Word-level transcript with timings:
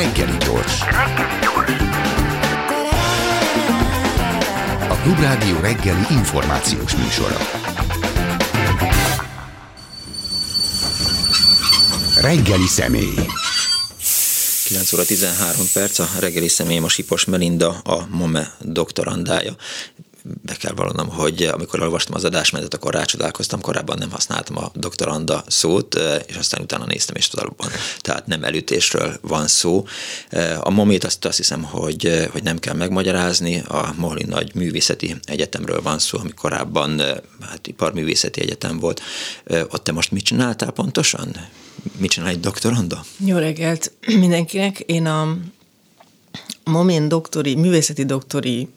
Reggeli 0.00 0.36
gyors. 0.36 0.80
A 4.88 4.94
Klubrádió 5.02 5.60
reggeli 5.60 6.06
információs 6.10 6.96
műsora. 6.96 7.36
Reggeli 12.20 12.66
személy. 12.66 13.26
9 14.64 14.92
óra 14.92 15.04
13 15.04 15.66
perc, 15.72 15.98
a 15.98 16.08
reggeli 16.18 16.48
személyem 16.48 16.84
a 16.84 16.88
Sipos 16.88 17.24
Melinda, 17.24 17.68
a 17.68 18.06
MOME 18.10 18.56
doktorandája 18.60 19.56
be 20.42 20.54
kell 20.54 20.72
vallanom, 20.72 21.08
hogy 21.08 21.42
amikor 21.42 21.80
olvastam 21.80 22.14
az 22.14 22.24
adásmenetet, 22.24 22.74
akkor 22.74 22.94
rácsodálkoztam, 22.94 23.60
korábban 23.60 23.98
nem 23.98 24.10
használtam 24.10 24.56
a 24.56 24.70
doktoranda 24.74 25.44
szót, 25.46 26.00
és 26.26 26.36
aztán 26.36 26.62
utána 26.62 26.86
néztem, 26.86 27.16
és 27.16 27.28
valóban, 27.32 27.68
tehát 28.00 28.26
nem 28.26 28.44
elütésről 28.44 29.18
van 29.20 29.46
szó. 29.46 29.86
A 30.60 30.70
momét 30.70 31.04
azt, 31.04 31.24
azt 31.24 31.36
hiszem, 31.36 31.62
hogy, 31.62 32.28
hogy 32.32 32.42
nem 32.42 32.58
kell 32.58 32.74
megmagyarázni, 32.74 33.58
a 33.58 33.94
Mohli 33.96 34.24
Nagy 34.24 34.54
Művészeti 34.54 35.16
Egyetemről 35.24 35.82
van 35.82 35.98
szó, 35.98 36.18
ami 36.18 36.30
korábban 36.30 36.98
hát 37.40 37.66
iparművészeti 37.66 38.40
egyetem 38.40 38.78
volt. 38.78 39.00
Ott 39.46 39.84
te 39.84 39.92
most 39.92 40.10
mit 40.10 40.24
csináltál 40.24 40.70
pontosan? 40.70 41.36
Mit 41.96 42.10
csinál 42.10 42.28
egy 42.28 42.40
doktoranda? 42.40 43.04
Jó 43.24 43.36
reggelt 43.36 43.92
mindenkinek! 44.06 44.80
Én 44.80 45.06
a 45.06 45.36
Momén 46.64 47.08
doktori, 47.08 47.54
művészeti 47.54 48.04
doktori 48.04 48.68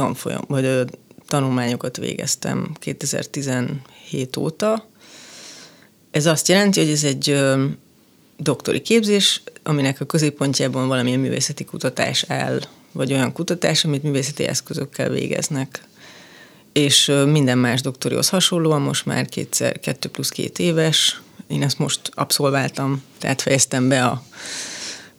tanfolyam, 0.00 0.44
vagy 0.48 0.84
tanulmányokat 1.26 1.96
végeztem 1.96 2.72
2017 2.78 4.36
óta. 4.38 4.86
Ez 6.10 6.26
azt 6.26 6.48
jelenti, 6.48 6.80
hogy 6.80 6.90
ez 6.90 7.04
egy 7.04 7.40
doktori 8.36 8.80
képzés, 8.80 9.42
aminek 9.62 10.00
a 10.00 10.04
középpontjában 10.04 10.88
valamilyen 10.88 11.20
művészeti 11.20 11.64
kutatás 11.64 12.24
áll, 12.28 12.60
vagy 12.92 13.12
olyan 13.12 13.32
kutatás, 13.32 13.84
amit 13.84 14.02
művészeti 14.02 14.46
eszközökkel 14.46 15.08
végeznek. 15.08 15.84
És 16.72 17.12
minden 17.26 17.58
más 17.58 17.80
doktorihoz 17.80 18.28
hasonlóan 18.28 18.80
most 18.80 19.06
már 19.06 19.26
kétszer, 19.26 19.80
kettő 19.80 20.08
plusz 20.08 20.28
két 20.30 20.58
éves, 20.58 21.20
én 21.46 21.62
ezt 21.62 21.78
most 21.78 22.00
abszolváltam, 22.14 23.02
tehát 23.18 23.42
fejeztem 23.42 23.88
be 23.88 24.04
a 24.04 24.22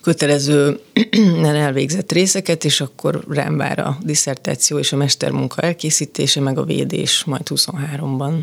kötelező 0.01 0.79
elvégzett 1.43 2.11
részeket, 2.11 2.65
és 2.65 2.81
akkor 2.81 3.23
rám 3.29 3.57
vár 3.57 3.79
a 3.79 3.97
diszertáció 4.03 4.79
és 4.79 4.91
a 4.91 4.95
mestermunka 4.95 5.61
elkészítése, 5.61 6.39
meg 6.39 6.57
a 6.57 6.63
védés 6.63 7.23
majd 7.23 7.47
23-ban. 7.49 8.33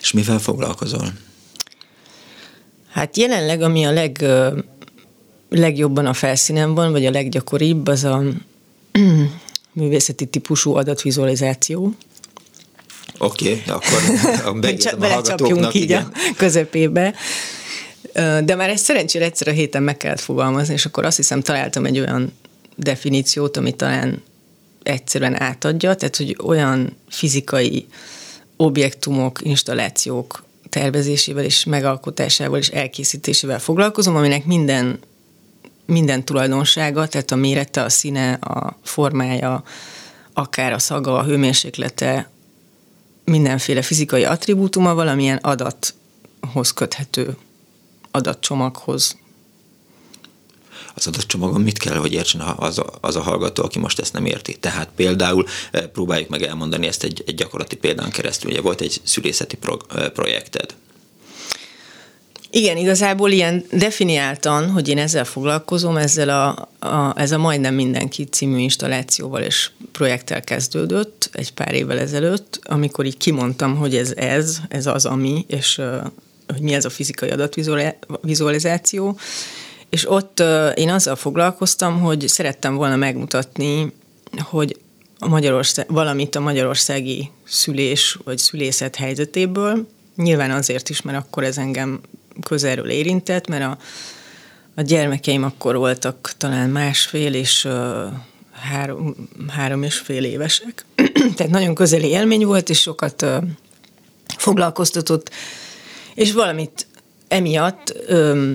És 0.00 0.12
mivel 0.12 0.38
foglalkozol? 0.38 1.12
Hát 2.90 3.16
jelenleg, 3.16 3.62
ami 3.62 3.84
a 3.84 3.90
leg, 3.90 4.24
legjobban 5.48 6.06
a 6.06 6.12
felszínen 6.12 6.74
van, 6.74 6.92
vagy 6.92 7.06
a 7.06 7.10
leggyakoribb, 7.10 7.86
az 7.86 8.04
a 8.04 8.22
művészeti 9.72 10.26
típusú 10.26 10.74
adatvizualizáció. 10.74 11.94
Oké, 13.18 13.50
okay, 13.50 13.62
akkor 13.74 14.60
becsapjunk 14.60 15.04
a 15.04 15.08
hallgatóknak. 15.08 15.74
így 15.74 15.82
igen. 15.82 16.02
a 16.02 16.34
közepébe. 16.36 17.14
De 18.14 18.54
már 18.54 18.68
ezt 18.68 18.84
szerencsére 18.84 19.24
egyszer 19.24 19.48
a 19.48 19.50
héten 19.50 19.82
meg 19.82 19.96
kellett 19.96 20.20
fogalmazni, 20.20 20.74
és 20.74 20.86
akkor 20.86 21.04
azt 21.04 21.16
hiszem 21.16 21.40
találtam 21.40 21.84
egy 21.84 21.98
olyan 21.98 22.32
definíciót, 22.76 23.56
ami 23.56 23.72
talán 23.72 24.22
egyszerűen 24.82 25.40
átadja, 25.40 25.94
tehát 25.94 26.16
hogy 26.16 26.36
olyan 26.44 26.96
fizikai 27.08 27.86
objektumok, 28.56 29.38
installációk 29.42 30.44
tervezésével 30.68 31.44
és 31.44 31.64
megalkotásával 31.64 32.58
és 32.58 32.68
elkészítésével 32.68 33.58
foglalkozom, 33.58 34.16
aminek 34.16 34.44
minden, 34.44 34.98
minden 35.86 36.24
tulajdonsága, 36.24 37.06
tehát 37.06 37.30
a 37.30 37.36
mérete, 37.36 37.82
a 37.82 37.88
színe, 37.88 38.32
a 38.32 38.78
formája, 38.82 39.64
akár 40.32 40.72
a 40.72 40.78
szaga, 40.78 41.18
a 41.18 41.24
hőmérséklete, 41.24 42.30
mindenféle 43.24 43.82
fizikai 43.82 44.24
attribútuma 44.24 44.94
valamilyen 44.94 45.36
adathoz 45.36 46.70
köthető 46.74 47.36
adatcsomaghoz. 48.16 49.16
Az 50.94 51.06
adatcsomagon 51.06 51.60
mit 51.60 51.78
kell, 51.78 51.96
hogy 51.96 52.12
értsen 52.12 52.40
az 52.40 52.78
a, 52.78 52.86
az 53.00 53.16
a 53.16 53.20
hallgató, 53.20 53.64
aki 53.64 53.78
most 53.78 54.00
ezt 54.00 54.12
nem 54.12 54.24
érti? 54.24 54.56
Tehát 54.58 54.88
például 54.96 55.46
eh, 55.70 55.86
próbáljuk 55.86 56.28
meg 56.28 56.42
elmondani 56.42 56.86
ezt 56.86 57.04
egy, 57.04 57.22
egy 57.26 57.34
gyakorlati 57.34 57.76
példán 57.76 58.10
keresztül. 58.10 58.50
Ugye 58.50 58.60
volt 58.60 58.80
egy 58.80 59.00
szülészeti 59.04 59.56
pro, 59.56 59.76
eh, 59.94 60.08
projekted. 60.08 60.74
Igen, 62.50 62.76
igazából 62.76 63.30
ilyen 63.30 63.64
definiáltan, 63.72 64.70
hogy 64.70 64.88
én 64.88 64.98
ezzel 64.98 65.24
foglalkozom, 65.24 65.96
ezzel 65.96 66.28
a, 66.28 66.68
a, 66.86 67.20
ez 67.20 67.32
a 67.32 67.38
majdnem 67.38 67.74
mindenki 67.74 68.24
című 68.24 68.58
installációval 68.58 69.42
és 69.42 69.70
projekttel 69.92 70.44
kezdődött 70.44 71.30
egy 71.32 71.52
pár 71.52 71.74
évvel 71.74 71.98
ezelőtt, 71.98 72.60
amikor 72.62 73.04
így 73.04 73.16
kimondtam, 73.16 73.76
hogy 73.76 73.96
ez 73.96 74.12
ez, 74.12 74.58
ez 74.68 74.86
az 74.86 75.04
ami, 75.04 75.44
és 75.48 75.80
hogy 76.46 76.60
mi 76.60 76.72
ez 76.72 76.84
a 76.84 76.90
fizikai 76.90 77.30
adatvizualizáció, 77.30 79.18
és 79.90 80.10
ott 80.10 80.42
én 80.74 80.90
azzal 80.90 81.16
foglalkoztam, 81.16 82.00
hogy 82.00 82.28
szerettem 82.28 82.74
volna 82.74 82.96
megmutatni, 82.96 83.92
hogy 84.38 84.76
a 85.18 85.28
Magyarország, 85.28 85.86
valamit 85.88 86.34
a 86.34 86.40
magyarországi 86.40 87.30
szülés 87.44 88.18
vagy 88.24 88.38
szülészet 88.38 88.96
helyzetéből, 88.96 89.86
nyilván 90.16 90.50
azért 90.50 90.88
is, 90.88 91.02
mert 91.02 91.18
akkor 91.18 91.44
ez 91.44 91.58
engem 91.58 92.00
közelről 92.42 92.90
érintett, 92.90 93.46
mert 93.46 93.64
a, 93.64 93.78
a 94.74 94.82
gyermekeim 94.82 95.44
akkor 95.44 95.76
voltak 95.76 96.32
talán 96.36 96.70
másfél 96.70 97.34
és 97.34 97.64
uh, 97.64 97.72
három, 98.52 99.14
három 99.48 99.82
és 99.82 99.98
fél 99.98 100.24
évesek. 100.24 100.84
Tehát 101.36 101.52
nagyon 101.52 101.74
közeli 101.74 102.08
élmény 102.08 102.46
volt, 102.46 102.68
és 102.68 102.80
sokat 102.80 103.22
uh, 103.22 103.42
foglalkoztatott 104.36 105.30
és 106.16 106.32
valamit 106.32 106.86
emiatt 107.28 107.94
ö, 108.06 108.50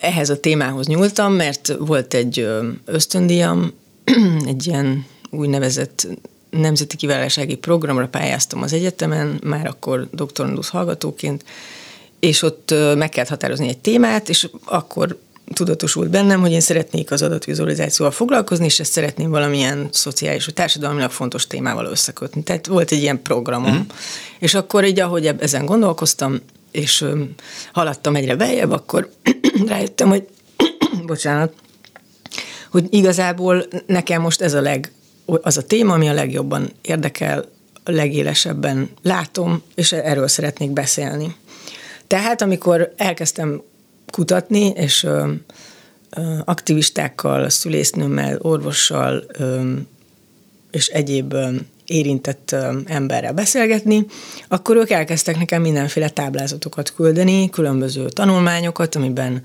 ehhez 0.00 0.30
a 0.30 0.40
témához 0.40 0.86
nyúltam, 0.86 1.32
mert 1.32 1.74
volt 1.78 2.14
egy 2.14 2.48
ösztöndíjam, 2.84 3.72
egy 4.46 4.66
ilyen 4.66 5.06
úgynevezett 5.30 6.06
nemzeti 6.50 6.96
kiválásági 6.96 7.56
programra 7.56 8.08
pályáztam 8.08 8.62
az 8.62 8.72
egyetemen, 8.72 9.40
már 9.44 9.66
akkor 9.66 10.08
doktorandusz 10.12 10.68
hallgatóként, 10.68 11.44
és 12.20 12.42
ott 12.42 12.74
meg 12.96 13.08
kellett 13.08 13.30
határozni 13.30 13.68
egy 13.68 13.78
témát, 13.78 14.28
és 14.28 14.48
akkor 14.64 15.18
tudatosult 15.52 16.10
bennem, 16.10 16.40
hogy 16.40 16.52
én 16.52 16.60
szeretnék 16.60 17.10
az 17.10 17.22
adatvizualizációval 17.22 18.14
foglalkozni, 18.14 18.64
és 18.64 18.80
ezt 18.80 18.92
szeretném 18.92 19.30
valamilyen 19.30 19.88
szociális 19.92 20.44
vagy 20.44 20.54
társadalmilag 20.54 21.10
fontos 21.10 21.46
témával 21.46 21.86
összekötni. 21.86 22.42
Tehát 22.42 22.66
volt 22.66 22.90
egy 22.90 23.02
ilyen 23.02 23.22
programom. 23.22 23.74
Mm. 23.74 23.80
És 24.38 24.54
akkor 24.54 24.84
így, 24.84 25.00
ahogy 25.00 25.26
ezen 25.26 25.64
gondolkoztam, 25.64 26.40
és 26.74 27.04
haladtam 27.72 28.16
egyre 28.16 28.36
beljebb, 28.36 28.70
akkor 28.70 29.10
rájöttem, 29.66 30.08
hogy 30.08 30.28
bocsánat, 31.06 31.52
hogy 32.70 32.86
igazából 32.90 33.64
nekem 33.86 34.20
most 34.20 34.40
ez 34.40 34.54
a 34.54 34.60
leg, 34.60 34.92
az 35.24 35.56
a 35.56 35.62
téma, 35.62 35.94
ami 35.94 36.08
a 36.08 36.12
legjobban 36.12 36.72
érdekel, 36.82 37.44
a 37.84 37.90
legélesebben 37.90 38.90
látom, 39.02 39.62
és 39.74 39.92
erről 39.92 40.28
szeretnék 40.28 40.70
beszélni. 40.70 41.36
Tehát 42.06 42.42
amikor 42.42 42.92
elkezdtem 42.96 43.62
kutatni, 44.12 44.68
és 44.68 45.02
ö, 45.02 45.32
ö, 46.10 46.38
aktivistákkal, 46.44 47.48
szülésznőmmel, 47.48 48.38
orvossal 48.40 49.24
ö, 49.28 49.72
és 50.70 50.86
egyéb 50.86 51.34
érintett 51.86 52.56
emberrel 52.84 53.32
beszélgetni, 53.32 54.06
akkor 54.48 54.76
ők 54.76 54.90
elkezdtek 54.90 55.38
nekem 55.38 55.62
mindenféle 55.62 56.08
táblázatokat 56.08 56.94
küldeni, 56.94 57.50
különböző 57.50 58.08
tanulmányokat, 58.08 58.94
amiben 58.94 59.42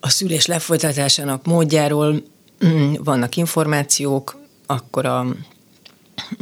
a 0.00 0.08
szülés 0.08 0.46
lefolytatásának 0.46 1.46
módjáról 1.46 2.22
mm, 2.66 2.92
vannak 3.04 3.36
információk, 3.36 4.38
akkor 4.66 5.06
a 5.06 5.22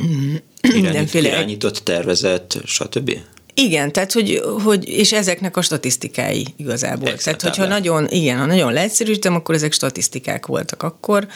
mm, 0.02 0.34
mindenféle... 0.72 1.28
Irányított 1.28 1.76
tervezet, 1.76 2.60
stb.? 2.64 3.18
Igen, 3.54 3.92
tehát 3.92 4.12
hogy, 4.12 4.42
hogy, 4.64 4.88
és 4.88 5.12
ezeknek 5.12 5.56
a 5.56 5.62
statisztikái 5.62 6.46
igazából. 6.56 7.08
Excel 7.08 7.36
tehát, 7.36 7.56
hogyha 7.56 7.72
nagyon, 7.72 8.08
igen, 8.08 8.38
ha 8.38 8.46
nagyon 8.46 8.72
leegyszerűsítem, 8.72 9.34
akkor 9.34 9.54
ezek 9.54 9.72
statisztikák 9.72 10.46
voltak 10.46 10.82
akkor, 10.82 11.26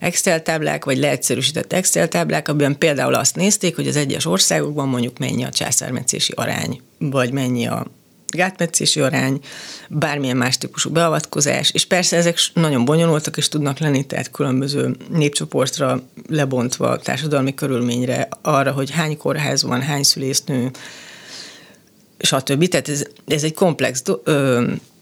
Excel 0.00 0.42
táblák, 0.42 0.84
vagy 0.84 0.98
leegyszerűsített 0.98 1.72
Excel 1.72 2.08
táblák, 2.08 2.48
amiben 2.48 2.78
például 2.78 3.14
azt 3.14 3.36
nézték, 3.36 3.76
hogy 3.76 3.88
az 3.88 3.96
egyes 3.96 4.26
országokban 4.26 4.88
mondjuk 4.88 5.18
mennyi 5.18 5.44
a 5.44 5.50
császármetszési 5.50 6.32
arány, 6.36 6.80
vagy 6.98 7.32
mennyi 7.32 7.66
a 7.66 7.86
gátmetszési 8.28 9.00
arány, 9.00 9.40
bármilyen 9.88 10.36
más 10.36 10.58
típusú 10.58 10.90
beavatkozás, 10.90 11.70
és 11.70 11.84
persze 11.84 12.16
ezek 12.16 12.36
nagyon 12.54 12.84
bonyolultak 12.84 13.36
és 13.36 13.48
tudnak 13.48 13.78
lenni, 13.78 14.06
tehát 14.06 14.30
különböző 14.30 14.96
népcsoportra 15.08 16.02
lebontva, 16.28 16.98
társadalmi 16.98 17.54
körülményre, 17.54 18.28
arra, 18.42 18.72
hogy 18.72 18.90
hány 18.90 19.16
kórház 19.16 19.62
van, 19.62 19.82
hány 19.82 20.02
szülésznő, 20.02 20.70
stb. 22.18 22.68
Tehát 22.68 22.88
ez, 22.88 23.02
ez 23.26 23.44
egy 23.44 23.54
komplex, 23.54 24.02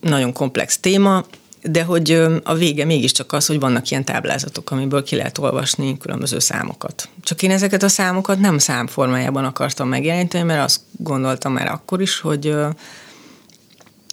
nagyon 0.01 0.33
komplex 0.33 0.79
téma, 0.79 1.25
de 1.63 1.83
hogy 1.83 2.11
a 2.43 2.55
vége 2.55 2.85
mégiscsak 2.85 3.33
az, 3.33 3.47
hogy 3.47 3.61
vannak 3.61 3.91
ilyen 3.91 4.05
táblázatok, 4.05 4.71
amiből 4.71 5.03
ki 5.03 5.17
lehet 5.17 5.39
olvasni 5.39 5.99
különböző 5.99 6.39
számokat. 6.39 7.09
Csak 7.23 7.43
én 7.43 7.51
ezeket 7.51 7.83
a 7.83 7.89
számokat 7.89 8.39
nem 8.39 8.59
számformájában 8.59 9.45
akartam 9.45 9.89
megjeleníteni, 9.89 10.45
mert 10.45 10.65
azt 10.65 10.81
gondoltam 10.91 11.53
már 11.53 11.67
akkor 11.67 12.01
is, 12.01 12.21
hogy, 12.21 12.55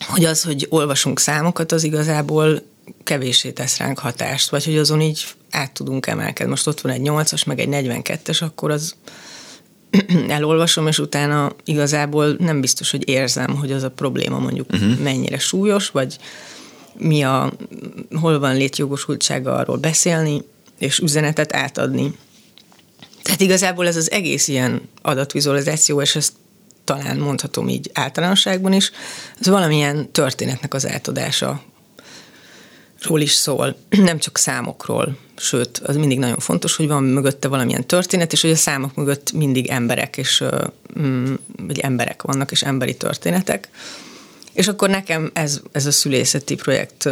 hogy 0.07 0.25
az, 0.25 0.43
hogy 0.43 0.67
olvasunk 0.69 1.19
számokat, 1.19 1.71
az 1.71 1.83
igazából 1.83 2.61
kevéssé 3.03 3.51
tesz 3.51 3.77
ránk 3.77 3.99
hatást, 3.99 4.49
vagy 4.49 4.65
hogy 4.65 4.77
azon 4.77 5.01
így 5.01 5.25
át 5.51 5.71
tudunk 5.71 6.07
emelkedni. 6.07 6.49
Most 6.49 6.67
ott 6.67 6.81
van 6.81 6.91
egy 6.91 7.01
8-as, 7.03 7.45
meg 7.45 7.59
egy 7.59 7.69
42-es, 7.71 8.41
akkor 8.43 8.71
az 8.71 8.95
elolvasom, 10.27 10.87
és 10.87 10.99
utána 10.99 11.51
igazából 11.63 12.35
nem 12.39 12.61
biztos, 12.61 12.91
hogy 12.91 13.09
érzem, 13.09 13.55
hogy 13.55 13.71
az 13.71 13.83
a 13.83 13.91
probléma 13.91 14.39
mondjuk 14.39 14.71
uh-huh. 14.73 14.99
mennyire 14.99 15.39
súlyos, 15.39 15.89
vagy 15.89 16.17
mi 16.97 17.23
a, 17.23 17.53
hol 18.19 18.39
van 18.39 18.55
létjogosultsága 18.55 19.53
arról 19.53 19.77
beszélni, 19.77 20.41
és 20.79 20.99
üzenetet 20.99 21.55
átadni. 21.55 22.15
Tehát 23.21 23.41
igazából 23.41 23.87
ez 23.87 23.95
az 23.95 24.11
egész 24.11 24.47
ilyen 24.47 24.81
adatvizualizáció, 25.01 26.01
és 26.01 26.15
ezt 26.15 26.33
talán 26.83 27.17
mondhatom 27.17 27.69
így 27.69 27.89
általánosságban 27.93 28.73
is, 28.73 28.91
ez 29.39 29.47
valamilyen 29.47 30.11
történetnek 30.11 30.73
az 30.73 30.87
átadása 30.87 31.63
ról 33.05 33.21
is 33.21 33.31
szól, 33.31 33.75
nem 34.09 34.17
csak 34.17 34.37
számokról, 34.37 35.17
sőt, 35.37 35.77
az 35.77 35.95
mindig 35.95 36.19
nagyon 36.19 36.39
fontos, 36.39 36.75
hogy 36.75 36.87
van 36.87 37.03
mögötte 37.03 37.47
valamilyen 37.47 37.87
történet, 37.87 38.31
és 38.31 38.41
hogy 38.41 38.51
a 38.51 38.55
számok 38.55 38.95
mögött 38.95 39.31
mindig 39.31 39.67
emberek, 39.67 40.17
és 40.17 40.43
mm, 40.99 41.33
vagy 41.57 41.79
emberek 41.79 42.21
vannak, 42.21 42.51
és 42.51 42.63
emberi 42.63 42.95
történetek. 42.95 43.69
És 44.55 44.67
akkor 44.67 44.89
nekem 44.89 45.31
ez, 45.33 45.61
ez 45.71 45.85
a 45.85 45.91
szülészeti 45.91 46.55
projekt 46.55 47.09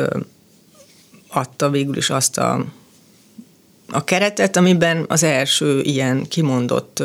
adta 1.27 1.69
végül 1.69 1.97
is 1.97 2.09
azt 2.09 2.37
a, 2.37 2.65
a 3.89 4.03
keretet, 4.03 4.55
amiben 4.55 5.05
az 5.07 5.23
első 5.23 5.81
ilyen 5.81 6.27
kimondott 6.27 7.03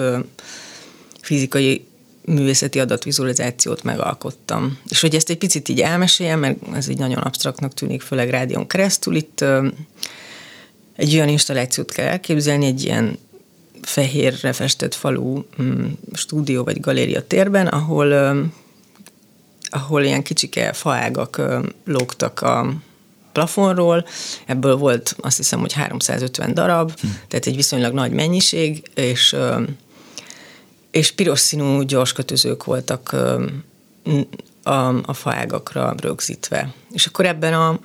fizikai 1.21 1.87
művészeti 2.25 2.81
adatvizualizációt 2.81 3.83
megalkottam. 3.83 4.79
És 4.89 5.01
hogy 5.01 5.15
ezt 5.15 5.31
egy 5.31 5.39
picit 5.39 5.69
így 5.69 5.81
elmeséljem, 5.81 6.39
mert 6.39 6.59
ez 6.75 6.89
így 6.89 6.99
nagyon 6.99 7.19
absztraktnak 7.19 7.75
tűnik, 7.75 8.03
főleg 8.03 8.31
rádión 8.31 8.67
keresztül, 8.67 9.15
itt 9.15 9.45
egy 10.97 11.15
olyan 11.15 11.29
installációt 11.29 11.93
kell 11.93 12.07
elképzelni, 12.07 12.67
egy 12.67 12.85
ilyen 12.85 13.19
fehérre 13.83 14.53
festett 14.53 14.95
falu 14.95 15.43
mm, 15.63 15.87
stúdió 16.13 16.65
vagy 16.65 16.81
galéria 16.81 17.27
térben, 17.27 17.67
ahol, 17.67 18.37
ahol 19.71 20.03
ilyen 20.03 20.23
kicsike 20.23 20.73
faágak 20.73 21.43
lógtak 21.85 22.41
a 22.41 22.73
plafonról, 23.33 24.07
ebből 24.47 24.77
volt 24.77 25.17
azt 25.21 25.37
hiszem, 25.37 25.61
hogy 25.61 25.73
350 25.73 26.55
darab, 26.55 27.01
hm. 27.01 27.07
tehát 27.29 27.47
egy 27.47 27.57
viszonylag 27.57 27.93
nagy 27.93 28.13
mennyiség, 28.13 28.91
és 28.95 29.37
és 30.91 31.13
piros 31.13 31.41
színű 31.41 31.85
gyorskötözők 31.85 32.65
voltak 32.65 33.17
a, 34.63 34.89
a 34.89 35.13
faágakra 35.13 35.95
rögzítve. 36.01 36.73
És 36.93 37.07
akkor 37.07 37.27
ebben 37.27 37.55
a 37.55 37.79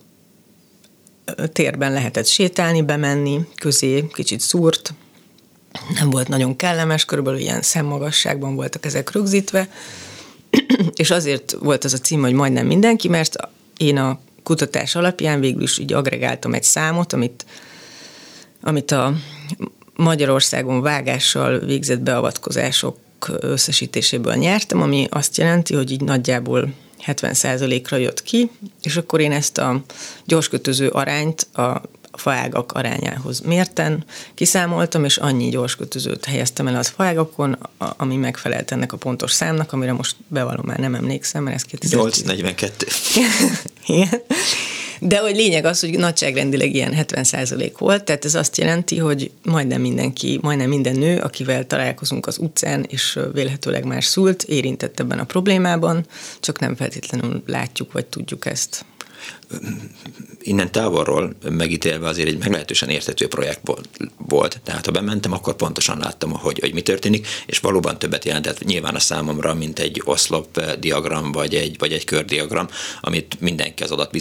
térben 1.51 1.91
lehetett 1.91 2.25
sétálni, 2.25 2.81
bemenni, 2.81 3.39
közé 3.55 4.07
kicsit 4.13 4.39
szúrt, 4.39 4.93
nem 5.93 6.09
volt 6.09 6.27
nagyon 6.27 6.55
kellemes, 6.55 7.05
körülbelül 7.05 7.39
ilyen 7.39 7.61
szemmagasságban 7.61 8.55
voltak 8.55 8.85
ezek 8.85 9.11
rögzítve, 9.11 9.69
és 10.95 11.11
azért 11.11 11.51
volt 11.59 11.83
az 11.83 11.93
a 11.93 11.97
cím, 11.97 12.21
hogy 12.21 12.33
majdnem 12.33 12.67
mindenki, 12.67 13.07
mert 13.07 13.35
én 13.77 13.97
a 13.97 14.19
kutatás 14.43 14.95
alapján 14.95 15.39
végül 15.39 15.61
is 15.61 15.77
így 15.77 15.93
agregáltam 15.93 16.53
egy 16.53 16.63
számot, 16.63 17.13
amit, 17.13 17.45
amit 18.61 18.91
a 18.91 19.13
Magyarországon 19.95 20.81
vágással 20.81 21.59
végzett 21.59 21.99
beavatkozások 21.99 22.97
összesítéséből 23.39 24.33
nyertem, 24.33 24.81
ami 24.81 25.07
azt 25.09 25.37
jelenti, 25.37 25.75
hogy 25.75 25.91
így 25.91 26.01
nagyjából 26.01 26.73
70%-ra 27.05 27.97
jött 27.97 28.23
ki, 28.23 28.49
és 28.81 28.95
akkor 28.95 29.19
én 29.19 29.31
ezt 29.31 29.57
a 29.57 29.83
gyorskötöző 30.25 30.87
arányt 30.87 31.47
a 31.53 31.81
faágak 32.13 32.71
arányához 32.71 33.39
mérten 33.39 34.05
kiszámoltam, 34.33 35.03
és 35.03 35.17
annyi 35.17 35.49
gyorskötözőt 35.49 36.25
helyeztem 36.25 36.67
el 36.67 36.75
az 36.75 36.87
faágakon, 36.87 37.57
ami 37.77 38.15
megfelelt 38.15 38.71
ennek 38.71 38.93
a 38.93 38.97
pontos 38.97 39.31
számnak, 39.31 39.73
amire 39.73 39.93
most 39.93 40.15
bevallom 40.27 40.65
már 40.65 40.79
nem 40.79 40.95
emlékszem, 40.95 41.43
mert 41.43 41.65
ez 41.79 41.91
842. 41.91 42.87
Igen. 43.87 44.21
De 44.99 45.19
hogy 45.19 45.35
lényeg 45.35 45.65
az, 45.65 45.79
hogy 45.79 45.97
nagyságrendileg 45.97 46.75
ilyen 46.75 46.93
70% 46.97 47.71
volt, 47.77 48.03
tehát 48.03 48.25
ez 48.25 48.35
azt 48.35 48.57
jelenti, 48.57 48.97
hogy 48.97 49.31
majdnem 49.43 49.81
mindenki, 49.81 50.39
majdnem 50.41 50.69
minden 50.69 50.95
nő, 50.95 51.17
akivel 51.17 51.67
találkozunk 51.67 52.27
az 52.27 52.37
utcán, 52.37 52.85
és 52.89 53.19
vélhetőleg 53.33 53.85
már 53.85 54.03
szült, 54.03 54.43
érintett 54.43 54.99
ebben 54.99 55.19
a 55.19 55.23
problémában, 55.23 56.05
csak 56.39 56.59
nem 56.59 56.75
feltétlenül 56.75 57.43
látjuk, 57.45 57.91
vagy 57.91 58.05
tudjuk 58.05 58.45
ezt 58.45 58.85
innen 60.41 60.71
távolról 60.71 61.35
megítélve 61.49 62.07
azért 62.07 62.27
egy 62.27 62.37
meglehetősen 62.37 62.89
érthető 62.89 63.27
projekt 63.27 63.61
volt. 64.17 64.59
Tehát 64.63 64.85
ha 64.85 64.91
bementem, 64.91 65.33
akkor 65.33 65.55
pontosan 65.55 65.97
láttam, 65.97 66.31
hogy, 66.31 66.59
hogy 66.59 66.73
mi 66.73 66.81
történik, 66.81 67.27
és 67.45 67.59
valóban 67.59 67.99
többet 67.99 68.25
jelentett 68.25 68.63
nyilván 68.63 68.95
a 68.95 68.99
számomra, 68.99 69.53
mint 69.53 69.79
egy 69.79 70.01
oszlop 70.05 70.61
diagram, 70.79 71.31
vagy 71.31 71.55
egy, 71.55 71.75
vagy 71.79 71.91
egy 71.91 72.03
kördiagram, 72.03 72.67
amit 73.01 73.35
mindenki 73.39 73.83
az 73.83 73.91
adat 73.91 74.11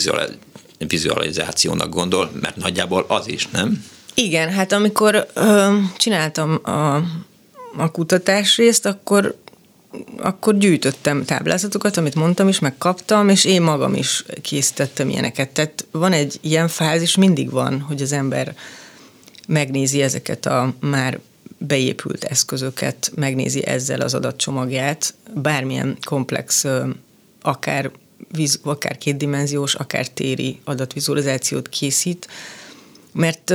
vizualizációnak 0.78 1.94
gondol, 1.94 2.30
mert 2.40 2.56
nagyjából 2.56 3.04
az 3.08 3.28
is, 3.28 3.48
nem? 3.48 3.84
Igen, 4.14 4.50
hát 4.50 4.72
amikor 4.72 5.26
ö, 5.34 5.76
csináltam 5.96 6.60
a, 6.62 6.94
a 7.76 7.90
kutatás 7.92 8.56
részt, 8.56 8.86
akkor 8.86 9.34
akkor 10.16 10.58
gyűjtöttem 10.58 11.24
táblázatokat, 11.24 11.96
amit 11.96 12.14
mondtam 12.14 12.48
is, 12.48 12.58
meg 12.58 12.78
kaptam, 12.78 13.28
és 13.28 13.44
én 13.44 13.62
magam 13.62 13.94
is 13.94 14.24
készítettem 14.42 15.08
ilyeneket. 15.08 15.50
Tehát 15.50 15.86
van 15.90 16.12
egy 16.12 16.38
ilyen 16.40 16.68
fázis, 16.68 17.16
mindig 17.16 17.50
van, 17.50 17.80
hogy 17.80 18.02
az 18.02 18.12
ember 18.12 18.54
megnézi 19.46 20.02
ezeket 20.02 20.46
a 20.46 20.74
már 20.80 21.18
beépült 21.58 22.24
eszközöket, 22.24 23.12
megnézi 23.14 23.66
ezzel 23.66 24.00
az 24.00 24.14
adatcsomagját, 24.14 25.14
bármilyen 25.34 25.96
komplex, 26.04 26.64
akár 27.42 27.90
viz, 28.32 28.60
akár 28.62 28.98
kétdimenziós, 28.98 29.74
akár 29.74 30.08
téri 30.08 30.60
adatvizualizációt 30.64 31.68
készít, 31.68 32.28
mert 33.12 33.54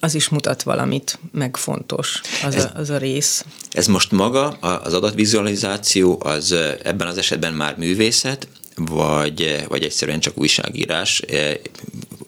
az 0.00 0.14
is 0.14 0.28
mutat 0.28 0.62
valamit, 0.62 1.18
meg 1.32 1.56
fontos 1.56 2.20
az, 2.44 2.54
ez, 2.54 2.64
a, 2.64 2.72
az 2.74 2.90
a 2.90 2.96
rész. 2.96 3.44
Ez 3.70 3.86
most 3.86 4.10
maga, 4.10 4.48
az 4.48 4.94
adatvizualizáció, 4.94 6.20
az 6.24 6.52
ebben 6.82 7.06
az 7.06 7.18
esetben 7.18 7.52
már 7.52 7.76
művészet, 7.76 8.48
vagy, 8.76 9.64
vagy 9.68 9.82
egyszerűen 9.82 10.20
csak 10.20 10.38
újságírás, 10.38 11.22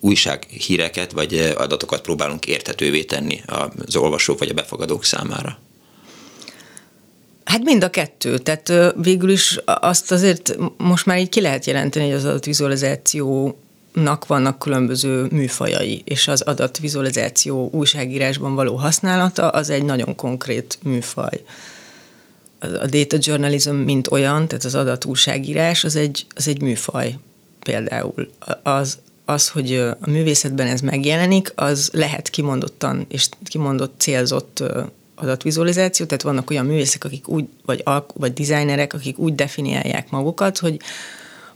újsághíreket 0.00 1.12
vagy 1.12 1.54
adatokat 1.56 2.00
próbálunk 2.00 2.46
érthetővé 2.46 3.04
tenni 3.04 3.42
az 3.86 3.96
olvasók 3.96 4.38
vagy 4.38 4.48
a 4.48 4.54
befogadók 4.54 5.04
számára? 5.04 5.58
Hát 7.44 7.62
mind 7.62 7.84
a 7.84 7.90
kettő. 7.90 8.38
Tehát 8.38 8.94
végül 9.02 9.30
is 9.30 9.58
azt 9.64 10.12
azért 10.12 10.56
most 10.76 11.06
már 11.06 11.18
így 11.18 11.28
ki 11.28 11.40
lehet 11.40 11.64
jelenteni, 11.64 12.04
hogy 12.04 12.14
az 12.14 12.24
adatvizualizációnak 13.92 14.26
vannak 14.26 14.58
különböző 14.58 15.26
műfajai, 15.30 16.02
és 16.04 16.28
az 16.28 16.40
adatvizualizáció 16.40 17.68
újságírásban 17.72 18.54
való 18.54 18.76
használata 18.76 19.48
az 19.48 19.70
egy 19.70 19.84
nagyon 19.84 20.14
konkrét 20.14 20.78
műfaj. 20.82 21.42
A 22.58 22.86
data 22.86 23.16
journalism, 23.20 23.74
mint 23.74 24.10
olyan, 24.10 24.48
tehát 24.48 24.64
az 24.64 24.74
adatújságírás, 24.74 25.84
az 25.84 25.96
egy, 25.96 26.26
az 26.34 26.48
egy 26.48 26.60
műfaj 26.60 27.18
például. 27.60 28.30
Az, 28.62 28.98
az, 29.24 29.48
hogy 29.48 29.74
a 30.00 30.10
művészetben 30.10 30.66
ez 30.66 30.80
megjelenik, 30.80 31.52
az 31.54 31.90
lehet 31.92 32.30
kimondottan 32.30 33.06
és 33.08 33.28
kimondott 33.44 33.94
célzott 33.98 34.62
adatvizualizáció, 35.14 36.06
tehát 36.06 36.22
vannak 36.22 36.50
olyan 36.50 36.66
művészek, 36.66 37.04
akik 37.04 37.28
úgy, 37.28 37.44
vagy, 37.64 37.80
alk- 37.84 38.12
vagy 38.14 38.32
designerek, 38.32 38.92
akik 38.92 39.18
úgy 39.18 39.34
definiálják 39.34 40.10
magukat, 40.10 40.58
hogy 40.58 40.80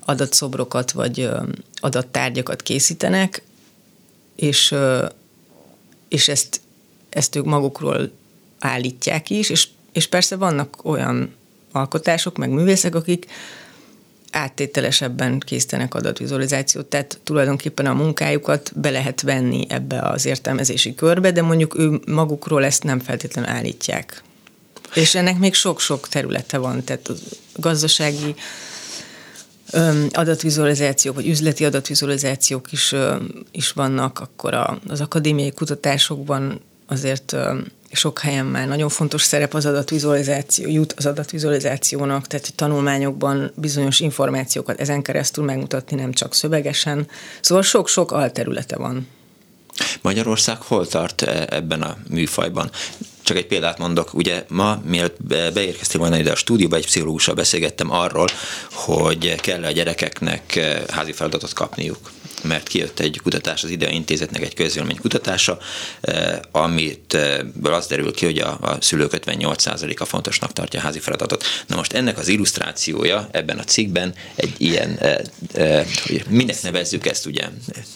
adatszobrokat 0.04 0.92
vagy 0.92 1.30
adattárgyakat 1.80 2.62
készítenek, 2.62 3.42
és, 4.36 4.74
és 6.08 6.28
ezt, 6.28 6.60
ezt 7.08 7.36
ők 7.36 7.44
magukról 7.44 8.10
állítják 8.58 9.30
is, 9.30 9.50
és, 9.50 9.68
és 9.92 10.06
persze 10.06 10.36
vannak 10.36 10.84
olyan 10.84 11.34
alkotások, 11.72 12.36
meg 12.36 12.50
művészek, 12.50 12.94
akik 12.94 13.26
áttételesebben 14.30 15.38
készítenek 15.38 15.94
adatvizualizációt, 15.94 16.86
tehát 16.86 17.20
tulajdonképpen 17.24 17.86
a 17.86 17.94
munkájukat 17.94 18.72
be 18.74 18.90
lehet 18.90 19.20
venni 19.20 19.66
ebbe 19.68 20.00
az 20.00 20.26
értelmezési 20.26 20.94
körbe, 20.94 21.30
de 21.30 21.42
mondjuk 21.42 21.78
ő 21.78 22.00
magukról 22.06 22.64
ezt 22.64 22.82
nem 22.82 22.98
feltétlenül 22.98 23.50
állítják. 23.50 24.22
És 24.94 25.14
ennek 25.14 25.38
még 25.38 25.54
sok-sok 25.54 26.08
területe 26.08 26.58
van, 26.58 26.84
tehát 26.84 27.10
gazdasági 27.56 28.34
adatvizualizációk, 30.12 31.14
vagy 31.14 31.28
üzleti 31.28 31.64
adatvizualizációk 31.64 32.72
is, 32.72 32.94
is 33.50 33.72
vannak, 33.72 34.20
akkor 34.20 34.54
a, 34.54 34.78
az 34.88 35.00
akadémiai 35.00 35.52
kutatásokban 35.52 36.60
azért 36.86 37.36
sok 37.92 38.18
helyen 38.18 38.46
már 38.46 38.68
nagyon 38.68 38.88
fontos 38.88 39.22
szerep 39.22 39.54
az 39.54 39.66
adatvizualizáció, 39.66 40.68
jut 40.68 40.92
az 40.92 41.06
adatvizualizációnak, 41.06 42.26
tehát 42.26 42.54
tanulmányokban 42.54 43.52
bizonyos 43.54 44.00
információkat 44.00 44.80
ezen 44.80 45.02
keresztül 45.02 45.44
megmutatni, 45.44 45.96
nem 45.96 46.12
csak 46.12 46.34
szövegesen. 46.34 47.06
Szóval 47.40 47.62
sok-sok 47.62 48.12
alterülete 48.12 48.76
van. 48.76 49.06
Magyarország 50.00 50.62
hol 50.62 50.86
tart 50.86 51.22
e, 51.22 51.46
ebben 51.50 51.82
a 51.82 51.96
műfajban? 52.08 52.70
Csak 53.22 53.36
egy 53.36 53.46
példát 53.46 53.78
mondok, 53.78 54.14
ugye 54.14 54.44
ma, 54.48 54.80
mielőtt 54.84 55.22
beérkeztél 55.52 56.00
volna 56.00 56.18
ide 56.18 56.30
a 56.32 56.36
stúdióba, 56.36 56.76
egy 56.76 56.86
pszichológussal 56.86 57.34
beszélgettem 57.34 57.90
arról, 57.90 58.28
hogy 58.72 59.34
kell 59.34 59.64
a 59.64 59.70
gyerekeknek 59.70 60.56
e, 60.56 60.82
házi 60.88 61.12
feladatot 61.12 61.52
kapniuk 61.52 62.10
mert 62.44 62.68
kijött 62.68 63.00
egy 63.00 63.20
kutatás 63.22 63.64
az 63.64 63.70
IDEA 63.70 63.90
Intézetnek 63.90 64.42
egy 64.42 64.54
közvélemény 64.54 65.00
kutatása, 65.00 65.58
eh, 66.00 66.38
amit 66.50 67.18
az 67.62 67.86
derül 67.86 68.14
ki, 68.14 68.24
hogy 68.24 68.38
a, 68.38 68.58
a 68.60 68.76
szülők 68.80 69.12
58%-a 69.14 70.04
fontosnak 70.04 70.52
tartja 70.52 70.80
a 70.80 70.82
házi 70.82 70.98
feladatot. 70.98 71.44
Na 71.66 71.76
most 71.76 71.92
ennek 71.92 72.18
az 72.18 72.28
illusztrációja 72.28 73.28
ebben 73.30 73.58
a 73.58 73.64
cikkben 73.64 74.14
egy 74.34 74.54
ilyen, 74.56 74.96
eh, 74.98 75.16
eh, 75.52 75.86
hogy 76.06 76.24
minek 76.28 76.62
nevezzük 76.62 77.06
ezt 77.06 77.26
ugye, 77.26 77.48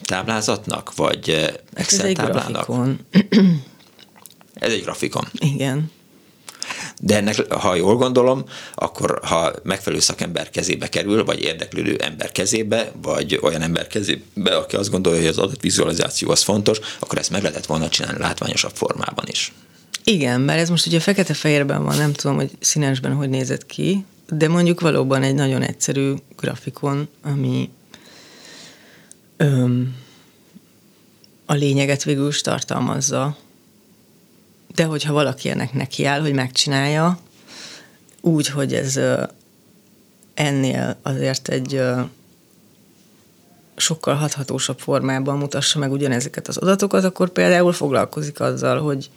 táblázatnak, 0.02 0.95
vagy 0.95 1.31
hát 1.31 1.62
Excel 1.75 2.07
ez 2.07 2.12
táblának? 2.14 2.67
Grafikon. 2.67 3.07
Ez 4.55 4.73
egy 4.73 4.83
grafikon. 4.83 5.28
Igen. 5.33 5.90
De 7.00 7.17
ennek, 7.17 7.52
ha 7.52 7.75
jól 7.75 7.97
gondolom, 7.97 8.45
akkor 8.75 9.21
ha 9.23 9.52
megfelelő 9.62 10.00
szakember 10.00 10.50
kezébe 10.50 10.88
kerül, 10.88 11.25
vagy 11.25 11.40
érdeklődő 11.40 11.97
ember 11.97 12.33
kezébe, 12.33 12.93
vagy 13.02 13.38
olyan 13.43 13.62
ember 13.62 13.87
kezébe, 13.87 14.57
aki 14.57 14.76
azt 14.76 14.90
gondolja, 14.90 15.19
hogy 15.19 15.28
az 15.28 15.38
adatvizualizáció 15.38 16.31
az 16.31 16.43
fontos, 16.43 16.78
akkor 16.99 17.19
ezt 17.19 17.31
meg 17.31 17.43
lehetett 17.43 17.67
volna 17.67 17.88
csinálni 17.88 18.19
látványosabb 18.19 18.73
formában 18.75 19.25
is. 19.28 19.52
Igen, 20.05 20.40
mert 20.40 20.61
ez 20.61 20.69
most 20.69 20.87
ugye 20.87 21.00
fekete-fehérben 21.00 21.85
van, 21.85 21.97
nem 21.97 22.12
tudom, 22.12 22.37
hogy 22.37 22.50
színesben 22.61 23.14
hogy 23.14 23.28
nézett 23.28 23.67
ki, 23.67 24.05
de 24.28 24.49
mondjuk 24.49 24.81
valóban 24.81 25.23
egy 25.23 25.35
nagyon 25.35 25.62
egyszerű 25.62 26.14
grafikon, 26.37 27.09
ami 27.23 27.71
öm, 29.37 29.97
a 31.47 31.55
lényeget 31.55 32.05
végül 32.05 32.28
is 32.28 32.40
tartalmazza, 32.40 33.37
de 34.79 34.85
hogyha 34.85 35.13
valaki 35.13 35.49
ennek 35.49 35.73
nekiáll, 35.73 36.21
hogy 36.21 36.33
megcsinálja, 36.33 37.19
úgy, 38.21 38.49
hogy 38.49 38.75
ez 38.75 39.01
ennél 40.35 40.97
azért 41.03 41.49
egy 41.49 41.83
sokkal 43.77 44.15
hathatósabb 44.15 44.79
formában 44.79 45.39
mutassa 45.39 45.79
meg 45.79 45.93
ugyanezeket 45.93 46.49
az 46.49 46.57
adatokat, 46.57 47.05
akkor 47.05 47.29
például 47.29 47.73
foglalkozik 47.73 48.41
azzal, 48.41 48.81
hogy 48.81 49.11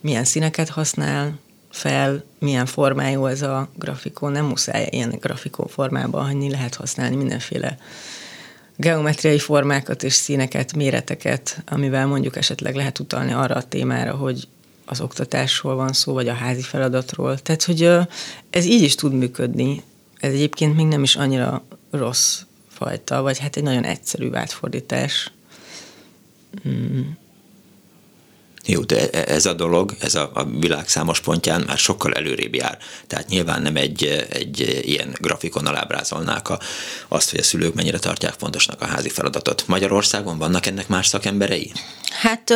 milyen 0.00 0.24
színeket 0.24 0.68
használ 0.68 1.38
fel, 1.70 2.24
milyen 2.38 2.66
formájú 2.66 3.26
ez 3.26 3.42
a 3.42 3.68
grafikon. 3.74 4.32
Nem 4.32 4.44
muszáj 4.44 4.88
ilyen 4.90 5.16
grafikon 5.20 5.66
formában 5.66 6.24
hagyni, 6.24 6.50
lehet 6.50 6.74
használni 6.74 7.16
mindenféle 7.16 7.78
geometriai 8.76 9.38
formákat 9.38 10.02
és 10.02 10.12
színeket, 10.12 10.74
méreteket, 10.74 11.62
amivel 11.66 12.06
mondjuk 12.06 12.36
esetleg 12.36 12.74
lehet 12.74 12.98
utalni 12.98 13.32
arra 13.32 13.54
a 13.54 13.68
témára, 13.68 14.14
hogy 14.14 14.48
az 14.88 15.00
oktatásról 15.00 15.74
van 15.74 15.92
szó, 15.92 16.12
vagy 16.12 16.28
a 16.28 16.34
házi 16.34 16.62
feladatról. 16.62 17.38
Tehát, 17.38 17.64
hogy 17.64 17.90
ez 18.50 18.64
így 18.64 18.82
is 18.82 18.94
tud 18.94 19.12
működni. 19.12 19.82
Ez 20.20 20.32
egyébként 20.32 20.76
még 20.76 20.86
nem 20.86 21.02
is 21.02 21.16
annyira 21.16 21.64
rossz 21.90 22.40
fajta, 22.68 23.22
vagy 23.22 23.38
hát 23.38 23.56
egy 23.56 23.62
nagyon 23.62 23.84
egyszerű 23.84 24.32
átfordítás. 24.32 25.32
Mm. 26.68 27.00
Jó, 28.64 28.80
de 28.80 29.10
e, 29.10 29.34
ez 29.34 29.46
a 29.46 29.52
dolog, 29.52 29.96
ez 30.00 30.14
a, 30.14 30.30
a 30.34 30.44
világ 30.44 30.88
számos 30.88 31.20
pontján 31.20 31.64
már 31.66 31.78
sokkal 31.78 32.12
előrébb 32.12 32.54
jár. 32.54 32.78
Tehát 33.06 33.28
nyilván 33.28 33.62
nem 33.62 33.76
egy, 33.76 34.26
egy 34.30 34.80
ilyen 34.82 35.16
grafikon 35.20 35.66
alábrázolnák 35.66 36.48
a, 36.48 36.58
azt, 37.08 37.30
hogy 37.30 37.40
a 37.40 37.42
szülők 37.42 37.74
mennyire 37.74 37.98
tartják 37.98 38.34
fontosnak 38.38 38.80
a 38.80 38.86
házi 38.86 39.08
feladatot. 39.08 39.64
Magyarországon 39.66 40.38
vannak 40.38 40.66
ennek 40.66 40.88
más 40.88 41.06
szakemberei? 41.06 41.72
Hát 42.10 42.54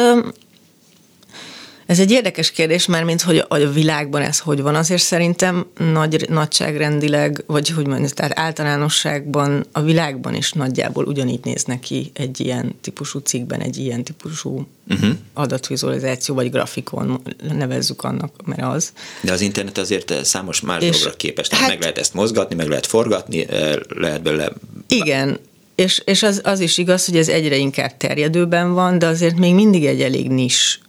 ez 1.93 1.99
egy 1.99 2.11
érdekes 2.11 2.51
kérdés, 2.51 2.87
mert 2.87 3.05
mint 3.05 3.23
hogy 3.23 3.45
a 3.49 3.57
világban 3.57 4.23
ez 4.23 4.39
hogy 4.39 4.61
van, 4.61 4.75
azért 4.75 5.03
szerintem 5.03 5.67
nagy, 5.93 6.27
nagyságrendileg, 6.29 7.45
vagy 7.47 7.69
hogy 7.69 7.87
mondjam, 7.87 8.09
tehát 8.09 8.39
általánosságban 8.39 9.67
a 9.73 9.81
világban 9.81 10.35
is 10.35 10.53
nagyjából 10.53 11.05
ugyanígy 11.05 11.41
néz 11.45 11.65
neki 11.65 12.11
egy 12.15 12.41
ilyen 12.41 12.75
típusú 12.81 13.19
cikkben, 13.19 13.61
egy 13.61 13.79
ilyen 13.79 14.05
típusú 14.05 14.67
uh-huh. 14.89 15.11
adatvizualizáció, 15.33 16.35
vagy 16.35 16.51
grafikon, 16.51 17.23
nevezzük 17.53 18.03
annak, 18.03 18.33
mert 18.45 18.63
az. 18.63 18.93
De 19.21 19.33
az 19.33 19.41
internet 19.41 19.79
azért 19.79 20.25
számos 20.25 20.61
más 20.61 20.83
és 20.83 20.91
dologra 20.91 21.17
képes, 21.17 21.49
tehát 21.49 21.65
hát, 21.65 21.73
meg 21.73 21.81
lehet 21.81 21.99
ezt 21.99 22.15
mozgatni, 22.15 22.55
meg 22.55 22.69
lehet 22.69 22.87
forgatni, 22.87 23.49
eh, 23.49 23.73
lehet 23.89 24.23
belőle... 24.23 24.53
Igen, 24.87 25.39
és, 25.75 26.03
és 26.05 26.23
az, 26.23 26.41
az 26.45 26.61
is 26.61 26.79
igaz, 26.79 27.05
hogy 27.07 27.17
ez 27.17 27.29
egyre 27.29 27.57
inkább 27.57 27.97
terjedőben 27.97 28.73
van, 28.73 28.99
de 28.99 29.07
azért 29.07 29.39
még 29.39 29.55
mindig 29.55 29.87
egy 29.87 30.03
elég 30.03 30.29
nis 30.29 30.81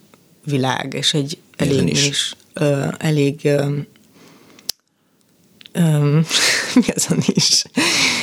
világ, 0.44 0.94
és 0.94 1.14
egy 1.14 1.38
elég 1.56 1.88
is, 1.88 2.08
is 2.08 2.34
ö, 2.52 2.86
elég 2.98 3.40
ö, 3.42 3.78
ö, 5.72 6.18
mi 6.74 6.86
az 6.94 7.06
a 7.10 7.14
is 7.34 7.64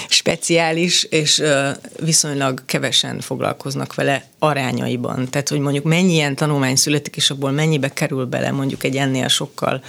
speciális, 0.10 1.04
és 1.04 1.40
ö, 1.40 1.70
viszonylag 2.00 2.66
kevesen 2.66 3.20
foglalkoznak 3.20 3.96
vele 3.96 4.26
arányaiban. 4.40 5.30
Tehát, 5.30 5.50
hogy 5.50 5.60
mondjuk 5.60 5.84
mennyi 5.84 6.14
ilyen 6.14 6.36
tanulmány 6.36 6.76
születik, 6.76 7.16
és 7.16 7.30
abból 7.30 7.52
mennyibe 7.52 7.94
kerül 7.94 8.26
bele 8.26 8.52
mondjuk 8.52 8.84
egy 8.84 8.96
ennél 8.96 9.28
sokkal 9.28 9.84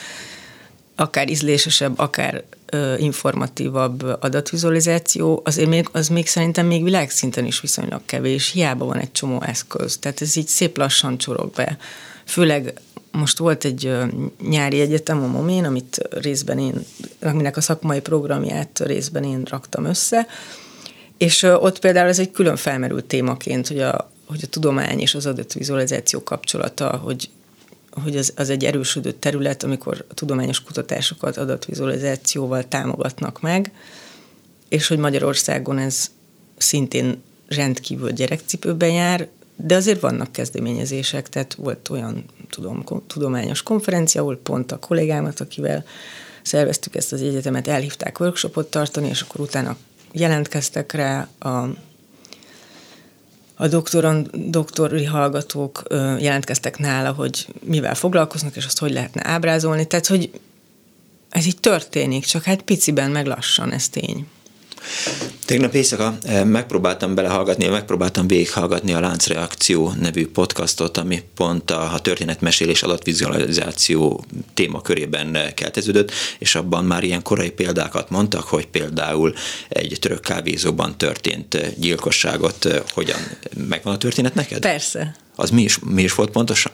akár 0.96 1.30
ízlésesebb, 1.30 1.98
akár 1.98 2.44
ö, 2.66 2.96
informatívabb 2.96 4.02
adatvizualizáció, 4.20 5.42
azért 5.44 5.68
még, 5.68 5.88
az 5.92 6.08
még 6.08 6.26
szerintem 6.26 6.66
még 6.66 6.84
világszinten 6.84 7.44
is 7.44 7.60
viszonylag 7.60 8.00
kevés, 8.06 8.50
hiába 8.50 8.84
van 8.84 8.98
egy 8.98 9.12
csomó 9.12 9.42
eszköz. 9.42 9.98
Tehát 9.98 10.20
ez 10.20 10.36
így 10.36 10.48
szép 10.48 10.76
lassan 10.76 11.18
csorog 11.18 11.52
be 11.52 11.78
főleg 12.24 12.80
most 13.12 13.38
volt 13.38 13.64
egy 13.64 13.96
nyári 14.48 14.80
egyetem 14.80 15.22
a 15.22 15.26
Momén, 15.26 15.64
amit 15.64 16.08
részben 16.10 16.58
én, 16.58 16.84
aminek 17.20 17.56
a 17.56 17.60
szakmai 17.60 18.00
programját 18.00 18.80
részben 18.84 19.24
én 19.24 19.42
raktam 19.44 19.84
össze, 19.84 20.26
és 21.16 21.42
ott 21.42 21.78
például 21.78 22.08
ez 22.08 22.18
egy 22.18 22.30
külön 22.30 22.56
felmerült 22.56 23.04
témaként, 23.04 23.68
hogy 23.68 23.80
a, 23.80 24.10
hogy 24.26 24.40
a 24.42 24.46
tudomány 24.46 25.00
és 25.00 25.14
az 25.14 25.26
adatvizualizáció 25.26 26.22
kapcsolata, 26.22 26.96
hogy, 26.96 27.30
hogy 27.90 28.16
az, 28.16 28.32
az 28.36 28.50
egy 28.50 28.64
erősödő 28.64 29.12
terület, 29.12 29.62
amikor 29.62 30.04
a 30.08 30.14
tudományos 30.14 30.62
kutatásokat 30.62 31.36
adatvizualizációval 31.36 32.68
támogatnak 32.68 33.40
meg, 33.40 33.72
és 34.68 34.86
hogy 34.86 34.98
Magyarországon 34.98 35.78
ez 35.78 36.10
szintén 36.56 37.22
rendkívül 37.48 38.10
gyerekcipőben 38.10 38.90
jár, 38.90 39.28
de 39.56 39.74
azért 39.74 40.00
vannak 40.00 40.32
kezdeményezések, 40.32 41.28
tehát 41.28 41.54
volt 41.54 41.88
olyan 41.88 42.24
tudom, 42.50 42.84
tudományos 43.06 43.62
konferencia, 43.62 44.20
ahol 44.20 44.36
pont 44.36 44.72
a 44.72 44.78
kollégámat, 44.78 45.40
akivel 45.40 45.84
szerveztük 46.42 46.94
ezt 46.94 47.12
az 47.12 47.22
egyetemet, 47.22 47.68
elhívták 47.68 48.20
workshopot 48.20 48.70
tartani, 48.70 49.08
és 49.08 49.20
akkor 49.20 49.40
utána 49.40 49.76
jelentkeztek 50.12 50.92
rá 50.92 51.28
a, 51.38 51.68
a 53.54 53.68
doktoron, 53.68 54.30
doktori 54.32 55.04
hallgatók 55.04 55.82
jelentkeztek 56.18 56.78
nála, 56.78 57.12
hogy 57.12 57.46
mivel 57.60 57.94
foglalkoznak, 57.94 58.56
és 58.56 58.64
azt 58.64 58.78
hogy 58.78 58.92
lehetne 58.92 59.26
ábrázolni. 59.26 59.86
Tehát, 59.86 60.06
hogy 60.06 60.30
ez 61.30 61.46
így 61.46 61.60
történik, 61.60 62.24
csak 62.24 62.42
hát 62.42 62.62
piciben, 62.62 63.10
meg 63.10 63.26
lassan, 63.26 63.72
ez 63.72 63.88
tény. 63.88 64.26
Tegnap 65.52 65.74
éjszaka 65.74 66.16
eh, 66.22 66.44
megpróbáltam 66.44 67.14
belehallgatni, 67.14 67.66
megpróbáltam 67.66 68.26
végighallgatni 68.26 68.92
a 68.92 69.00
Láncreakció 69.00 69.92
nevű 70.00 70.26
podcastot, 70.26 70.96
ami 70.96 71.22
pont 71.34 71.70
a, 71.70 71.92
a 71.92 71.98
történetmesélés 72.00 72.82
adatvizualizáció 72.82 74.24
témakörében 74.54 75.34
eh, 75.34 75.50
kelteződött, 75.54 76.10
és 76.38 76.54
abban 76.54 76.84
már 76.84 77.04
ilyen 77.04 77.22
korai 77.22 77.50
példákat 77.50 78.10
mondtak, 78.10 78.42
hogy 78.42 78.66
például 78.66 79.34
egy 79.68 79.96
török 80.00 80.20
kávézóban 80.20 80.98
történt 80.98 81.54
eh, 81.54 81.70
gyilkosságot 81.76 82.82
hogyan 82.90 83.20
megvan 83.68 83.94
a 83.94 83.98
történet 83.98 84.34
neked? 84.34 84.58
Persze. 84.58 85.16
Az 85.36 85.50
mi 85.50 85.62
is, 85.62 85.78
mi 85.78 86.02
is 86.02 86.14
volt 86.14 86.30
pontosan? 86.30 86.72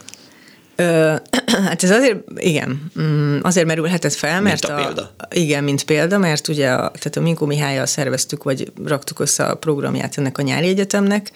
Ö, 0.79 1.15
hát 1.67 1.83
ez 1.83 1.89
azért, 1.89 2.17
igen, 2.35 2.91
mm, 2.99 3.37
azért 3.41 3.65
merülhetett 3.65 4.13
fel, 4.13 4.41
mert 4.41 4.67
mint 4.67 4.79
a, 4.79 4.83
példa. 4.83 5.11
A, 5.17 5.27
igen, 5.29 5.63
mint 5.63 5.83
példa, 5.83 6.17
mert 6.17 6.47
ugye 6.47 6.69
a, 6.69 6.75
tehát 6.75 7.15
a 7.15 7.21
Minkó 7.21 7.45
Mihályjal 7.45 7.85
szerveztük, 7.85 8.43
vagy 8.43 8.71
raktuk 8.85 9.19
össze 9.19 9.43
a 9.43 9.55
programját 9.55 10.17
ennek 10.17 10.37
a 10.37 10.41
nyári 10.41 10.67
egyetemnek, 10.67 11.31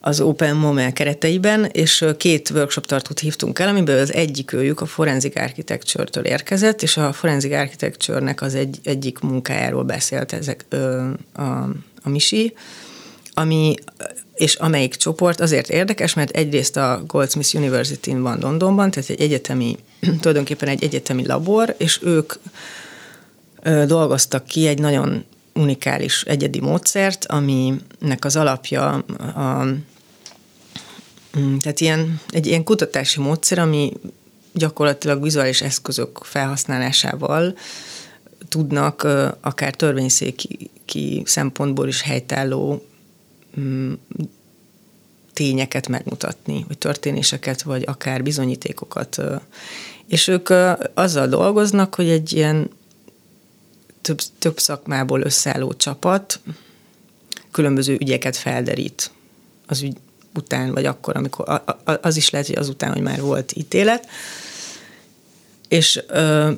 az 0.00 0.20
Open 0.20 0.56
Moment 0.56 0.94
kereteiben, 0.94 1.64
és 1.64 2.04
két 2.16 2.50
workshop 2.50 2.86
tartót 2.86 3.18
hívtunk 3.18 3.58
el, 3.58 3.68
amiből 3.68 3.98
az 3.98 4.12
egyik 4.12 4.52
őjük 4.52 4.80
a 4.80 4.86
Forensic 4.86 5.36
Architecture-től 5.36 6.24
érkezett, 6.24 6.82
és 6.82 6.96
a 6.96 7.12
Forensic 7.12 7.52
Architecture-nek 7.52 8.42
az 8.42 8.54
egy, 8.54 8.78
egyik 8.82 9.18
munkájáról 9.18 9.82
beszélt 9.82 10.32
ezek, 10.32 10.64
ö, 10.68 11.10
a, 11.32 11.42
a 12.02 12.08
Misi, 12.08 12.54
ami 13.34 13.74
és 14.42 14.54
amelyik 14.54 14.94
csoport 14.94 15.40
azért 15.40 15.68
érdekes, 15.68 16.14
mert 16.14 16.30
egyrészt 16.30 16.76
a 16.76 17.02
Goldsmiths 17.06 17.54
University-n 17.54 18.20
van 18.20 18.38
Londonban, 18.40 18.90
tehát 18.90 19.10
egy 19.10 19.20
egyetemi, 19.20 19.76
tulajdonképpen 20.20 20.68
egy 20.68 20.84
egyetemi 20.84 21.26
labor, 21.26 21.74
és 21.78 22.00
ők 22.02 22.32
dolgoztak 23.86 24.44
ki 24.44 24.66
egy 24.66 24.78
nagyon 24.78 25.24
unikális 25.54 26.22
egyedi 26.22 26.60
módszert, 26.60 27.26
aminek 27.26 28.24
az 28.24 28.36
alapja 28.36 28.90
a, 29.34 29.64
mm, 31.38 31.56
tehát 31.56 31.80
ilyen, 31.80 32.20
egy 32.30 32.46
ilyen 32.46 32.64
kutatási 32.64 33.20
módszer, 33.20 33.58
ami 33.58 33.92
gyakorlatilag 34.52 35.22
vizuális 35.22 35.60
eszközök 35.60 36.18
felhasználásával 36.22 37.54
tudnak 38.48 39.06
akár 39.40 39.74
törvényszéki 39.74 41.22
szempontból 41.24 41.88
is 41.88 42.02
helytálló 42.02 42.82
tényeket 45.32 45.88
megmutatni, 45.88 46.64
vagy 46.68 46.78
történéseket, 46.78 47.62
vagy 47.62 47.82
akár 47.86 48.22
bizonyítékokat. 48.22 49.22
És 50.06 50.28
ők 50.28 50.48
azzal 50.94 51.26
dolgoznak, 51.26 51.94
hogy 51.94 52.08
egy 52.08 52.32
ilyen 52.32 52.70
több, 54.00 54.18
több 54.38 54.58
szakmából 54.58 55.20
összeálló 55.20 55.72
csapat 55.72 56.40
különböző 57.50 57.96
ügyeket 58.00 58.36
felderít 58.36 59.10
az 59.66 59.82
ügy 59.82 59.96
után, 60.34 60.72
vagy 60.72 60.84
akkor, 60.84 61.16
amikor 61.16 61.62
az 62.00 62.16
is 62.16 62.30
lehet, 62.30 62.46
hogy 62.46 62.56
azután, 62.56 62.92
hogy 62.92 63.02
már 63.02 63.20
volt 63.20 63.56
ítélet. 63.56 64.08
És 65.68 66.02
ö, 66.08 66.50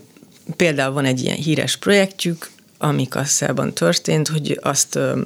például 0.57 0.93
van 0.93 1.05
egy 1.05 1.21
ilyen 1.23 1.37
híres 1.37 1.77
projektjük, 1.77 2.51
ami 2.79 3.09
Kasszában 3.09 3.73
történt, 3.73 4.29
hogy 4.29 4.59
azt 4.63 4.95
ö, 4.95 5.21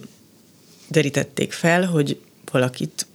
derítették 0.88 1.52
fel, 1.52 1.86
hogy 1.86 2.20
valakit 2.52 3.06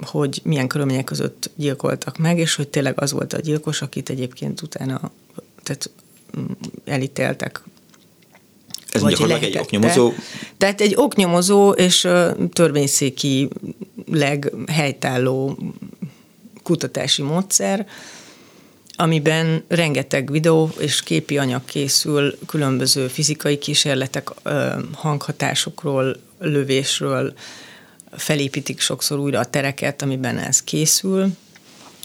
hogy 0.00 0.40
milyen 0.44 0.68
körülmények 0.68 1.04
között 1.04 1.50
gyilkoltak 1.54 2.18
meg, 2.18 2.38
és 2.38 2.54
hogy 2.54 2.68
tényleg 2.68 3.00
az 3.00 3.12
volt 3.12 3.32
a 3.32 3.40
gyilkos, 3.40 3.82
akit 3.82 4.10
egyébként 4.10 4.62
utána 4.62 5.10
tehát 5.62 5.90
mm, 6.38 6.44
elítéltek 6.84 7.62
ez 8.90 9.00
vagy 9.00 9.10
gyakorlatilag 9.10 9.54
egy 9.54 9.58
oknyomozó? 9.58 10.12
Tehát 10.56 10.80
egy 10.80 10.92
oknyomozó 10.96 11.70
és 11.70 12.08
törvényszéki 12.52 13.48
leghelytálló 14.12 15.58
kutatási 16.62 17.22
módszer, 17.22 17.86
amiben 18.96 19.64
rengeteg 19.68 20.30
videó 20.30 20.70
és 20.78 21.02
képi 21.02 21.38
anyag 21.38 21.64
készül, 21.64 22.38
különböző 22.46 23.06
fizikai 23.06 23.58
kísérletek, 23.58 24.28
hanghatásokról, 24.92 26.16
lövésről, 26.38 27.34
felépítik 28.10 28.80
sokszor 28.80 29.18
újra 29.18 29.38
a 29.38 29.44
tereket, 29.44 30.02
amiben 30.02 30.38
ez 30.38 30.62
készül, 30.62 31.28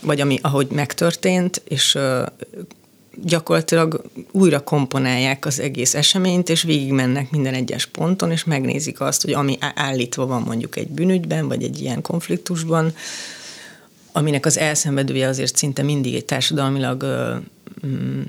vagy 0.02 0.20
ami, 0.20 0.38
ahogy 0.42 0.66
megtörtént, 0.70 1.62
és 1.64 1.98
gyakorlatilag 3.22 4.02
újra 4.30 4.60
komponálják 4.60 5.46
az 5.46 5.60
egész 5.60 5.94
eseményt, 5.94 6.48
és 6.48 6.62
végigmennek 6.62 7.30
minden 7.30 7.54
egyes 7.54 7.86
ponton, 7.86 8.30
és 8.30 8.44
megnézik 8.44 9.00
azt, 9.00 9.22
hogy 9.22 9.32
ami 9.32 9.58
állítva 9.60 10.26
van 10.26 10.42
mondjuk 10.42 10.76
egy 10.76 10.88
bűnügyben, 10.88 11.48
vagy 11.48 11.62
egy 11.62 11.80
ilyen 11.80 12.02
konfliktusban, 12.02 12.94
aminek 14.12 14.46
az 14.46 14.58
elszenvedője 14.58 15.28
azért 15.28 15.56
szinte 15.56 15.82
mindig 15.82 16.14
egy 16.14 16.24
társadalmilag 16.24 17.04
mm, 17.86 18.22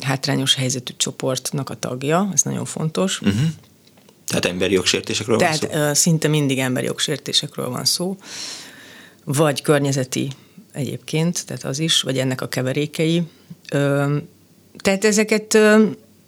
hátrányos 0.00 0.54
helyzetű 0.54 0.92
csoportnak 0.96 1.70
a 1.70 1.74
tagja, 1.74 2.30
ez 2.32 2.42
nagyon 2.42 2.64
fontos. 2.64 3.20
Uh-huh. 3.20 3.40
Tehát 4.30 4.44
emberi 4.44 4.74
jogsértésekről 4.74 5.36
Tehát, 5.36 5.60
van 5.60 5.70
szó? 5.70 5.76
Tehát 5.76 5.96
szinte 5.96 6.28
mindig 6.28 6.58
emberi 6.58 6.86
jogsértésekről 6.86 7.68
van 7.68 7.84
szó, 7.84 8.16
vagy 9.24 9.62
környezeti 9.62 10.30
egyébként, 10.72 11.46
tehát 11.46 11.64
az 11.64 11.78
is, 11.78 12.02
vagy 12.02 12.18
ennek 12.18 12.40
a 12.40 12.48
keverékei. 12.48 13.22
Tehát 14.78 15.04
ezeket 15.04 15.58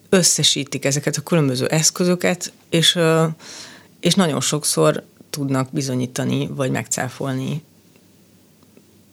összesítik, 0.08 0.84
ezeket 0.84 1.16
a 1.16 1.20
különböző 1.20 1.66
eszközöket, 1.66 2.52
és, 2.70 2.98
és 4.00 4.14
nagyon 4.14 4.40
sokszor 4.40 5.04
tudnak 5.30 5.68
bizonyítani, 5.72 6.46
vagy 6.46 6.70
megcáfolni 6.70 7.62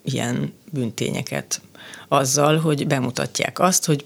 ilyen 0.03 0.53
bűntényeket 0.71 1.61
azzal, 2.07 2.57
hogy 2.57 2.87
bemutatják 2.87 3.59
azt, 3.59 3.85
hogy 3.85 4.05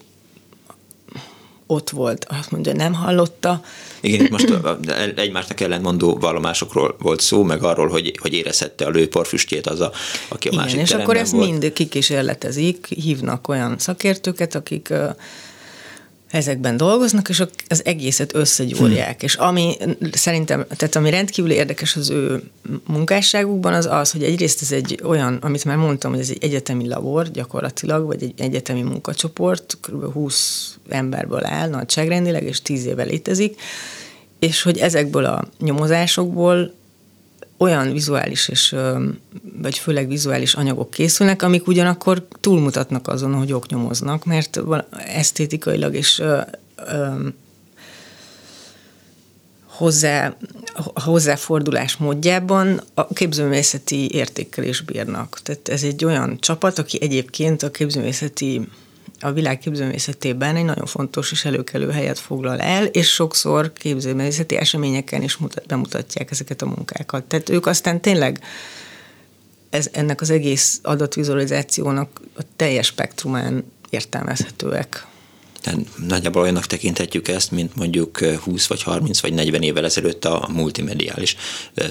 ott 1.66 1.90
volt, 1.90 2.26
azt 2.26 2.52
mondja, 2.52 2.74
nem 2.74 2.94
hallotta. 2.94 3.64
Igen, 4.04 4.26
itt 4.26 4.30
most 4.30 4.54
egymásnak 5.16 5.60
ellentmondó 5.60 6.18
vallomásokról 6.18 6.96
volt 7.00 7.20
szó, 7.22 7.44
meg 7.44 7.64
arról, 7.64 7.88
hogy, 7.88 8.18
hogy 8.22 8.34
érezhette 8.34 8.86
a 8.86 8.90
lőporfüstjét 8.90 9.68
az, 9.68 9.80
a, 9.80 9.92
aki 10.28 10.48
a 10.48 10.52
Igen, 10.52 10.64
másik 10.64 10.80
és 10.80 10.92
akkor 10.92 11.18
ezt 11.18 11.32
volt. 11.32 11.50
mind 11.50 11.74
kikísérletezik, 11.74 12.88
hívnak 12.88 13.48
olyan 13.48 13.76
szakértőket, 13.78 14.56
akik 14.56 14.94
ezekben 16.34 16.78
dolgoznak, 16.78 17.30
és 17.30 17.44
az 17.68 17.86
egészet 17.86 18.36
összegyúrják. 18.36 19.16
Hmm. 19.18 19.28
És 19.28 19.36
ami 19.36 19.78
szerintem, 20.12 20.66
tehát 20.76 20.96
ami 20.96 21.10
rendkívül 21.10 21.52
érdekes 21.52 21.96
az 21.96 22.10
ő 22.10 22.44
munkásságukban, 22.88 23.74
az 23.74 23.86
az, 23.86 24.12
hogy 24.12 24.24
egyrészt 24.24 24.62
ez 24.62 24.72
egy 24.72 25.00
olyan, 25.04 25.38
amit 25.42 25.66
már 25.66 25.78
mondtam, 25.78 26.12
hogy 26.12 26.20
ez 26.20 26.30
egy 26.30 26.44
egyetemi 26.44 26.88
labor 26.88 27.32
gyakorlatilag, 27.32 28.06
vagy 28.06 28.24
egy 28.24 28.34
egyetemi 28.38 28.82
munkacsoport, 28.82 29.78
kb. 29.82 30.14
20 30.14 30.76
emberből 30.90 31.46
áll 31.46 31.70
nagyságrendileg, 31.70 32.44
és 32.44 32.62
10 32.62 32.86
éve 32.86 33.04
létezik, 33.04 33.62
és 34.40 34.62
hogy 34.62 34.78
ezekből 34.78 35.26
a 35.26 35.48
nyomozásokból 35.60 36.74
olyan 37.64 37.92
vizuális 37.92 38.48
és, 38.48 38.76
vagy 39.62 39.78
főleg 39.78 40.08
vizuális 40.08 40.54
anyagok 40.54 40.90
készülnek, 40.90 41.42
amik 41.42 41.68
ugyanakkor 41.68 42.28
túlmutatnak 42.40 43.08
azon, 43.08 43.34
hogy 43.34 43.54
oknyomoznak, 43.54 44.26
mert 44.26 44.60
esztétikailag 45.08 45.96
és 45.96 46.24
hozzá, 49.66 50.36
hozzáfordulás 50.94 51.98
módjában 51.98 52.82
a 52.94 53.08
képzőművészeti 53.08 54.14
értékkel 54.14 54.64
is 54.64 54.82
bírnak. 54.82 55.40
Tehát 55.44 55.70
ez 55.70 55.84
egy 55.84 56.06
olyan 56.06 56.40
csapat, 56.40 56.80
aki 56.80 56.98
egyébként 57.02 57.64
a 57.64 57.72
képzőművészeti 57.72 58.62
a 59.24 59.32
világ 59.32 59.58
képzőművészetében 59.58 60.56
egy 60.56 60.66
nagyon 60.66 60.86
fontos 60.86 61.32
és 61.32 61.46
előkelő 61.46 61.90
helyet 61.92 62.20
foglal 62.20 62.60
el, 62.60 62.86
és 62.86 63.14
sokszor 63.14 63.74
képzőművészeti 63.74 64.56
eseményeken 64.56 65.22
is 65.22 65.38
mutat, 65.38 65.66
bemutatják 65.66 66.32
ezeket 66.32 66.62
a 66.62 66.66
munkákat. 66.66 67.24
Tehát 67.24 67.50
ők 67.50 67.66
aztán 67.66 68.02
tényleg 68.02 68.40
ez, 69.70 69.90
ennek 69.92 70.22
az 70.22 70.30
egész 70.30 70.80
adatvizualizációnak 70.84 72.22
a 72.36 72.42
teljes 72.56 72.86
spektrumán 72.86 73.64
értelmezhetőek. 73.90 75.06
Tehát 75.62 75.80
nagyjából 76.08 76.42
olyannak 76.42 76.66
tekinthetjük 76.66 77.28
ezt, 77.28 77.52
mint 77.52 77.76
mondjuk 77.76 78.20
20 78.20 78.68
vagy 78.68 78.84
30 78.84 79.20
vagy 79.20 79.34
40 79.34 79.62
évvel 79.62 79.86
ezelőtt 79.86 80.26
a 80.26 80.50
multimediális 80.52 81.36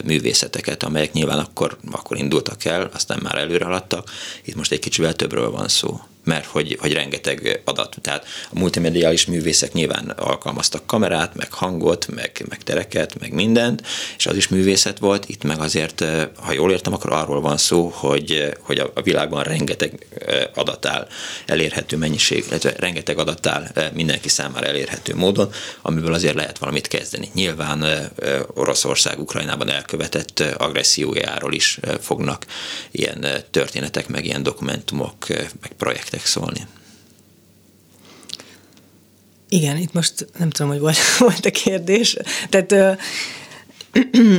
művészeteket, 0.05 0.83
amelyek 0.83 1.13
nyilván 1.13 1.39
akkor, 1.39 1.79
akkor 1.91 2.17
indultak 2.17 2.65
el, 2.65 2.91
aztán 2.95 3.19
már 3.23 3.39
előre 3.39 3.65
haladtak. 3.65 4.11
Itt 4.45 4.55
most 4.55 4.73
egy 4.73 4.79
kicsivel 4.79 5.15
többről 5.15 5.51
van 5.51 5.69
szó 5.69 6.01
mert 6.25 6.47
hogy, 6.47 6.77
hogy 6.81 6.93
rengeteg 6.93 7.61
adat, 7.65 7.97
tehát 8.01 8.25
a 8.51 8.59
multimediális 8.59 9.27
művészek 9.27 9.73
nyilván 9.73 10.09
alkalmaztak 10.09 10.87
kamerát, 10.87 11.35
meg 11.35 11.53
hangot, 11.53 12.07
meg, 12.15 12.45
meg 12.49 12.63
tereket, 12.63 13.19
meg 13.21 13.33
mindent, 13.33 13.83
és 14.17 14.27
az 14.27 14.37
is 14.37 14.49
művészet 14.49 14.99
volt, 14.99 15.29
itt 15.29 15.43
meg 15.43 15.59
azért, 15.59 16.05
ha 16.37 16.53
jól 16.53 16.71
értem, 16.71 16.93
akkor 16.93 17.13
arról 17.13 17.41
van 17.41 17.57
szó, 17.57 17.89
hogy, 17.95 18.55
hogy 18.61 18.79
a 18.95 19.03
világban 19.03 19.43
rengeteg 19.43 20.07
adat 20.55 20.87
áll 20.87 21.09
elérhető 21.47 21.97
mennyiség, 21.97 22.45
illetve 22.49 22.75
rengeteg 22.79 23.19
adat 23.19 23.47
áll 23.47 23.71
mindenki 23.93 24.29
számára 24.29 24.67
elérhető 24.67 25.15
módon, 25.15 25.53
amiből 25.83 26.15
azért 26.15 26.35
lehet 26.35 26.59
valamit 26.59 26.89
kezdeni. 26.89 27.31
Nyilván 27.35 28.11
Oroszország 28.55 29.21
Ukrajnában 29.21 29.71
elkövetett 29.71 30.41
agressziójáról 30.41 31.53
is 31.53 31.79
fognak 32.01 32.47
ilyen 32.91 33.27
történetek, 33.51 34.09
meg 34.09 34.25
ilyen 34.25 34.43
dokumentumok, 34.43 35.29
meg 35.29 35.73
projektek 35.79 36.12
szerettek 36.13 36.27
szólni. 36.27 36.67
Igen, 39.49 39.77
itt 39.77 39.93
most 39.93 40.27
nem 40.39 40.51
tudom, 40.51 40.71
hogy 40.71 40.81
volt, 40.81 40.97
volt 41.19 41.47
a 41.47 41.51
kérdés. 41.51 42.17
Tehát 42.49 42.71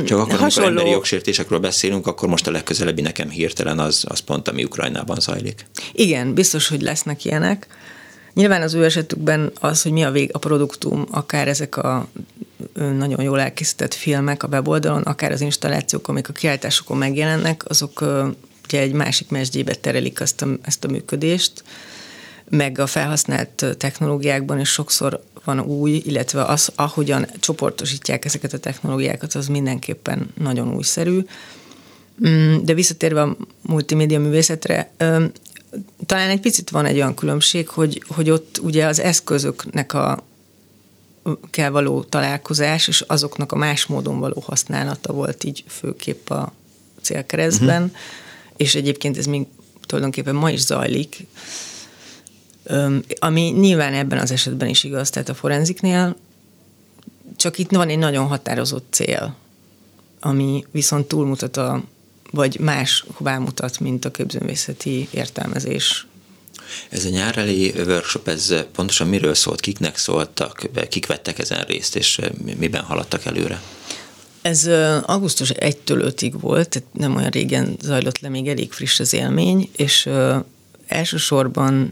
csak 0.06 0.18
akkor, 0.18 0.38
hasonló... 0.38 0.38
amikor 0.38 0.66
emberi 0.66 0.90
jogsértésekről 0.90 1.58
beszélünk, 1.58 2.06
akkor 2.06 2.28
most 2.28 2.46
a 2.46 2.50
legközelebbi 2.50 3.00
nekem 3.00 3.30
hirtelen 3.30 3.78
az, 3.78 4.04
az 4.08 4.18
pont, 4.18 4.48
ami 4.48 4.64
Ukrajnában 4.64 5.20
zajlik. 5.20 5.66
Igen, 5.92 6.34
biztos, 6.34 6.68
hogy 6.68 6.82
lesznek 6.82 7.24
ilyenek. 7.24 7.66
Nyilván 8.34 8.62
az 8.62 8.74
ő 8.74 8.84
esetükben 8.84 9.52
az, 9.60 9.82
hogy 9.82 9.92
mi 9.92 10.04
a 10.04 10.10
vég, 10.10 10.30
a 10.32 10.38
produktum, 10.38 11.06
akár 11.10 11.48
ezek 11.48 11.76
a 11.76 12.08
nagyon 12.74 13.22
jól 13.22 13.40
elkészített 13.40 13.94
filmek 13.94 14.42
a 14.42 14.48
weboldalon, 14.48 15.02
akár 15.02 15.32
az 15.32 15.40
installációk, 15.40 16.08
amik 16.08 16.28
a 16.28 16.32
kiállításokon 16.32 16.96
megjelennek, 16.96 17.64
azok 17.68 18.04
ugye 18.64 18.80
egy 18.80 18.92
másik 18.92 19.28
mesdjébe 19.28 19.74
terelik 19.74 20.20
ezt 20.20 20.42
a, 20.42 20.48
ezt 20.62 20.84
a 20.84 20.88
működést, 20.88 21.64
meg 22.48 22.78
a 22.78 22.86
felhasznált 22.86 23.66
technológiákban 23.78 24.60
is 24.60 24.68
sokszor 24.68 25.22
van 25.44 25.60
új, 25.60 26.02
illetve 26.04 26.44
az, 26.44 26.72
ahogyan 26.74 27.26
csoportosítják 27.40 28.24
ezeket 28.24 28.52
a 28.52 28.58
technológiákat, 28.58 29.34
az 29.34 29.46
mindenképpen 29.46 30.32
nagyon 30.38 30.74
újszerű. 30.74 31.20
Mm, 32.28 32.56
de 32.64 32.74
visszatérve 32.74 33.22
a 33.22 33.36
multimédia 33.62 34.20
művészetre, 34.20 34.90
talán 36.06 36.30
egy 36.30 36.40
picit 36.40 36.70
van 36.70 36.84
egy 36.84 36.96
olyan 36.96 37.14
különbség, 37.14 37.68
hogy, 37.68 38.02
hogy 38.08 38.30
ott 38.30 38.58
ugye 38.62 38.86
az 38.86 39.00
eszközöknek 39.00 39.92
a 39.92 40.24
kell 41.50 41.70
való 41.70 42.02
találkozás, 42.02 42.88
és 42.88 43.00
azoknak 43.00 43.52
a 43.52 43.56
más 43.56 43.86
módon 43.86 44.18
való 44.18 44.42
használata 44.46 45.12
volt 45.12 45.44
így 45.44 45.64
főképp 45.68 46.30
a 46.30 46.52
célkeresztben, 47.02 47.82
uh-huh. 47.82 47.98
És 48.56 48.74
egyébként 48.74 49.18
ez 49.18 49.26
még 49.26 49.46
tulajdonképpen 49.80 50.34
ma 50.34 50.50
is 50.50 50.60
zajlik, 50.60 51.26
ami 53.18 53.40
nyilván 53.40 53.94
ebben 53.94 54.18
az 54.18 54.30
esetben 54.30 54.68
is 54.68 54.84
igaz, 54.84 55.10
tehát 55.10 55.28
a 55.28 55.34
forenziknél, 55.34 56.16
csak 57.36 57.58
itt 57.58 57.70
van 57.70 57.88
egy 57.88 57.98
nagyon 57.98 58.26
határozott 58.26 58.86
cél, 58.90 59.36
ami 60.20 60.64
viszont 60.70 61.06
túlmutat 61.06 61.56
a, 61.56 61.82
vagy 62.30 62.58
más 62.60 63.04
hová 63.12 63.38
mutat, 63.38 63.80
mint 63.80 64.04
a 64.04 64.10
képzőművészeti 64.10 65.08
értelmezés 65.10 66.06
ez 66.88 67.04
a 67.04 67.08
nyáreli 67.08 67.72
workshop, 67.86 68.28
ez 68.28 68.54
pontosan 68.72 69.08
miről 69.08 69.34
szólt, 69.34 69.60
kiknek 69.60 69.96
szóltak, 69.96 70.68
kik 70.88 71.06
vettek 71.06 71.38
ezen 71.38 71.64
részt, 71.64 71.96
és 71.96 72.20
miben 72.58 72.82
haladtak 72.82 73.24
előre? 73.24 73.62
Ez 74.44 74.66
augusztus 75.02 75.52
1-től 75.54 76.12
5-ig 76.16 76.32
volt, 76.40 76.68
tehát 76.68 76.88
nem 76.92 77.16
olyan 77.16 77.30
régen 77.30 77.76
zajlott 77.82 78.18
le, 78.18 78.28
még 78.28 78.48
elég 78.48 78.72
friss 78.72 79.00
az 79.00 79.12
élmény, 79.12 79.68
és 79.76 80.08
elsősorban 80.86 81.90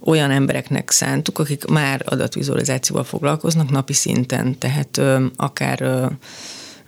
olyan 0.00 0.30
embereknek 0.30 0.90
szántuk, 0.90 1.38
akik 1.38 1.64
már 1.64 2.02
adatvizualizációval 2.04 3.04
foglalkoznak 3.04 3.70
napi 3.70 3.92
szinten, 3.92 4.58
tehát 4.58 5.00
akár 5.36 6.08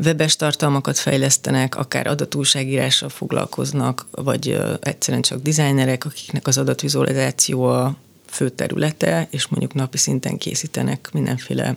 webes 0.05 0.37
tartalmakat 0.37 0.99
fejlesztenek, 0.99 1.77
akár 1.77 2.07
adatújságírással 2.07 3.09
foglalkoznak, 3.09 4.07
vagy 4.11 4.59
egyszerűen 4.81 5.23
csak 5.23 5.43
designerek, 5.43 6.05
akiknek 6.05 6.47
az 6.47 6.59
adatvizualizáció 6.59 7.65
a 7.65 7.97
fő 8.27 8.49
területe, 8.49 9.29
és 9.31 9.47
mondjuk 9.47 9.75
napi 9.75 9.99
szinten 9.99 10.37
készítenek 10.39 11.09
mindenféle 11.13 11.77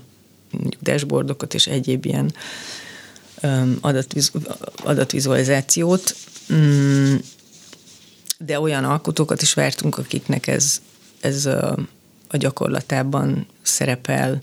dashboardokat 0.82 1.54
és 1.54 1.68
egyéb 1.68 2.06
ilyen 2.06 2.34
adatviz, 3.82 4.32
adatvizualizációt. 4.84 6.16
Mm, 6.54 7.16
de 8.38 8.60
olyan 8.60 8.84
alkotókat 8.84 9.42
is 9.42 9.54
vártunk, 9.54 9.98
akiknek 9.98 10.48
ez, 10.48 10.82
ez 11.20 11.46
a, 11.46 11.78
a 12.28 12.38
gyakorlatában 12.38 13.48
szerepel, 13.62 14.42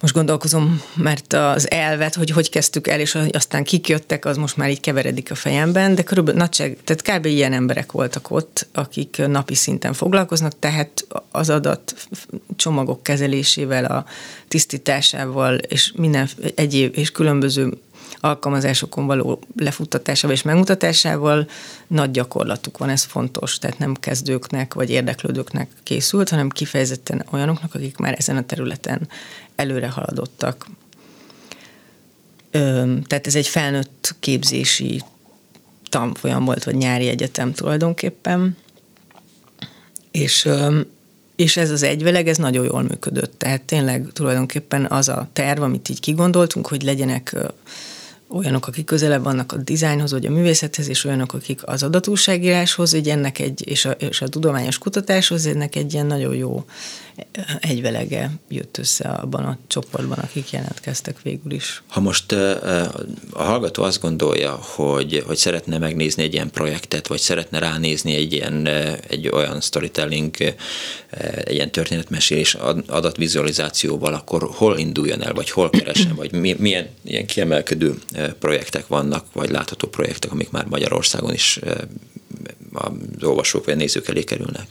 most 0.00 0.14
gondolkozom, 0.14 0.82
mert 0.94 1.32
az 1.32 1.70
elvet, 1.70 2.14
hogy 2.14 2.30
hogy 2.30 2.50
kezdtük 2.50 2.86
el, 2.86 3.00
és 3.00 3.18
aztán 3.30 3.64
kik 3.64 3.88
jöttek, 3.88 4.24
az 4.24 4.36
most 4.36 4.56
már 4.56 4.70
így 4.70 4.80
keveredik 4.80 5.30
a 5.30 5.34
fejemben, 5.34 5.94
de 5.94 6.02
körülbelül 6.02 6.40
nagyság, 6.40 6.76
tehát 6.84 7.18
kb. 7.20 7.26
ilyen 7.26 7.52
emberek 7.52 7.92
voltak 7.92 8.30
ott, 8.30 8.66
akik 8.72 9.22
napi 9.26 9.54
szinten 9.54 9.92
foglalkoznak, 9.92 10.58
tehát 10.58 11.06
az 11.30 11.50
adat 11.50 11.94
csomagok 12.56 13.02
kezelésével, 13.02 13.84
a 13.84 14.04
tisztításával, 14.48 15.54
és 15.54 15.92
minden 15.96 16.28
egyéb, 16.54 16.96
és 16.96 17.10
különböző 17.10 17.72
alkalmazásokon 18.20 19.06
való 19.06 19.40
lefuttatásával 19.56 20.36
és 20.36 20.42
megmutatásával 20.42 21.48
nagy 21.86 22.10
gyakorlatuk 22.10 22.78
van, 22.78 22.88
ez 22.88 23.02
fontos, 23.02 23.58
tehát 23.58 23.78
nem 23.78 23.94
kezdőknek 23.94 24.74
vagy 24.74 24.90
érdeklődőknek 24.90 25.70
készült, 25.82 26.28
hanem 26.28 26.48
kifejezetten 26.48 27.24
olyanoknak, 27.30 27.74
akik 27.74 27.96
már 27.96 28.14
ezen 28.18 28.36
a 28.36 28.46
területen 28.46 29.08
előre 29.56 29.88
haladottak. 29.88 30.66
Tehát 33.06 33.26
ez 33.26 33.34
egy 33.34 33.48
felnőtt 33.48 34.14
képzési 34.20 35.02
tanfolyam 35.88 36.44
volt, 36.44 36.64
vagy 36.64 36.74
nyári 36.74 37.08
egyetem 37.08 37.52
tulajdonképpen, 37.52 38.56
és 40.10 40.48
és 41.38 41.56
ez 41.56 41.70
az 41.70 41.82
egyveleg, 41.82 42.28
ez 42.28 42.36
nagyon 42.36 42.64
jól 42.64 42.82
működött. 42.82 43.38
Tehát 43.38 43.62
tényleg 43.62 44.06
tulajdonképpen 44.12 44.86
az 44.90 45.08
a 45.08 45.28
terv, 45.32 45.62
amit 45.62 45.88
így 45.88 46.00
kigondoltunk, 46.00 46.66
hogy 46.66 46.82
legyenek 46.82 47.36
olyanok, 48.28 48.66
akik 48.66 48.84
közelebb 48.84 49.22
vannak 49.22 49.52
a 49.52 49.56
dizájnhoz, 49.56 50.10
vagy 50.12 50.26
a 50.26 50.30
művészethez, 50.30 50.88
és 50.88 51.04
olyanok, 51.04 51.32
akik 51.32 51.60
az 51.64 51.82
adatúságíráshoz, 51.82 52.92
így 52.92 53.08
ennek 53.08 53.38
egy, 53.38 53.68
és 53.68 53.84
a, 53.84 53.90
és 53.90 54.20
a 54.20 54.28
tudományos 54.28 54.78
kutatáshoz, 54.78 55.46
ennek 55.46 55.76
egy 55.76 55.92
ilyen 55.92 56.06
nagyon 56.06 56.34
jó 56.34 56.64
egyvelege 57.60 58.30
jött 58.48 58.78
össze 58.78 59.08
abban 59.08 59.44
a 59.44 59.58
csoportban, 59.66 60.18
akik 60.18 60.50
jelentkeztek 60.50 61.22
végül 61.22 61.52
is. 61.52 61.82
Ha 61.86 62.00
most 62.00 62.32
a 62.32 63.42
hallgató 63.42 63.82
azt 63.82 64.00
gondolja, 64.00 64.52
hogy, 64.52 65.22
hogy 65.26 65.36
szeretne 65.36 65.78
megnézni 65.78 66.22
egy 66.22 66.32
ilyen 66.32 66.50
projektet, 66.50 67.06
vagy 67.06 67.18
szeretne 67.18 67.58
ránézni 67.58 68.14
egy 68.14 68.32
ilyen 68.32 68.66
egy 69.08 69.28
olyan 69.28 69.60
storytelling, 69.60 70.36
egy 71.44 71.54
ilyen 71.54 71.70
történetmesélés 71.70 72.54
adatvizualizációval, 72.86 74.14
akkor 74.14 74.48
hol 74.52 74.78
induljon 74.78 75.22
el, 75.22 75.32
vagy 75.32 75.50
hol 75.50 75.70
keresen, 75.70 76.14
vagy 76.14 76.32
milyen 76.58 76.88
ilyen 77.04 77.26
kiemelkedő 77.26 77.94
projektek 78.38 78.86
vannak, 78.86 79.24
vagy 79.32 79.50
látható 79.50 79.88
projektek, 79.88 80.32
amik 80.32 80.50
már 80.50 80.66
Magyarországon 80.66 81.32
is 81.32 81.60
az 82.72 82.90
olvasók 83.20 83.64
vagy 83.64 83.76
nézők 83.76 84.08
elé 84.08 84.24
kerülnek? 84.24 84.66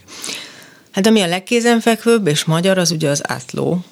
Hát 0.90 1.06
ami 1.06 1.20
a 1.20 1.26
legkézenfekvőbb 1.26 2.26
és 2.26 2.44
magyar, 2.44 2.78
az 2.78 2.90
ugye 2.90 3.08
az 3.08 3.30
átló, 3.30 3.84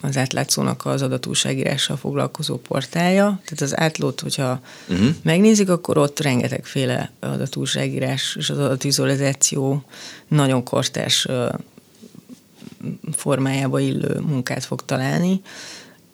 az 0.00 0.16
átlátszónak 0.16 0.86
az 0.86 1.02
adatúságírással 1.02 1.96
foglalkozó 1.96 2.56
portálja. 2.56 3.40
Tehát 3.44 3.60
az 3.60 3.78
átlót, 3.78 4.20
hogyha 4.20 4.60
uh-huh. 4.88 5.08
megnézik, 5.22 5.68
akkor 5.68 5.98
ott 5.98 6.20
rengetegféle 6.20 7.12
adatúságírás 7.20 8.36
és 8.38 8.50
az 8.50 8.58
adatvizualizáció 8.58 9.84
nagyon 10.28 10.64
kortárs 10.64 11.26
formájába 13.12 13.80
illő 13.80 14.20
munkát 14.20 14.64
fog 14.64 14.84
találni. 14.84 15.40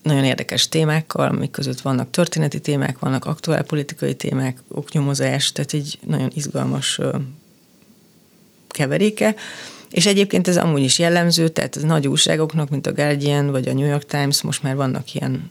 Nagyon 0.08 0.24
érdekes 0.24 0.68
témákkal, 0.68 1.28
amik 1.28 1.50
között 1.50 1.80
vannak 1.80 2.10
történeti 2.10 2.60
témák, 2.60 2.98
vannak 2.98 3.24
aktuál 3.24 3.62
politikai 3.62 4.14
témák, 4.14 4.58
oknyomozás, 4.68 5.52
tehát 5.52 5.72
egy 5.72 5.98
nagyon 6.06 6.30
izgalmas 6.34 7.00
keveréke. 8.68 9.34
És 9.90 10.06
egyébként 10.06 10.48
ez 10.48 10.56
amúgy 10.56 10.82
is 10.82 10.98
jellemző, 10.98 11.48
tehát 11.48 11.76
az 11.76 11.82
nagy 11.82 12.08
újságoknak, 12.08 12.70
mint 12.70 12.86
a 12.86 12.92
Guardian 12.92 13.50
vagy 13.50 13.68
a 13.68 13.72
New 13.72 13.86
York 13.86 14.06
Times, 14.06 14.42
most 14.42 14.62
már 14.62 14.76
vannak 14.76 15.14
ilyen 15.14 15.50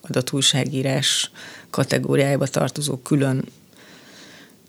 adatújságírás 0.00 1.30
kategóriájába 1.70 2.46
tartozó 2.46 2.96
külön 2.96 3.44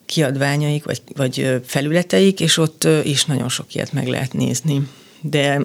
kiadványaik, 0.06 0.84
vagy, 0.84 1.02
vagy 1.16 1.62
felületeik, 1.66 2.40
és 2.40 2.58
ott 2.58 2.88
is 3.04 3.26
nagyon 3.26 3.50
sok 3.50 3.76
ilyet 3.76 3.94
meg 3.94 4.08
lehet 4.08 4.34
nézni. 4.34 4.88
De 5.22 5.62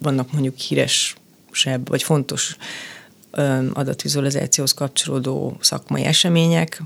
vannak 0.00 0.32
mondjuk 0.32 0.56
híresebb, 1.54 1.88
vagy 1.88 2.02
fontos 2.02 2.56
adatvizualizációhoz 3.72 4.72
kapcsolódó 4.72 5.56
szakmai 5.60 6.04
események, 6.04 6.82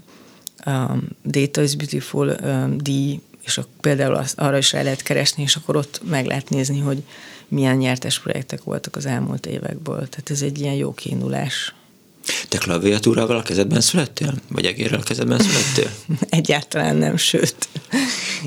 Data 1.25 1.63
is 1.63 1.77
Beautiful 1.77 2.37
díj 2.77 3.21
és 3.45 3.61
például 3.81 4.25
arra 4.35 4.59
is 4.59 4.73
el 4.73 4.83
lehet 4.83 5.03
keresni, 5.03 5.43
és 5.43 5.57
akkor 5.57 5.77
ott 5.77 6.01
meg 6.09 6.27
lehet 6.27 6.51
nézni, 6.51 6.79
hogy 6.79 7.03
milyen 7.49 7.77
nyertes 7.77 8.21
projektek 8.21 8.63
voltak 8.63 8.97
az 8.97 9.07
elmúlt 9.07 9.47
évekből. 9.47 10.09
Tehát 10.09 10.31
ez 10.31 10.43
egy 10.43 10.61
ilyen 10.61 10.75
jó 10.75 10.95
kiindulás. 10.95 11.75
Te 12.49 12.59
klaviatúrával 12.59 13.37
a 13.37 13.43
kezedben 13.43 13.81
születtél? 13.81 14.35
Vagy 14.49 14.65
egérrel 14.65 15.01
a 15.01 15.03
kezedben 15.03 15.39
születtél? 15.39 15.91
Egyáltalán 16.41 16.97
nem, 16.97 17.17
sőt. 17.17 17.57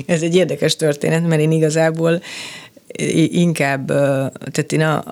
Ez 0.06 0.22
egy 0.22 0.34
érdekes 0.34 0.76
történet, 0.76 1.26
mert 1.26 1.40
én 1.40 1.52
igazából 1.52 2.22
inkább, 3.30 3.86
tehát 4.50 4.72
én 4.72 4.80
a, 4.80 5.04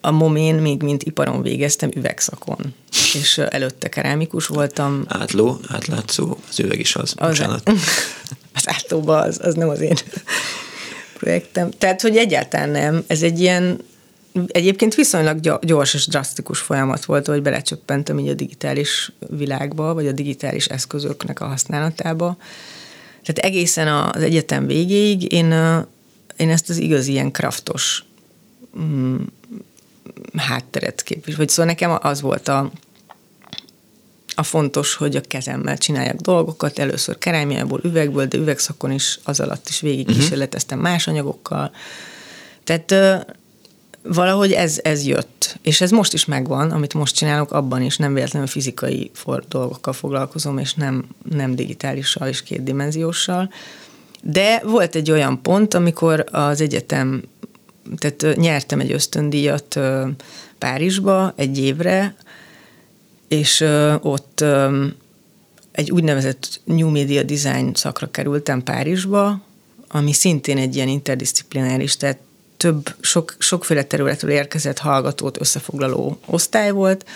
a 0.00 0.10
momén 0.10 0.54
még 0.54 0.82
mint 0.82 1.02
iparon 1.02 1.42
végeztem 1.42 1.90
üvegszakon, 1.96 2.74
és 3.14 3.38
előtte 3.38 3.88
kerámikus 3.88 4.46
voltam. 4.46 5.04
Átló, 5.08 5.60
átlátszó, 5.68 6.36
az 6.48 6.60
üveg 6.60 6.78
is 6.78 6.96
az. 6.96 7.14
az 7.16 7.28
bocsánat. 7.28 7.70
az 8.54 8.68
átlóba, 8.68 9.18
az, 9.18 9.38
az 9.42 9.54
nem 9.54 9.68
az 9.68 9.80
én 9.80 9.96
projektem. 11.18 11.70
Tehát, 11.70 12.00
hogy 12.00 12.16
egyáltalán 12.16 12.68
nem. 12.68 13.04
Ez 13.06 13.22
egy 13.22 13.40
ilyen 13.40 13.78
Egyébként 14.46 14.94
viszonylag 14.94 15.58
gyors 15.60 15.94
és 15.94 16.06
drasztikus 16.06 16.58
folyamat 16.58 17.04
volt, 17.04 17.26
hogy 17.26 17.42
belecsöppentem 17.42 18.18
így 18.18 18.28
a 18.28 18.34
digitális 18.34 19.12
világba, 19.28 19.94
vagy 19.94 20.06
a 20.06 20.12
digitális 20.12 20.66
eszközöknek 20.66 21.40
a 21.40 21.46
használatába. 21.46 22.36
Tehát 23.24 23.52
egészen 23.52 23.88
az 23.88 24.22
egyetem 24.22 24.66
végéig 24.66 25.32
én 25.32 25.52
én 26.38 26.50
ezt 26.50 26.70
az 26.70 26.76
igazi 26.76 27.12
ilyen 27.12 27.30
kraftos 27.30 28.04
mm, 28.80 29.16
hátteret 30.36 31.02
képvis. 31.02 31.36
Vagy 31.36 31.48
szóval 31.48 31.66
nekem 31.66 31.98
az 32.00 32.20
volt 32.20 32.48
a, 32.48 32.70
a 34.34 34.42
fontos, 34.42 34.94
hogy 34.94 35.16
a 35.16 35.20
kezemmel 35.20 35.78
csináljak 35.78 36.16
dolgokat, 36.16 36.78
először 36.78 37.18
kerámiából, 37.18 37.80
üvegből, 37.84 38.26
de 38.26 38.38
üvegszakon 38.38 38.90
is 38.90 39.18
az 39.24 39.40
alatt 39.40 39.68
is 39.68 39.80
végig 39.80 40.06
uh-huh. 40.06 40.20
kísérleteztem 40.20 40.78
más 40.78 41.06
anyagokkal. 41.06 41.70
Tehát 42.64 42.94
valahogy 44.02 44.52
ez, 44.52 44.80
ez 44.82 45.06
jött. 45.06 45.58
És 45.62 45.80
ez 45.80 45.90
most 45.90 46.12
is 46.12 46.24
megvan, 46.24 46.70
amit 46.70 46.94
most 46.94 47.14
csinálok, 47.14 47.52
abban 47.52 47.82
is 47.82 47.96
nem 47.96 48.14
véletlenül 48.14 48.48
fizikai 48.48 49.10
for 49.14 49.44
dolgokkal 49.48 49.92
foglalkozom, 49.92 50.58
és 50.58 50.74
nem, 50.74 51.04
nem 51.30 51.54
digitálissal 51.54 52.28
és 52.28 52.42
kétdimenzióssal. 52.42 53.52
De 54.22 54.60
volt 54.64 54.94
egy 54.94 55.10
olyan 55.10 55.42
pont, 55.42 55.74
amikor 55.74 56.24
az 56.30 56.60
egyetem, 56.60 57.22
tehát 57.96 58.36
nyertem 58.36 58.80
egy 58.80 58.92
ösztöndíjat 58.92 59.78
Párizsba 60.58 61.32
egy 61.36 61.58
évre, 61.58 62.16
és 63.28 63.64
ott 64.00 64.44
egy 65.72 65.90
úgynevezett 65.90 66.60
New 66.64 66.90
Media 66.90 67.22
Design 67.22 67.74
szakra 67.74 68.10
kerültem 68.10 68.62
Párizsba, 68.62 69.40
ami 69.88 70.12
szintén 70.12 70.58
egy 70.58 70.76
ilyen 70.76 70.88
interdisziplináris, 70.88 71.96
tehát 71.96 72.18
több, 72.56 72.94
sok, 73.00 73.36
sokféle 73.38 73.82
területről 73.82 74.30
érkezett 74.30 74.78
hallgatót 74.78 75.40
összefoglaló 75.40 76.18
osztály 76.26 76.70
volt, 76.70 77.06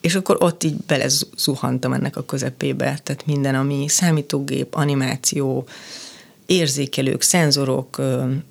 és 0.00 0.14
akkor 0.14 0.36
ott 0.40 0.64
így 0.64 0.76
belezuhantam 0.86 1.92
ennek 1.92 2.16
a 2.16 2.24
közepébe, 2.24 2.98
tehát 3.02 3.26
minden, 3.26 3.54
ami 3.54 3.88
számítógép, 3.88 4.74
animáció, 4.74 5.66
érzékelők, 6.50 7.22
szenzorok, 7.22 8.00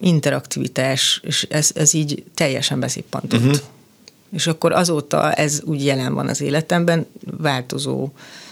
interaktivitás, 0.01 1.21
és 1.23 1.47
ez, 1.49 1.71
ez 1.75 1.93
így 1.93 2.23
teljesen 2.33 2.79
beszippantott. 2.79 3.39
Uh-huh. 3.39 3.57
És 4.31 4.47
akkor 4.47 4.71
azóta 4.71 5.33
ez 5.33 5.61
úgy 5.65 5.85
jelen 5.85 6.13
van 6.13 6.27
az 6.27 6.41
életemben, 6.41 7.05
változó 7.37 8.09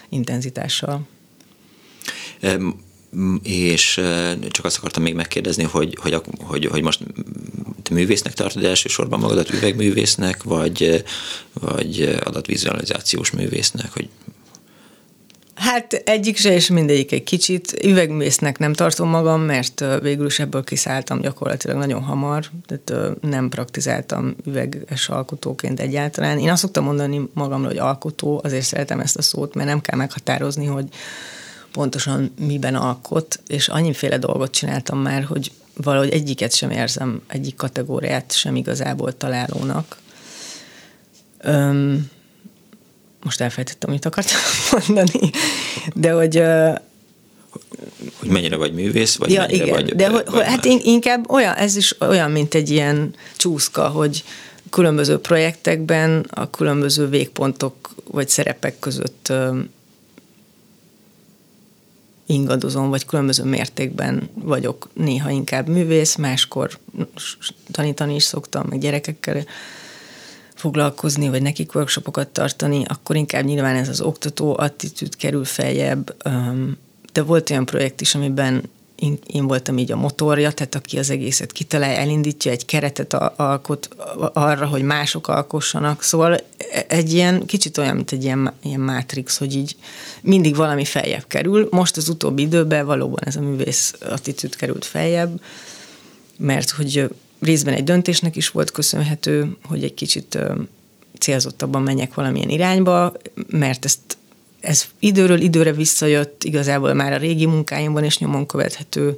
intenzitással. 0.10 1.08
És 3.44 4.02
csak 4.50 4.66
azt 4.66 4.78
akartam 4.78 5.04
még 5.04 5.14
megkérdezni, 5.14 5.64
hogy, 5.64 5.98
hogy, 6.02 6.22
hogy, 6.40 6.66
hogy 6.66 6.82
most 6.82 7.04
te 7.84 7.94
művésznek 7.94 8.34
tartod 8.34 8.64
elsősorban 8.64 9.20
magadat, 9.20 9.54
üvegművésznek, 9.54 10.44
vagy, 10.44 11.04
vagy 11.54 12.20
adatvizualizációs 12.24 13.32
művésznek, 13.32 13.94
hogy 13.94 14.10
Hát 15.58 15.94
egyik 15.94 16.38
se, 16.38 16.54
és 16.54 16.68
mindegyik 16.68 17.12
egy 17.12 17.24
kicsit. 17.24 17.84
Üvegmésznek 17.84 18.58
nem 18.58 18.74
tartom 18.74 19.10
magam, 19.10 19.42
mert 19.42 19.84
végül 20.02 20.26
is 20.26 20.40
ebből 20.40 20.64
kiszálltam 20.64 21.22
gyakorlatilag 21.22 21.78
nagyon 21.78 22.02
hamar, 22.02 22.46
tehát 22.66 23.20
nem 23.22 23.50
praktizáltam 23.50 24.36
üveges 24.46 25.10
alkotóként 25.10 25.80
egyáltalán. 25.80 26.40
Én 26.40 26.50
azt 26.50 26.62
szoktam 26.62 26.84
mondani 26.84 27.30
magamról, 27.34 27.68
hogy 27.68 27.78
alkotó, 27.78 28.42
azért 28.44 28.66
szeretem 28.66 29.00
ezt 29.00 29.18
a 29.18 29.22
szót, 29.22 29.54
mert 29.54 29.68
nem 29.68 29.82
kell 29.82 29.98
meghatározni, 29.98 30.66
hogy 30.66 30.88
pontosan 31.72 32.34
miben 32.40 32.76
alkot, 32.76 33.40
és 33.48 33.68
annyiféle 33.68 34.18
dolgot 34.18 34.52
csináltam 34.52 35.00
már, 35.00 35.24
hogy 35.24 35.52
valahogy 35.74 36.10
egyiket 36.10 36.54
sem 36.54 36.72
érzem, 36.72 37.22
egyik 37.28 37.56
kategóriát 37.56 38.32
sem 38.32 38.56
igazából 38.56 39.18
találónak. 39.18 39.98
Öm, 41.42 42.10
most 43.28 43.42
elfelejtettem, 43.42 43.90
amit 43.90 44.06
akartam 44.06 44.38
mondani, 44.78 45.30
de 45.94 46.12
hogy 46.12 46.42
hogy 48.20 48.30
mennyire 48.30 48.56
vagy 48.56 48.74
művész, 48.74 49.16
vagy 49.16 49.32
ja, 49.32 49.42
mennyire 49.42 49.64
igen, 49.64 49.76
vagy... 49.76 49.96
De 49.96 50.10
hogy, 50.10 50.24
hogy, 50.28 50.44
hát 50.44 50.66
inkább 50.66 51.30
olyan, 51.30 51.54
ez 51.54 51.76
is 51.76 52.02
olyan, 52.02 52.32
mint 52.32 52.54
egy 52.54 52.70
ilyen 52.70 53.14
csúszka, 53.36 53.88
hogy 53.88 54.24
különböző 54.70 55.18
projektekben 55.20 56.26
a 56.30 56.50
különböző 56.50 57.08
végpontok 57.08 57.96
vagy 58.12 58.30
szerepek 58.30 58.80
között 58.80 59.34
ingadozom, 62.26 62.90
vagy 62.90 63.06
különböző 63.06 63.44
mértékben 63.44 64.30
vagyok 64.34 64.90
néha 64.94 65.30
inkább 65.30 65.68
művész, 65.68 66.16
máskor 66.16 66.78
tanítani 67.72 68.16
is 68.16 68.24
szoktam, 68.24 68.66
meg 68.70 68.80
gyerekekkel 68.80 69.44
foglalkozni, 70.58 71.30
vagy 71.30 71.42
nekik 71.42 71.76
workshopokat 71.76 72.28
tartani, 72.28 72.84
akkor 72.88 73.16
inkább 73.16 73.44
nyilván 73.44 73.76
ez 73.76 73.90
az 73.90 74.02
oktató 74.02 74.56
attitűd 74.58 75.16
kerül 75.16 75.46
feljebb. 75.46 76.16
De 77.14 77.22
volt 77.22 77.50
olyan 77.50 77.66
projekt 77.66 78.02
is, 78.02 78.16
amiben 78.16 78.64
én, 79.28 79.48
voltam 79.48 79.78
így 79.78 79.92
a 79.92 79.96
motorja, 79.96 80.52
tehát 80.52 80.76
aki 80.76 80.98
az 80.98 81.10
egészet 81.10 81.52
kitalálja, 81.52 81.98
elindítja, 81.98 82.52
egy 82.52 82.66
keretet 82.66 83.14
alkot 83.36 83.90
arra, 84.34 84.66
hogy 84.66 84.82
mások 84.82 85.28
alkossanak. 85.28 86.04
Szóval 86.04 86.34
e, 86.34 86.86
egy 86.88 87.14
ilyen, 87.14 87.46
kicsit 87.46 87.78
olyan, 87.78 87.96
mint 87.96 88.12
egy 88.12 88.24
ilyen, 88.24 88.54
ilyen 88.64 88.80
mátrix, 88.80 89.38
hogy 89.38 89.56
így 89.56 89.76
mindig 90.22 90.56
valami 90.56 90.86
feljebb 90.86 91.28
kerül. 91.28 91.68
Most 91.72 91.98
az 91.98 92.10
utóbbi 92.10 92.42
időben 92.42 92.86
valóban 92.86 93.24
ez 93.26 93.36
a 93.36 93.42
művész 93.42 93.94
attitűd 94.10 94.56
került 94.56 94.86
feljebb, 94.86 95.42
mert 96.38 96.70
hogy 96.70 97.10
részben 97.40 97.74
egy 97.74 97.84
döntésnek 97.84 98.36
is 98.36 98.50
volt 98.50 98.72
köszönhető, 98.72 99.58
hogy 99.64 99.84
egy 99.84 99.94
kicsit 99.94 100.38
célzottabban 101.20 101.82
menjek 101.82 102.14
valamilyen 102.14 102.50
irányba, 102.50 103.14
mert 103.48 103.86
ezt 103.86 104.18
ez 104.60 104.86
időről 105.00 105.40
időre 105.40 105.72
visszajött, 105.72 106.44
igazából 106.44 106.94
már 106.94 107.14
a 107.14 107.18
régi 107.18 107.46
munkáimban 107.46 108.04
is 108.04 108.18
nyomon 108.18 108.46
követhető, 108.46 109.16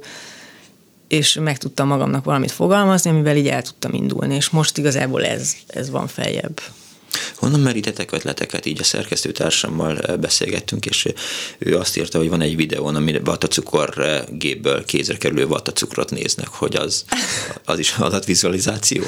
és 1.08 1.34
meg 1.34 1.58
tudtam 1.58 1.86
magamnak 1.86 2.24
valamit 2.24 2.50
fogalmazni, 2.50 3.10
amivel 3.10 3.36
így 3.36 3.48
el 3.48 3.62
tudtam 3.62 3.94
indulni, 3.94 4.34
és 4.34 4.48
most 4.48 4.78
igazából 4.78 5.24
ez, 5.24 5.54
ez 5.66 5.90
van 5.90 6.06
feljebb. 6.06 6.60
Honnan 7.34 7.60
merítetek 7.60 8.12
ötleteket? 8.12 8.66
Így 8.66 8.80
a 8.80 8.84
szerkesztőtársammal 8.84 10.16
beszélgettünk, 10.20 10.86
és 10.86 11.08
ő 11.58 11.76
azt 11.76 11.96
írta, 11.96 12.18
hogy 12.18 12.28
van 12.28 12.40
egy 12.40 12.56
videón, 12.56 12.96
amire 12.96 13.20
vatacukor 13.20 14.24
gépből 14.30 14.84
kézre 14.84 15.16
kerülő 15.16 15.46
vatacukrot 15.46 16.10
néznek, 16.10 16.48
hogy 16.48 16.76
az, 16.76 17.04
az 17.64 17.78
is 17.78 17.92
adatvizualizáció. 17.92 19.02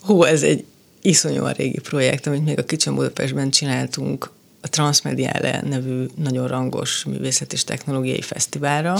Hú, 0.00 0.22
ez 0.22 0.42
egy 0.42 0.64
iszonyúan 1.02 1.52
régi 1.52 1.78
projekt, 1.80 2.26
amit 2.26 2.44
még 2.44 2.58
a 2.58 2.64
Kicsim 2.64 2.94
Budapestben 2.94 3.50
csináltunk 3.50 4.30
a 4.60 4.68
Transmediale 4.68 5.62
nevű 5.66 6.06
nagyon 6.16 6.48
rangos 6.48 7.04
művészet 7.04 7.52
és 7.52 7.64
technológiai 7.64 8.20
fesztiválra, 8.20 8.96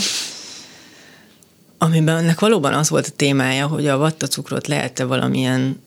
amiben 1.77 2.17
ennek 2.17 2.39
valóban 2.39 2.73
az 2.73 2.89
volt 2.89 3.07
a 3.07 3.15
témája, 3.15 3.67
hogy 3.67 3.87
a 3.87 3.97
vattacukrot 3.97 4.67
lehet-e 4.67 5.03
valamilyen 5.03 5.81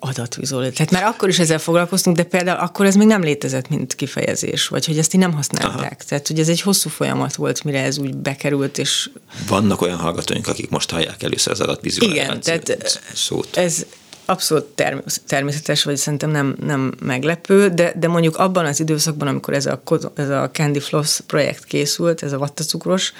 adatvizualizáció. 0.00 0.84
Tehát 0.84 1.02
már 1.02 1.14
akkor 1.14 1.28
is 1.28 1.38
ezzel 1.38 1.58
foglalkoztunk, 1.58 2.16
de 2.16 2.22
például 2.22 2.58
akkor 2.58 2.86
ez 2.86 2.94
még 2.94 3.06
nem 3.06 3.22
létezett, 3.22 3.68
mint 3.68 3.94
kifejezés, 3.94 4.68
vagy 4.68 4.86
hogy 4.86 4.98
ezt 4.98 5.14
így 5.14 5.20
nem 5.20 5.32
használták. 5.32 5.74
Aha. 5.76 6.04
Tehát, 6.08 6.26
hogy 6.26 6.38
ez 6.38 6.48
egy 6.48 6.60
hosszú 6.60 6.88
folyamat 6.88 7.34
volt, 7.34 7.64
mire 7.64 7.82
ez 7.82 7.98
úgy 7.98 8.16
bekerült, 8.16 8.78
és... 8.78 9.10
Vannak 9.48 9.80
olyan 9.80 9.98
hallgatóink, 9.98 10.46
akik 10.46 10.70
most 10.70 10.90
hallják 10.90 11.22
először 11.22 11.52
az 11.52 11.60
adatvizualizáció 11.60 12.32
Igen, 12.32 12.40
tehát 12.40 13.00
szót. 13.14 13.56
Ez, 13.56 13.86
abszolút 14.24 14.84
természetes, 15.26 15.84
vagy 15.84 15.96
szerintem 15.96 16.30
nem, 16.30 16.56
nem 16.60 16.94
meglepő, 17.02 17.68
de, 17.68 17.92
de 17.96 18.08
mondjuk 18.08 18.36
abban 18.36 18.64
az 18.64 18.80
időszakban, 18.80 19.28
amikor 19.28 19.54
ez 19.54 19.66
a, 19.66 19.82
ez 20.14 20.28
a 20.28 20.50
Candy 20.52 20.80
Floss 20.80 21.20
projekt 21.26 21.64
készült, 21.64 22.22
ez 22.22 22.32
a 22.32 22.38
vattacukros, 22.38 23.12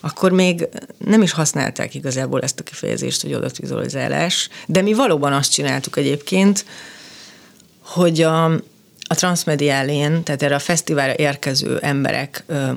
akkor 0.00 0.32
még 0.32 0.68
nem 0.98 1.22
is 1.22 1.32
használták 1.32 1.94
igazából 1.94 2.40
ezt 2.40 2.60
a 2.60 2.62
kifejezést, 2.62 3.22
hogy 3.22 3.32
adatvizualizálás, 3.32 4.48
de 4.66 4.82
mi 4.82 4.92
valóban 4.92 5.32
azt 5.32 5.52
csináltuk 5.52 5.96
egyébként, 5.96 6.64
hogy 7.80 8.22
a, 8.22 8.44
a 9.08 9.14
transmediálén, 9.14 10.22
tehát 10.22 10.42
erre 10.42 10.54
a 10.54 10.58
fesztiválra 10.58 11.14
érkező 11.14 11.78
emberek 11.78 12.44
ö, 12.46 12.70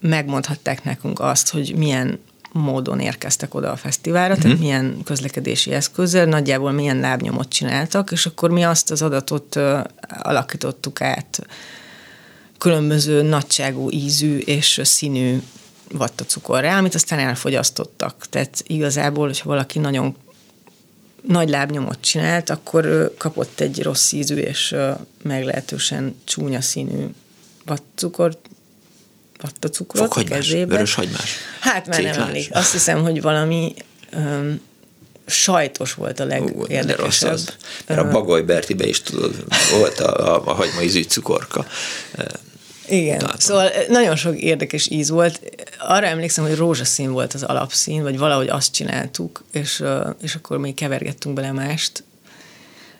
megmondhatták 0.00 0.84
nekünk 0.84 1.20
azt, 1.20 1.50
hogy 1.50 1.74
milyen 1.76 2.18
módon 2.52 3.00
érkeztek 3.00 3.54
oda 3.54 3.70
a 3.70 3.76
fesztiválra, 3.76 4.34
uh-huh. 4.34 4.42
tehát 4.42 4.56
mhm. 4.56 4.66
milyen 4.66 5.02
közlekedési 5.04 5.72
eszközzel, 5.72 6.24
nagyjából 6.24 6.72
milyen 6.72 7.00
lábnyomot 7.00 7.48
csináltak, 7.48 8.10
és 8.10 8.26
akkor 8.26 8.50
mi 8.50 8.64
azt 8.64 8.90
az 8.90 9.02
adatot 9.02 9.56
uh, 9.56 9.80
alakítottuk 10.22 11.00
át 11.00 11.46
különböző 12.58 13.22
nagyságú, 13.22 13.90
ízű 13.90 14.38
és 14.38 14.80
színű 14.84 15.42
vattacukorra, 15.92 16.76
amit 16.76 16.94
aztán 16.94 17.18
elfogyasztottak. 17.18 18.26
Tehát 18.30 18.62
igazából, 18.66 19.26
hogyha 19.26 19.48
valaki 19.48 19.78
nagyon 19.78 20.16
nagy 21.22 21.48
lábnyomot 21.48 22.00
csinált, 22.00 22.50
akkor 22.50 23.14
kapott 23.18 23.60
egy 23.60 23.82
rossz 23.82 24.12
ízű 24.12 24.36
és 24.36 24.74
meglehetősen 25.22 26.16
csúnya 26.24 26.60
színű 26.60 27.06
vattacukort, 27.64 28.38
vattacukrot 29.40 30.04
Fokhagymás, 30.04 30.38
a 30.38 30.40
kezébe. 30.40 30.74
Vörös 30.74 30.94
hagymás. 30.94 31.34
Hát 31.60 31.86
már 31.86 32.02
nem 32.02 32.22
emlék. 32.22 32.48
Azt 32.52 32.72
hiszem, 32.72 33.02
hogy 33.02 33.22
valami 33.22 33.74
um, 34.12 34.60
sajtos 35.26 35.94
volt 35.94 36.20
a 36.20 36.24
legérdekesebb. 36.24 37.32
az. 37.32 37.56
Mert 37.86 38.00
a 38.00 38.08
Bagoly 38.08 38.42
Bertibe 38.42 38.86
is 38.86 39.02
tudod, 39.02 39.44
volt 39.78 40.00
a, 40.00 40.34
a, 40.34 40.42
a 40.46 40.52
hagyma 40.54 40.82
ízű 40.82 41.02
cukorka. 41.02 41.66
Igen, 42.90 43.18
Tehát. 43.18 43.40
szóval 43.40 43.70
nagyon 43.88 44.16
sok 44.16 44.40
érdekes 44.40 44.88
íz 44.88 45.10
volt. 45.10 45.40
arra 45.78 46.06
emlékszem, 46.06 46.44
hogy 46.44 46.56
rózsaszín 46.56 47.12
volt 47.12 47.34
az 47.34 47.42
alapszín, 47.42 48.02
vagy 48.02 48.18
valahogy 48.18 48.48
azt 48.48 48.72
csináltuk, 48.72 49.44
és, 49.52 49.82
és 50.22 50.34
akkor 50.34 50.58
még 50.58 50.74
kevergettünk 50.74 51.34
bele 51.34 51.52
mást. 51.52 52.04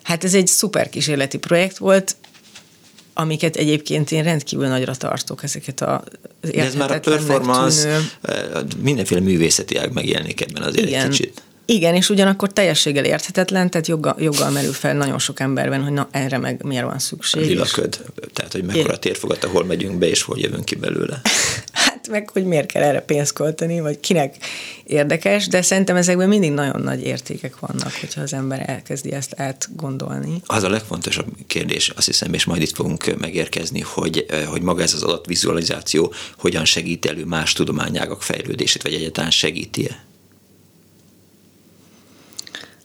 Hát 0.02 0.24
ez 0.24 0.34
egy 0.34 0.46
szuper 0.46 0.88
kísérleti 0.88 1.38
projekt 1.38 1.78
volt, 1.78 2.16
amiket 3.14 3.56
egyébként 3.56 4.10
én 4.10 4.22
rendkívül 4.22 4.66
nagyra 4.66 4.94
tartok, 4.94 5.42
ezeket 5.42 5.80
a 5.80 6.04
De 6.40 6.62
ez 6.62 6.74
már 6.74 6.90
a 6.90 7.00
performance, 7.00 7.82
tűnő... 7.82 8.66
mindenféle 8.82 9.20
művészeti 9.20 9.76
ág 9.76 9.92
megjelenik 9.92 10.40
ebben 10.40 10.62
azért 10.62 10.86
Igen. 10.86 11.04
egy 11.04 11.10
kicsit. 11.10 11.42
Igen, 11.72 11.94
és 11.94 12.08
ugyanakkor 12.08 12.52
teljességgel 12.52 13.04
érthetetlen, 13.04 13.70
tehát 13.70 13.86
joggal, 13.86 14.16
joggal 14.18 14.50
merül 14.50 14.72
fel 14.72 14.94
nagyon 14.94 15.18
sok 15.18 15.40
emberben, 15.40 15.82
hogy 15.82 15.92
na 15.92 16.08
erre 16.10 16.38
meg 16.38 16.62
miért 16.64 16.84
van 16.84 16.98
szükség. 16.98 17.46
Lilaköd, 17.46 18.04
tehát 18.32 18.52
hogy 18.52 18.64
mekkora 18.64 18.98
térfogat, 18.98 19.44
ahol 19.44 19.64
megyünk 19.64 19.98
be, 19.98 20.08
és 20.08 20.22
hol 20.22 20.38
jövünk 20.38 20.64
ki 20.64 20.74
belőle. 20.74 21.20
hát 21.72 22.08
meg, 22.08 22.30
hogy 22.30 22.44
miért 22.44 22.72
kell 22.72 22.82
erre 22.82 23.00
pénzt 23.00 23.32
költeni, 23.32 23.80
vagy 23.80 24.00
kinek 24.00 24.36
érdekes, 24.84 25.48
de 25.48 25.62
szerintem 25.62 25.96
ezekben 25.96 26.28
mindig 26.28 26.52
nagyon 26.52 26.80
nagy 26.82 27.02
értékek 27.02 27.58
vannak, 27.58 27.92
hogyha 28.00 28.20
az 28.20 28.32
ember 28.32 28.62
elkezdi 28.66 29.12
ezt 29.12 29.34
átgondolni. 29.36 30.42
Az 30.46 30.62
a 30.62 30.68
legfontosabb 30.68 31.26
kérdés, 31.46 31.88
azt 31.88 32.06
hiszem, 32.06 32.34
és 32.34 32.44
majd 32.44 32.62
itt 32.62 32.74
fogunk 32.74 33.18
megérkezni, 33.18 33.80
hogy, 33.80 34.26
hogy 34.46 34.62
maga 34.62 34.82
ez 34.82 34.94
az 34.94 35.02
adatvizualizáció 35.02 36.12
hogyan 36.36 36.64
segít 36.64 37.06
elő 37.06 37.24
más 37.24 37.52
tudományágak 37.52 38.22
fejlődését, 38.22 38.82
vagy 38.82 38.94
egyáltalán 38.94 39.30
segíti-e? 39.30 40.08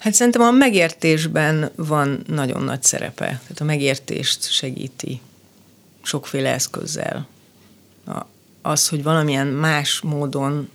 Hát 0.06 0.14
szerintem 0.14 0.42
a 0.42 0.52
megértésben 0.52 1.72
van 1.76 2.24
nagyon 2.28 2.64
nagy 2.64 2.84
szerepe. 2.84 3.26
Tehát 3.26 3.60
a 3.60 3.64
megértést 3.64 4.52
segíti 4.52 5.22
sokféle 6.02 6.54
eszközzel. 6.54 7.28
Az, 8.62 8.88
hogy 8.88 9.04
valamilyen 9.04 9.48
más 9.48 10.02
módon 10.02 10.70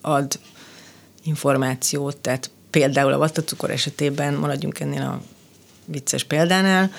ad 0.00 0.38
információt, 1.22 2.16
tehát 2.16 2.50
például 2.70 3.12
a 3.12 3.18
vattacukor 3.18 3.70
esetében, 3.70 4.34
maradjunk 4.34 4.80
ennél 4.80 5.02
a 5.02 5.22
vicces 5.84 6.24
példánál, 6.24 6.92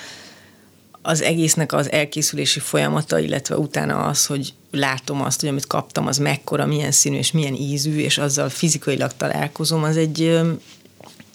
az 1.02 1.20
egésznek 1.20 1.72
az 1.72 1.90
elkészülési 1.90 2.60
folyamata, 2.60 3.18
illetve 3.18 3.56
utána 3.56 4.04
az, 4.04 4.26
hogy 4.26 4.54
látom 4.70 5.22
azt, 5.22 5.40
hogy 5.40 5.48
amit 5.48 5.66
kaptam, 5.66 6.06
az 6.06 6.18
mekkora, 6.18 6.66
milyen 6.66 6.92
színű 6.92 7.16
és 7.16 7.32
milyen 7.32 7.54
ízű, 7.54 7.98
és 7.98 8.18
azzal 8.18 8.48
fizikailag 8.48 9.12
találkozom, 9.16 9.82
az 9.82 9.96
egy 9.96 10.40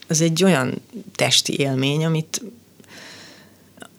az 0.08 0.22
egy 0.22 0.44
olyan 0.44 0.82
testi 1.16 1.60
élmény, 1.60 2.06
amit 2.06 2.42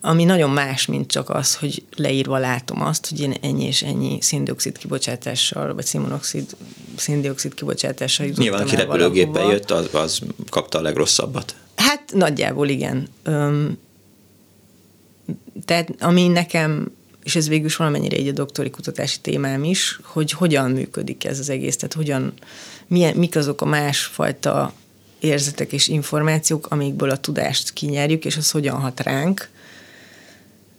ami 0.00 0.24
nagyon 0.24 0.50
más, 0.50 0.86
mint 0.86 1.10
csak 1.10 1.30
az, 1.30 1.54
hogy 1.54 1.82
leírva 1.96 2.38
látom 2.38 2.82
azt, 2.82 3.08
hogy 3.08 3.20
én 3.20 3.34
ennyi 3.40 3.64
és 3.64 3.82
ennyi 3.82 4.18
széndiokszid 4.20 4.78
kibocsátással, 4.78 5.74
vagy 5.74 5.84
szénmonoxid, 5.84 6.56
széndiokszid 6.96 7.54
kibocsátással 7.54 8.26
jutottam 8.26 8.48
Nyilván, 8.48 8.66
aki 8.66 8.76
repülőgéppel 8.76 9.50
jött, 9.50 9.70
az, 9.70 9.94
az 9.94 10.20
kapta 10.48 10.78
a 10.78 10.82
legrosszabbat. 10.82 11.54
Hát 11.76 12.12
nagyjából 12.14 12.68
igen. 12.68 13.08
Öm, 13.22 13.78
tehát 15.64 15.94
ami 16.00 16.28
nekem, 16.28 16.90
és 17.22 17.36
ez 17.36 17.48
végül 17.48 17.66
is 17.66 17.76
valamennyire 17.76 18.16
egy 18.16 18.28
a 18.28 18.32
doktori 18.32 18.70
kutatási 18.70 19.20
témám 19.20 19.64
is, 19.64 20.00
hogy 20.02 20.30
hogyan 20.30 20.70
működik 20.70 21.24
ez 21.24 21.38
az 21.38 21.48
egész, 21.48 21.76
tehát 21.76 21.94
hogyan, 21.94 22.32
milyen, 22.86 23.16
mik 23.16 23.36
azok 23.36 23.60
a 23.60 23.64
másfajta 23.64 24.72
érzetek 25.20 25.72
és 25.72 25.88
információk, 25.88 26.66
amikből 26.70 27.10
a 27.10 27.16
tudást 27.16 27.72
kinyerjük, 27.72 28.24
és 28.24 28.36
az 28.36 28.50
hogyan 28.50 28.76
hat 28.76 29.00
ránk. 29.00 29.48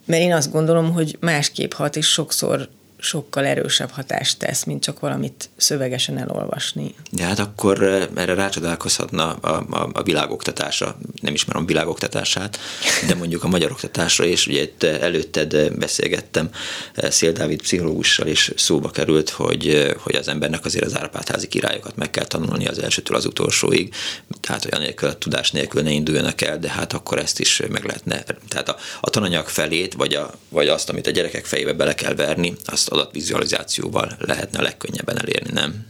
Mert 0.06 0.22
én 0.22 0.34
azt 0.34 0.52
gondolom, 0.52 0.92
hogy 0.94 1.18
másképp 1.20 1.74
hat, 1.74 1.96
és 1.96 2.08
sokszor 2.08 2.70
sokkal 3.00 3.46
erősebb 3.46 3.90
hatást 3.90 4.40
tesz, 4.40 4.64
mint 4.64 4.84
csak 4.84 5.00
valamit 5.00 5.50
szövegesen 5.58 6.18
elolvasni. 6.18 6.96
De 7.12 7.24
hát 7.24 7.40
akkor 7.40 7.84
eh, 7.84 8.08
erre 8.16 8.34
rácsodálkozhatna 8.34 9.34
a, 9.34 9.66
a, 9.70 9.90
a 9.94 10.04
világoktatása, 10.04 10.98
nem 11.22 11.34
ismerem 11.34 11.64
a 11.64 11.66
világoktatását, 11.66 12.60
de 13.08 13.16
mondjuk 13.16 13.44
a 13.44 13.48
magyar 13.48 13.72
oktatásra, 13.72 14.26
és 14.26 14.48
ugye 14.48 14.62
itt 14.62 14.84
eh, 14.84 15.02
előtted 15.02 15.54
eh, 15.54 15.70
beszélgettem 15.70 16.50
Szél 16.96 17.32
Dávid 17.32 17.62
pszichológussal, 17.62 18.28
és 18.28 18.54
szóba 18.56 18.90
került, 18.90 19.30
hogy, 19.30 19.94
hogy 19.98 20.16
az 20.16 20.28
embernek 20.28 20.66
azért 20.66 20.86
az 20.86 20.98
árpátházi 20.98 21.48
királyokat 21.48 21.96
meg 21.96 22.10
kell 22.10 22.26
tanulni 22.26 22.68
az 22.68 22.82
elsőtől 22.82 23.18
az 23.18 23.26
utolsóig, 23.26 23.94
tehát 24.42 24.66
olyan 24.66 24.82
nélkül, 24.82 25.10
a 25.10 25.18
tudás 25.18 25.52
nélkül 25.52 25.82
ne 25.82 25.92
induljanak 25.92 26.42
el, 26.42 26.60
de 26.60 26.70
hát 26.70 26.94
akkor 26.94 27.20
ezt 27.20 27.40
is 27.40 27.62
meg 27.70 27.84
lehetne, 27.84 28.24
tehát 28.48 28.70
a, 28.70 28.76
a 29.00 29.10
tananyag 29.10 29.48
felét, 29.48 29.94
vagy, 29.94 30.14
a, 30.14 30.32
vagy 30.50 30.68
azt, 30.68 30.90
amit 30.90 31.08
a 31.08 31.12
gyerekek 31.12 31.46
fejébe 31.46 31.74
bele 31.74 31.96
kell 31.96 32.14
verni, 32.14 32.54
azt 32.66 32.89
adatvizualizációval 32.90 34.16
lehetne 34.20 34.62
legkönnyebben 34.62 35.20
elérni, 35.20 35.52
nem? 35.54 35.86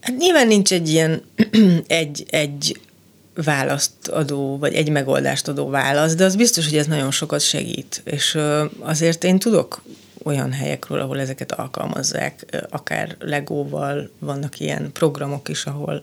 Hát 0.00 0.16
nyilván 0.16 0.46
nincs 0.46 0.72
egy 0.72 0.88
ilyen 0.88 1.22
egy, 1.86 2.26
egy 2.30 2.80
választ 3.34 4.08
adó, 4.08 4.58
vagy 4.58 4.74
egy 4.74 4.90
megoldást 4.90 5.48
adó 5.48 5.68
válasz, 5.68 6.14
de 6.14 6.24
az 6.24 6.36
biztos, 6.36 6.64
hogy 6.68 6.76
ez 6.76 6.86
nagyon 6.86 7.10
sokat 7.10 7.40
segít. 7.40 8.02
És 8.04 8.38
azért 8.78 9.24
én 9.24 9.38
tudok 9.38 9.82
olyan 10.22 10.52
helyekről, 10.52 11.00
ahol 11.00 11.20
ezeket 11.20 11.52
alkalmazzák, 11.52 12.64
akár 12.70 13.16
Legóval 13.18 14.10
vannak 14.18 14.60
ilyen 14.60 14.92
programok 14.92 15.48
is, 15.48 15.64
ahol 15.64 16.02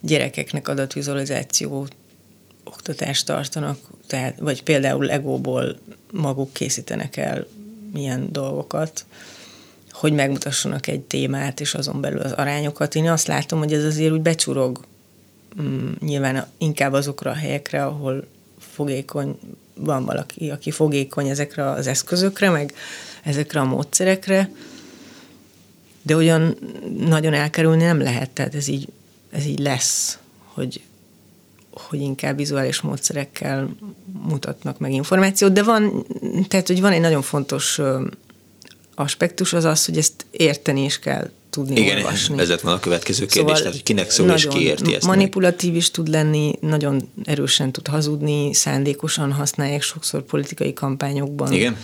gyerekeknek 0.00 0.68
adatvizualizáció 0.68 1.86
oktatást 2.64 3.26
tartanak, 3.26 3.78
tehát, 4.06 4.38
vagy 4.38 4.62
például 4.62 5.04
Legóból 5.04 5.78
maguk 6.12 6.52
készítenek 6.52 7.16
el 7.16 7.46
milyen 7.92 8.28
dolgokat, 8.32 9.04
hogy 9.90 10.12
megmutassanak 10.12 10.86
egy 10.86 11.00
témát, 11.00 11.60
és 11.60 11.74
azon 11.74 12.00
belül 12.00 12.20
az 12.20 12.32
arányokat. 12.32 12.94
Én 12.94 13.10
azt 13.10 13.26
látom, 13.26 13.58
hogy 13.58 13.72
ez 13.72 13.84
azért 13.84 14.12
úgy 14.12 14.20
becsurog 14.20 14.84
mm, 15.62 15.92
nyilván 16.00 16.46
inkább 16.58 16.92
azokra 16.92 17.30
a 17.30 17.34
helyekre, 17.34 17.84
ahol 17.84 18.24
fogékony, 18.58 19.38
van 19.74 20.04
valaki, 20.04 20.50
aki 20.50 20.70
fogékony 20.70 21.28
ezekre 21.28 21.70
az 21.70 21.86
eszközökre, 21.86 22.50
meg 22.50 22.74
ezekre 23.22 23.60
a 23.60 23.64
módszerekre, 23.64 24.50
de 26.02 26.16
olyan 26.16 26.56
nagyon 26.98 27.32
elkerülni 27.32 27.84
nem 27.84 28.00
lehet, 28.00 28.30
tehát 28.30 28.54
ez 28.54 28.68
így, 28.68 28.88
ez 29.30 29.44
így 29.44 29.58
lesz, 29.58 30.18
hogy 30.44 30.80
hogy 31.80 32.00
inkább 32.00 32.36
vizuális 32.36 32.80
módszerekkel 32.80 33.68
mutatnak 34.28 34.78
meg 34.78 34.92
információt, 34.92 35.52
de 35.52 35.62
van, 35.62 36.06
tehát 36.48 36.66
hogy 36.66 36.80
van 36.80 36.92
egy 36.92 37.00
nagyon 37.00 37.22
fontos 37.22 37.80
aspektus 38.94 39.52
az 39.52 39.64
az, 39.64 39.84
hogy 39.84 39.96
ezt 39.96 40.26
érteni 40.30 40.84
is 40.84 40.98
kell 40.98 41.30
tudni 41.50 41.80
Igen, 41.80 41.96
olvasni. 41.96 42.38
ezért 42.38 42.60
van 42.60 42.74
a 42.74 42.80
következő 42.80 43.26
kérdés, 43.26 43.38
szóval 43.40 43.56
tehát 43.56 43.72
hogy 43.72 43.82
kinek 43.82 44.10
szól 44.10 44.30
és 44.30 44.46
ki 44.46 44.62
érti 44.62 44.94
ezt 44.94 45.06
Manipulatív 45.06 45.70
meg. 45.70 45.78
is 45.78 45.90
tud 45.90 46.08
lenni, 46.08 46.52
nagyon 46.60 47.08
erősen 47.24 47.72
tud 47.72 47.86
hazudni, 47.86 48.54
szándékosan 48.54 49.32
használják 49.32 49.82
sokszor 49.82 50.22
politikai 50.22 50.72
kampányokban. 50.72 51.52
Igen? 51.52 51.76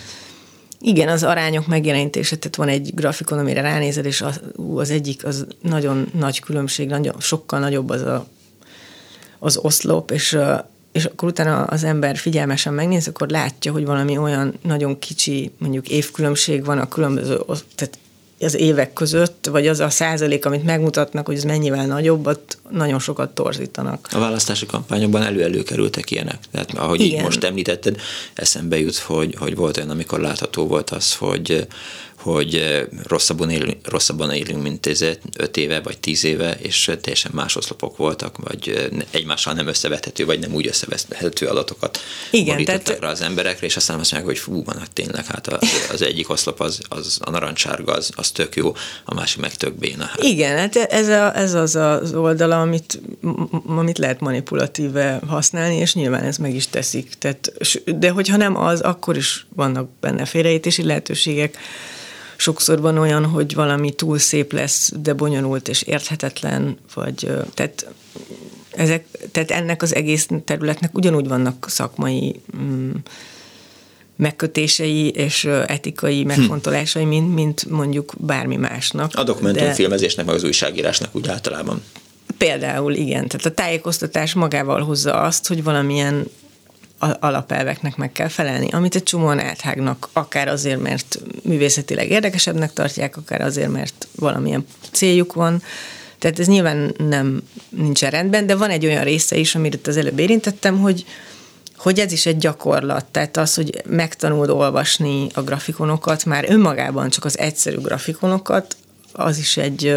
Igen, 0.80 1.09
az 1.09 1.22
arányok 1.22 1.66
megjelenítése, 1.66 2.37
tehát 2.37 2.57
van 2.57 2.68
egy 2.68 2.94
grafikon, 2.94 3.38
amire 3.38 3.61
ránézed, 3.61 4.04
és 4.04 4.20
az, 4.20 4.40
az 4.74 4.90
egyik 4.90 5.24
az 5.24 5.46
nagyon 5.62 6.11
nagy 6.18 6.40
különbség, 6.40 6.88
nagyon, 6.88 7.14
sokkal 7.20 7.59
nagyobb 7.59 7.90
az 7.90 8.02
a 8.02 8.26
az 9.44 9.59
oszlop, 9.62 10.11
és, 10.11 10.38
és 10.92 11.04
akkor 11.04 11.28
utána 11.28 11.62
az 11.62 11.85
ember 11.85 12.16
figyelmesen 12.16 12.74
megnéz, 12.74 13.09
akkor 13.09 13.28
látja, 13.28 13.72
hogy 13.72 13.85
valami 13.85 14.18
olyan 14.18 14.54
nagyon 14.62 14.98
kicsi, 14.98 15.50
mondjuk 15.59 15.88
évkülönbség 15.88 16.64
van 16.64 16.78
a 16.78 16.88
különböző, 16.88 17.40
tehát 17.74 17.98
az 18.40 18.54
évek 18.54 18.92
között, 18.92 19.46
vagy 19.46 19.66
az 19.66 19.80
a 19.80 19.90
százalék, 19.90 20.46
amit 20.46 20.64
megmutatnak, 20.64 21.26
hogy 21.26 21.37
ez 21.37 21.44
mennyivel 21.44 21.87
nagyobb, 21.87 22.26
ott 22.26 22.59
nagyon 22.70 22.98
sokat 22.98 23.30
torzítanak. 23.30 24.09
A 24.12 24.18
választási 24.18 24.66
kampányokban 24.66 25.22
elő-elő 25.22 25.62
kerültek 25.62 26.11
ilyenek. 26.11 26.38
Tehát 26.50 26.74
ahogy 26.74 27.00
Igen. 27.00 27.18
így 27.18 27.24
most 27.24 27.44
említetted, 27.44 27.96
eszembe 28.35 28.78
jut, 28.78 28.96
hogy, 28.96 29.35
hogy 29.38 29.57
volt 29.57 29.76
olyan, 29.76 29.90
amikor 29.90 30.20
látható 30.20 30.66
volt 30.66 30.90
az, 30.90 31.14
hogy 31.14 31.66
hogy 32.24 32.54
eh, 32.54 32.82
rosszabban 33.02 33.50
élünk, 33.50 33.88
rosszabban 33.88 34.32
élünk 34.32 34.62
mint 34.62 34.87
ez 34.87 35.04
öt 35.37 35.56
éve 35.56 35.80
vagy 35.80 35.98
tíz 35.98 36.24
éve, 36.24 36.56
és 36.58 36.90
teljesen 37.00 37.30
más 37.34 37.56
oszlopok 37.56 37.96
voltak, 37.96 38.37
vagy 38.37 38.68
eh, 38.68 38.84
egymással 39.10 39.52
nem 39.54 39.66
összevethető, 39.66 40.24
vagy 40.24 40.38
nem 40.38 40.54
úgy 40.54 40.66
összevethető 40.66 41.46
adatokat 41.46 41.98
Igen, 42.30 42.64
tehát... 42.64 42.98
rá 43.00 43.08
az 43.10 43.20
emberekre, 43.20 43.66
és 43.66 43.76
aztán 43.76 43.98
azt 43.98 44.12
mondják, 44.12 44.32
hogy 44.32 44.42
fú, 44.42 44.64
van, 44.64 44.78
hát 44.78 44.92
tényleg, 44.92 45.26
hát 45.26 45.58
az 45.92 46.02
egyik 46.02 46.30
oszlop 46.30 46.60
az, 46.60 46.80
az 46.88 47.18
a 47.24 47.30
narancsárga, 47.30 47.92
az, 47.92 48.10
az 48.16 48.30
tök 48.30 48.56
jó, 48.56 48.74
a 49.04 49.14
másik 49.14 49.40
meg 49.40 49.54
tök 49.54 49.74
béna. 49.74 50.04
Hát. 50.04 50.22
Igen, 50.22 50.56
hát 50.58 50.76
ez, 50.76 51.08
a, 51.08 51.37
ez 51.37 51.54
az 51.54 51.76
az 51.76 52.14
oldala, 52.14 52.60
amit, 52.60 53.00
amit 53.66 53.98
lehet 53.98 54.20
manipulatíve 54.20 55.20
használni, 55.27 55.77
és 55.77 55.94
nyilván 55.94 56.22
ez 56.22 56.37
meg 56.37 56.54
is 56.54 56.68
teszik. 56.68 57.12
Tehát, 57.18 57.52
de 57.85 58.10
hogyha 58.10 58.37
nem 58.37 58.56
az, 58.56 58.81
akkor 58.81 59.16
is 59.16 59.46
vannak 59.54 59.88
benne 60.00 60.25
félreértési 60.25 60.83
lehetőségek, 60.83 61.58
sokszor 62.37 62.80
van 62.80 62.98
olyan, 62.98 63.24
hogy 63.24 63.54
valami 63.54 63.92
túl 63.92 64.18
szép 64.18 64.52
lesz, 64.52 64.92
de 64.96 65.12
bonyolult 65.12 65.68
és 65.68 65.82
érthetetlen, 65.82 66.78
vagy 66.94 67.30
tehát, 67.54 67.87
ezek, 68.70 69.06
tehát 69.32 69.50
ennek 69.50 69.82
az 69.82 69.94
egész 69.94 70.28
területnek 70.44 70.94
ugyanúgy 70.94 71.28
vannak 71.28 71.66
szakmai 71.68 72.40
mm, 72.56 72.90
megkötései 74.16 75.08
és 75.08 75.44
etikai 75.44 76.20
hm. 76.20 76.26
megfontolásai, 76.26 77.04
mint, 77.04 77.35
mint 77.35 77.70
mondjuk 77.70 78.12
bármi 78.18 78.56
másnak. 78.56 79.14
A 79.14 79.24
dokumentumfilmezésnek, 79.24 80.26
meg 80.26 80.35
az 80.35 80.44
újságírásnak 80.44 81.14
úgy 81.14 81.28
általában. 81.28 81.82
Például 82.38 82.94
igen, 82.94 83.28
tehát 83.28 83.46
a 83.46 83.50
tájékoztatás 83.50 84.35
magával 84.35 84.82
hozza 84.82 85.20
azt, 85.20 85.46
hogy 85.46 85.62
valamilyen 85.62 86.26
alapelveknek 86.98 87.96
meg 87.96 88.12
kell 88.12 88.28
felelni, 88.28 88.68
amit 88.70 88.94
egy 88.94 89.02
csomóan 89.02 89.38
áthágnak, 89.38 90.08
akár 90.12 90.48
azért, 90.48 90.80
mert 90.80 91.18
művészetileg 91.42 92.10
érdekesebbnek 92.10 92.72
tartják, 92.72 93.16
akár 93.16 93.40
azért, 93.40 93.72
mert 93.72 94.08
valamilyen 94.16 94.66
céljuk 94.90 95.32
van. 95.32 95.62
Tehát 96.18 96.38
ez 96.38 96.46
nyilván 96.46 96.94
nem 97.08 97.42
nincsen 97.68 98.10
rendben, 98.10 98.46
de 98.46 98.56
van 98.56 98.70
egy 98.70 98.86
olyan 98.86 99.04
része 99.04 99.36
is, 99.36 99.54
amit 99.54 99.74
itt 99.74 99.86
az 99.86 99.96
előbb 99.96 100.18
érintettem, 100.18 100.78
hogy, 100.78 101.04
hogy 101.76 101.98
ez 101.98 102.12
is 102.12 102.26
egy 102.26 102.36
gyakorlat, 102.36 103.04
tehát 103.04 103.36
az, 103.36 103.54
hogy 103.54 103.82
megtanuld 103.86 104.50
olvasni 104.50 105.26
a 105.34 105.42
grafikonokat, 105.42 106.24
már 106.24 106.44
önmagában 106.48 107.10
csak 107.10 107.24
az 107.24 107.38
egyszerű 107.38 107.76
grafikonokat, 107.76 108.76
az 109.12 109.38
is 109.38 109.56
egy 109.56 109.96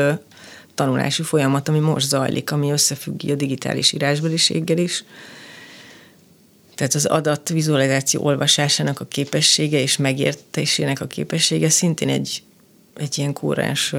tanulási 0.76 1.24
folyamat, 1.24 1.68
ami 1.68 1.80
most 1.80 2.08
zajlik, 2.08 2.52
ami 2.52 2.72
összefügg 2.72 3.30
a 3.30 3.36
digitális 3.36 3.92
írásbeliséggel 3.92 4.78
is. 4.78 5.04
Tehát 6.78 6.94
az 6.94 7.06
adat 7.06 7.50
vizualizáció 7.50 8.24
olvasásának 8.24 9.00
a 9.00 9.06
képessége 9.06 9.82
és 9.82 9.98
megértésének 9.98 11.02
a 11.02 11.08
képessége 11.08 11.70
szintén 11.70 12.10
egy, 12.10 12.44
egy 12.96 13.18
ilyen 13.18 13.34
kúrens 13.34 13.96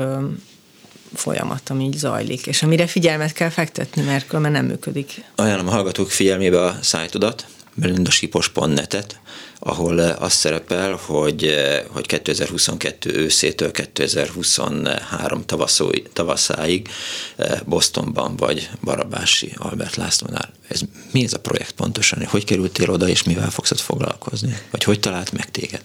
folyamat, 1.15 1.71
ami 1.71 1.85
így 1.85 1.97
zajlik, 1.97 2.47
és 2.47 2.63
amire 2.63 2.87
figyelmet 2.87 3.33
kell 3.33 3.49
fektetni, 3.49 4.03
mert 4.03 4.27
különben 4.27 4.53
nem 4.53 4.67
működik. 4.67 5.25
Ajánlom 5.35 5.69
a 5.69 5.71
hallgatók 5.71 6.11
figyelmébe 6.11 6.63
a 6.63 6.79
szájtodat, 6.83 7.47
melindasipos.net, 7.81 9.21
ahol 9.59 10.03
eh, 10.03 10.23
az 10.23 10.33
szerepel, 10.33 10.93
hogy, 10.93 11.45
eh, 11.45 11.83
hogy 11.89 12.07
2022 12.07 13.15
őszétől 13.15 13.71
2023 13.71 15.45
tavaszói, 15.47 16.03
tavaszáig 16.13 16.89
eh, 17.37 17.61
Bostonban 17.65 18.37
vagy 18.37 18.71
Barabási 18.83 19.53
Albert 19.57 19.97
Lászlónál. 19.97 20.53
Ez, 20.69 20.81
mi 21.13 21.25
ez 21.25 21.33
a 21.33 21.41
projekt 21.41 21.73
pontosan? 21.73 22.25
Hogy 22.25 22.45
kerültél 22.45 22.91
oda, 22.91 23.09
és 23.09 23.23
mivel 23.23 23.51
fogsz 23.51 23.71
ott 23.71 23.81
foglalkozni? 23.81 24.59
Vagy 24.71 24.85
hogy 24.85 25.01
talált 25.01 25.33
meg 25.33 25.51
téged? 25.51 25.83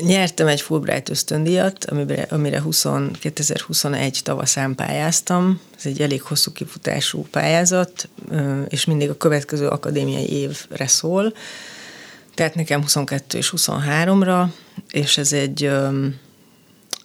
Nyertem 0.00 0.46
egy 0.46 0.60
Fulbright 0.60 1.08
ösztöndíjat, 1.08 1.84
amire, 1.84 2.26
amire 2.30 2.60
20, 2.60 2.86
2021 3.20 4.20
tavaszán 4.22 4.74
pályáztam. 4.74 5.60
Ez 5.76 5.86
egy 5.86 6.00
elég 6.00 6.22
hosszú 6.22 6.52
kifutású 6.52 7.26
pályázat, 7.30 8.08
és 8.68 8.84
mindig 8.84 9.10
a 9.10 9.16
következő 9.16 9.68
akadémiai 9.68 10.30
évre 10.30 10.86
szól. 10.86 11.34
Tehát 12.34 12.54
nekem 12.54 12.80
22 12.80 13.38
és 13.38 13.52
23-ra, 13.56 14.46
és 14.90 15.18
ez 15.18 15.32
egy 15.32 15.70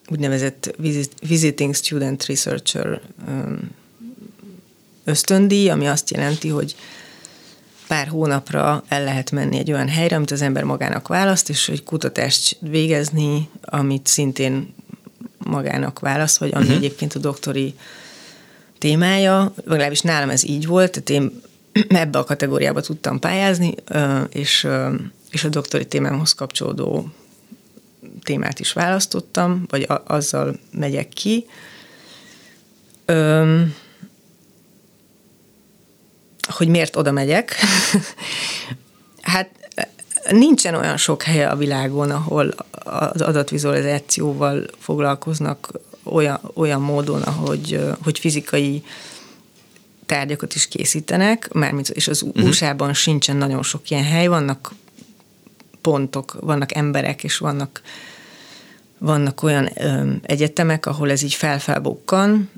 úgynevezett 0.08 0.76
Visiting 1.22 1.76
Student 1.76 2.26
Researcher 2.26 3.02
ösztöndíj, 5.04 5.70
ami 5.70 5.88
azt 5.88 6.10
jelenti, 6.10 6.48
hogy 6.48 6.76
pár 7.92 8.08
hónapra 8.08 8.84
el 8.88 9.04
lehet 9.04 9.32
menni 9.32 9.58
egy 9.58 9.72
olyan 9.72 9.88
helyre, 9.88 10.16
amit 10.16 10.32
az 10.32 10.42
ember 10.42 10.64
magának 10.64 11.08
választ, 11.08 11.50
és 11.50 11.66
hogy 11.66 11.84
kutatást 11.84 12.58
végezni, 12.60 13.50
amit 13.62 14.08
szintén 14.08 14.74
magának 15.38 16.00
választ, 16.00 16.38
vagy 16.38 16.52
ami 16.54 16.64
uh-huh. 16.64 16.78
egyébként 16.78 17.14
a 17.14 17.20
doktori 17.20 17.76
témája, 18.78 19.54
legalábbis 19.66 20.02
nálam 20.02 20.30
ez 20.30 20.44
így 20.44 20.68
volt, 20.68 20.92
tehát 20.92 21.10
én 21.10 21.42
ebbe 22.04 22.20
a 22.20 22.24
kategóriába 22.24 22.82
tudtam 22.82 23.20
pályázni, 23.20 23.74
és, 24.30 24.68
és 25.32 25.44
a 25.44 25.50
doktori 25.50 25.86
témámhoz 25.86 26.34
kapcsolódó 26.34 27.10
témát 28.24 28.60
is 28.60 28.74
választottam, 28.74 29.66
vagy 29.70 29.88
azzal 30.04 30.60
megyek 30.72 31.10
ki 31.10 31.46
hogy 36.52 36.68
miért 36.68 36.96
oda 36.96 37.12
megyek. 37.12 37.56
hát 39.22 39.50
nincsen 40.30 40.76
olyan 40.76 40.98
sok 40.98 41.24
helye 41.24 41.48
a 41.48 41.56
világon, 41.56 42.12
ahol 42.12 42.54
az 42.84 43.22
adatvizualizációval 43.22 44.66
foglalkoznak 44.80 45.72
olyan, 46.04 46.40
olyan 46.54 46.82
módon, 46.82 47.22
ahogy, 47.22 47.80
hogy 48.04 48.20
fizikai 48.20 48.84
tárgyakat 50.06 50.56
is 50.56 50.68
készítenek, 50.68 51.54
mármint, 51.54 51.90
és 51.90 52.08
az 52.08 52.22
uh-huh. 52.22 52.48
USA-ban 52.48 52.94
sincsen 52.94 53.36
nagyon 53.36 53.64
sok 53.64 53.90
ilyen 53.90 54.04
hely, 54.04 54.28
vannak 54.28 54.74
pontok, 55.82 56.38
vannak 56.40 56.76
emberek, 56.76 57.24
és 57.24 57.38
vannak 57.38 57.82
vannak 58.98 59.44
olyan 59.44 59.70
ö, 59.76 60.12
egyetemek, 60.22 60.86
ahol 60.86 61.12
ez 61.12 61.22
így 61.22 61.34
felfelbukkan, 61.34 62.50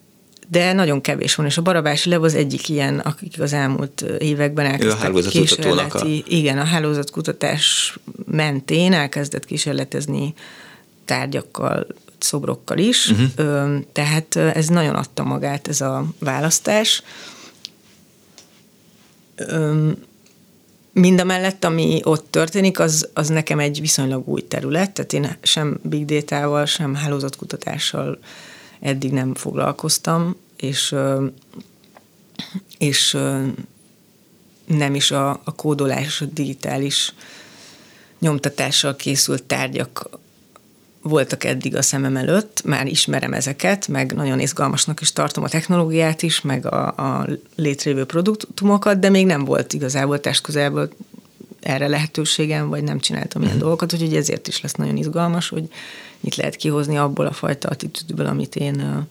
de 0.53 0.73
nagyon 0.73 1.01
kevés 1.01 1.35
van, 1.35 1.45
és 1.45 1.57
a 1.57 1.61
Barabási 1.61 2.09
Lev 2.09 2.23
az 2.23 2.33
egyik 2.35 2.69
ilyen, 2.69 2.99
akik 2.99 3.41
az 3.41 3.53
elmúlt 3.53 4.01
években 4.19 4.65
elkezdtek 4.65 5.11
kísérleti, 5.11 6.23
a... 6.25 6.29
igen, 6.29 6.57
a 6.57 6.63
hálózatkutatás 6.63 7.97
mentén 8.25 8.93
elkezdett 8.93 9.45
kísérletezni 9.45 10.33
tárgyakkal, 11.05 11.87
szobrokkal 12.19 12.77
is, 12.77 13.09
uh-huh. 13.09 13.79
tehát 13.91 14.35
ez 14.35 14.67
nagyon 14.67 14.95
adta 14.95 15.23
magát 15.23 15.67
ez 15.67 15.81
a 15.81 16.05
választás. 16.19 17.03
Mind 20.93 21.19
a 21.19 21.23
mellett, 21.23 21.63
ami 21.63 21.99
ott 22.03 22.27
történik, 22.29 22.79
az, 22.79 23.09
az 23.13 23.27
nekem 23.27 23.59
egy 23.59 23.81
viszonylag 23.81 24.27
új 24.27 24.41
terület, 24.41 24.91
tehát 24.91 25.13
én 25.13 25.37
sem 25.41 25.79
big 25.81 26.05
data-val, 26.05 26.65
sem 26.65 26.95
hálózatkutatással 26.95 28.19
eddig 28.79 29.11
nem 29.11 29.35
foglalkoztam, 29.35 30.35
és, 30.63 30.95
és 32.77 33.17
nem 34.65 34.95
is 34.95 35.11
a, 35.11 35.29
a 35.29 35.55
kódolás, 35.55 36.21
a 36.21 36.25
digitális 36.25 37.13
nyomtatással 38.19 38.95
készült 38.95 39.43
tárgyak 39.43 40.09
voltak 41.01 41.43
eddig 41.43 41.75
a 41.75 41.81
szemem 41.81 42.17
előtt, 42.17 42.61
már 42.65 42.87
ismerem 42.87 43.33
ezeket, 43.33 43.87
meg 43.87 44.13
nagyon 44.13 44.39
izgalmasnak 44.39 45.01
is 45.01 45.13
tartom 45.13 45.43
a 45.43 45.49
technológiát 45.49 46.21
is, 46.21 46.41
meg 46.41 46.65
a, 46.65 46.87
a 46.87 47.27
létrejövő 47.55 48.05
produktumokat, 48.05 48.99
de 48.99 49.09
még 49.09 49.25
nem 49.25 49.45
volt 49.45 49.73
igazából 49.73 50.19
testközelből 50.19 50.89
erre 51.59 51.87
lehetőségem, 51.87 52.69
vagy 52.69 52.83
nem 52.83 52.99
csináltam 52.99 53.41
ilyen 53.41 53.53
uh-huh. 53.53 53.67
dolgokat, 53.67 53.93
úgyhogy 53.93 54.15
ezért 54.15 54.47
is 54.47 54.61
lesz 54.61 54.73
nagyon 54.73 54.97
izgalmas, 54.97 55.49
hogy 55.49 55.69
mit 56.19 56.35
lehet 56.35 56.55
kihozni 56.55 56.97
abból 56.97 57.25
a 57.25 57.31
fajta 57.31 57.67
attitűdből, 57.67 58.25
amit 58.25 58.55
én 58.55 59.05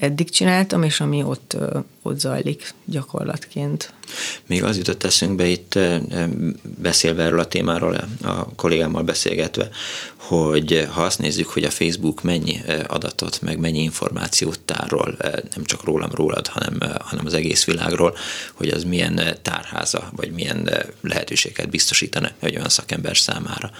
eddig 0.00 0.30
csináltam, 0.30 0.82
és 0.82 1.00
ami 1.00 1.22
ott, 1.22 1.56
ott 2.02 2.18
zajlik 2.18 2.74
gyakorlatként. 2.84 3.92
Még 4.46 4.64
az 4.64 4.76
jutott 4.76 5.04
eszünkbe 5.04 5.46
itt 5.46 5.78
beszélve 6.62 7.22
erről 7.22 7.38
a 7.38 7.46
témáról, 7.46 7.96
a 8.22 8.54
kollégámmal 8.54 9.02
beszélgetve, 9.02 9.70
hogy 10.16 10.88
ha 10.92 11.02
azt 11.02 11.18
nézzük, 11.18 11.48
hogy 11.48 11.64
a 11.64 11.70
Facebook 11.70 12.22
mennyi 12.22 12.60
adatot, 12.86 13.40
meg 13.40 13.58
mennyi 13.58 13.82
információt 13.82 14.60
tárol, 14.60 15.16
nem 15.54 15.64
csak 15.64 15.84
rólam, 15.84 16.10
rólad, 16.14 16.46
hanem, 16.46 16.78
hanem 16.98 17.26
az 17.26 17.34
egész 17.34 17.64
világról, 17.64 18.16
hogy 18.54 18.68
az 18.68 18.84
milyen 18.84 19.38
tárháza, 19.42 20.10
vagy 20.16 20.30
milyen 20.30 20.70
lehetőséget 21.00 21.68
biztosítana 21.68 22.30
egy 22.40 22.56
olyan 22.56 22.68
szakember 22.68 23.16
számára, 23.16 23.70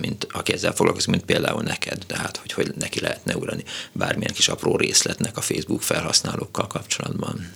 mint 0.00 0.26
aki 0.30 0.52
ezzel 0.52 0.72
foglalkozik, 0.72 1.10
mint 1.10 1.24
például 1.24 1.62
neked, 1.62 2.04
tehát 2.06 2.36
hogy, 2.36 2.52
hogy 2.52 2.72
neki 2.78 3.00
lehetne 3.00 3.36
ugrani 3.36 3.64
bármilyen 3.92 4.34
kis 4.34 4.48
apró 4.48 4.76
részletnek 4.76 5.36
a 5.36 5.40
Facebook 5.40 5.82
felhasználókkal 5.82 6.66
kapcsolatban. 6.66 7.49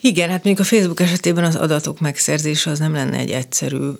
Igen, 0.00 0.30
hát 0.30 0.44
még 0.44 0.60
a 0.60 0.64
Facebook 0.64 1.00
esetében 1.00 1.44
az 1.44 1.56
adatok 1.56 2.00
megszerzése 2.00 2.70
az 2.70 2.78
nem 2.78 2.92
lenne 2.92 3.16
egy 3.16 3.30
egyszerű 3.30 3.90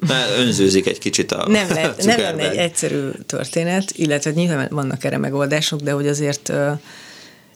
már 0.00 0.28
önzőzik 0.38 0.86
egy 0.86 0.98
kicsit 0.98 1.32
a 1.32 1.48
Nem, 1.48 1.68
lehet, 1.68 2.04
nem 2.04 2.20
lenne 2.20 2.50
egy 2.50 2.56
egyszerű 2.56 3.10
történet, 3.26 3.90
illetve 3.90 4.30
nyilván 4.30 4.68
vannak 4.70 5.04
erre 5.04 5.18
megoldások, 5.18 5.80
de 5.80 5.92
hogy 5.92 6.06
azért 6.06 6.52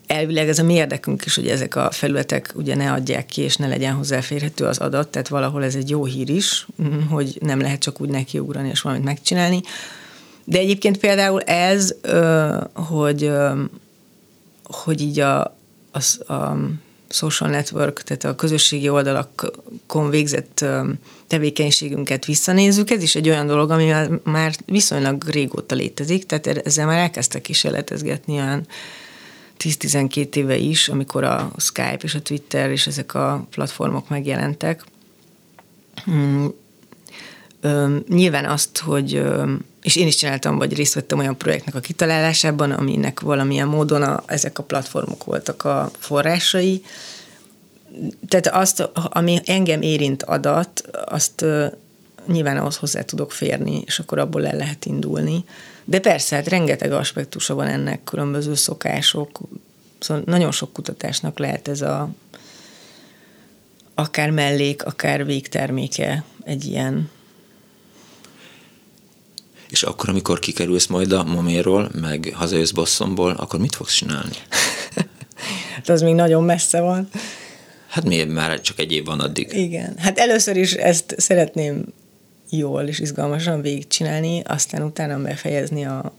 elvileg 0.06 0.48
ez 0.48 0.58
a 0.58 0.62
mi 0.62 0.74
érdekünk 0.74 1.24
is, 1.24 1.34
hogy 1.34 1.48
ezek 1.48 1.76
a 1.76 1.90
felületek 1.90 2.52
ugye 2.54 2.74
ne 2.74 2.92
adják 2.92 3.26
ki, 3.26 3.42
és 3.42 3.56
ne 3.56 3.66
legyen 3.66 3.94
hozzáférhető 3.94 4.64
az 4.64 4.78
adat, 4.78 5.08
tehát 5.08 5.28
valahol 5.28 5.64
ez 5.64 5.74
egy 5.74 5.90
jó 5.90 6.04
hír 6.04 6.30
is, 6.30 6.66
hogy 7.08 7.38
nem 7.40 7.60
lehet 7.60 7.80
csak 7.80 8.00
úgy 8.00 8.08
nekiugrani 8.08 8.68
és 8.68 8.80
valamit 8.80 9.04
megcsinálni. 9.04 9.60
De 10.44 10.58
egyébként 10.58 10.98
például 10.98 11.40
ez, 11.40 11.94
hogy, 12.72 13.30
hogy 14.62 15.00
így 15.00 15.20
a, 15.20 15.56
az, 15.90 16.20
a 16.28 16.56
social 17.12 17.50
network, 17.50 18.02
tehát 18.02 18.24
a 18.24 18.34
közösségi 18.34 18.88
oldalakon 18.88 20.10
végzett 20.10 20.64
tevékenységünket 21.26 22.24
visszanézzük, 22.24 22.90
ez 22.90 23.02
is 23.02 23.14
egy 23.14 23.28
olyan 23.28 23.46
dolog, 23.46 23.70
ami 23.70 23.92
már 24.24 24.54
viszonylag 24.66 25.24
régóta 25.28 25.74
létezik, 25.74 26.26
tehát 26.26 26.46
ezzel 26.46 26.86
már 26.86 26.98
elkezdtek 26.98 27.42
kísérletezgetni 27.42 28.34
olyan 28.34 28.66
10-12 29.58 30.36
éve 30.36 30.56
is, 30.56 30.88
amikor 30.88 31.24
a 31.24 31.52
Skype 31.56 32.00
és 32.02 32.14
a 32.14 32.22
Twitter 32.22 32.70
és 32.70 32.86
ezek 32.86 33.14
a 33.14 33.46
platformok 33.50 34.08
megjelentek. 34.08 34.84
Hmm. 37.60 38.02
nyilván 38.08 38.44
azt, 38.44 38.78
hogy 38.78 39.22
és 39.82 39.96
én 39.96 40.06
is 40.06 40.16
csináltam, 40.16 40.58
vagy 40.58 40.74
részt 40.74 40.94
vettem 40.94 41.18
olyan 41.18 41.36
projektnek 41.36 41.74
a 41.74 41.80
kitalálásában, 41.80 42.70
aminek 42.70 43.20
valamilyen 43.20 43.68
módon 43.68 44.02
a, 44.02 44.22
ezek 44.26 44.58
a 44.58 44.62
platformok 44.62 45.24
voltak 45.24 45.64
a 45.64 45.90
forrásai. 45.98 46.84
Tehát 48.28 48.46
azt, 48.46 48.90
ami 48.92 49.40
engem 49.44 49.82
érint 49.82 50.22
adat, 50.22 50.80
azt 51.04 51.44
nyilván 52.26 52.56
ahhoz 52.56 52.76
hozzá 52.76 53.02
tudok 53.02 53.32
férni, 53.32 53.82
és 53.86 53.98
akkor 53.98 54.18
abból 54.18 54.46
el 54.46 54.56
lehet 54.56 54.84
indulni. 54.84 55.44
De 55.84 56.00
persze, 56.00 56.36
hát 56.36 56.48
rengeteg 56.48 56.92
aspektusa 56.92 57.54
van 57.54 57.66
ennek, 57.66 58.04
különböző 58.04 58.54
szokások, 58.54 59.40
szóval 59.98 60.22
nagyon 60.26 60.52
sok 60.52 60.72
kutatásnak 60.72 61.38
lehet 61.38 61.68
ez 61.68 61.80
a 61.80 62.08
akár 63.94 64.30
mellék, 64.30 64.84
akár 64.84 65.26
végterméke 65.26 66.24
egy 66.44 66.64
ilyen 66.64 67.10
és 69.70 69.82
akkor, 69.82 70.08
amikor 70.08 70.38
kikerülsz 70.38 70.86
majd 70.86 71.12
a 71.12 71.24
moméról, 71.24 71.90
meg 72.00 72.32
hazajössz 72.34 72.70
Bostonból, 72.70 73.30
akkor 73.30 73.60
mit 73.60 73.74
fogsz 73.74 73.94
csinálni? 73.94 74.36
hát 75.74 75.88
az 75.88 76.02
még 76.02 76.14
nagyon 76.14 76.44
messze 76.44 76.80
van. 76.80 77.08
Hát 77.88 78.04
miért 78.04 78.28
már 78.28 78.60
csak 78.60 78.78
egy 78.78 78.92
év 78.92 79.04
van 79.04 79.20
addig? 79.20 79.52
Igen. 79.52 79.94
Hát 79.98 80.18
először 80.18 80.56
is 80.56 80.72
ezt 80.72 81.14
szeretném 81.18 81.84
jól 82.50 82.82
és 82.82 82.98
izgalmasan 82.98 83.60
végigcsinálni, 83.60 84.42
aztán 84.44 84.82
utána 84.82 85.22
befejezni 85.22 85.84
a 85.84 86.12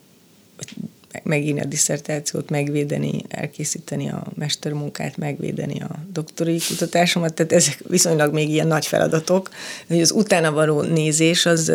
megírni 1.23 1.59
a 1.59 1.65
diszertációt, 1.65 2.49
megvédeni, 2.49 3.21
elkészíteni 3.27 4.09
a 4.09 4.23
mestermunkát, 4.35 5.17
megvédeni 5.17 5.81
a 5.81 5.89
doktori 6.13 6.59
kutatásomat, 6.67 7.33
tehát 7.33 7.51
ezek 7.51 7.83
viszonylag 7.87 8.33
még 8.33 8.49
ilyen 8.49 8.67
nagy 8.67 8.85
feladatok, 8.85 9.49
hogy 9.87 10.01
az 10.01 10.11
utána 10.11 10.51
való 10.51 10.81
nézés 10.81 11.45
az, 11.45 11.71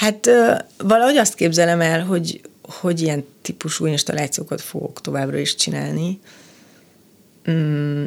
hát 0.00 0.30
valahogy 0.78 1.16
azt 1.16 1.34
képzelem 1.34 1.80
el, 1.80 2.04
hogy, 2.04 2.40
hogy 2.62 3.00
ilyen 3.00 3.24
típusú 3.42 3.86
installációkat 3.86 4.60
fogok 4.60 5.00
továbbra 5.00 5.38
is 5.38 5.54
csinálni, 5.54 6.20
mm, 7.50 8.04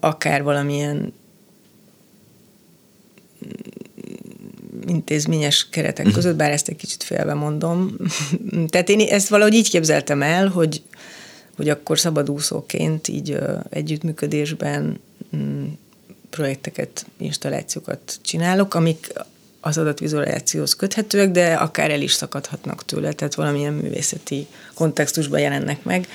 akár 0.00 0.42
valamilyen 0.42 1.12
intézményes 4.86 5.68
keretek 5.68 6.06
mhm. 6.06 6.14
között, 6.14 6.36
bár 6.36 6.50
ezt 6.50 6.68
egy 6.68 6.76
kicsit 6.76 7.02
félve 7.02 7.34
mondom. 7.34 7.96
Tehát 8.70 8.88
én 8.88 9.00
ezt 9.00 9.28
valahogy 9.28 9.54
így 9.54 9.70
képzeltem 9.70 10.22
el, 10.22 10.48
hogy, 10.48 10.82
hogy 11.56 11.68
akkor 11.68 11.98
szabadúszóként 11.98 13.08
így 13.08 13.38
együttműködésben 13.70 15.00
mm, 15.36 15.66
projekteket, 16.30 17.06
installációkat 17.16 18.18
csinálok, 18.22 18.74
amik 18.74 19.12
az 19.66 19.78
adatvizualizációhoz 19.78 20.74
köthetőek, 20.74 21.30
de 21.30 21.54
akár 21.54 21.90
el 21.90 22.00
is 22.00 22.12
szakadhatnak 22.12 22.84
tőle, 22.84 23.12
tehát 23.12 23.34
valamilyen 23.34 23.72
művészeti 23.72 24.46
kontextusban 24.74 25.40
jelennek 25.40 25.82
meg. 25.82 26.08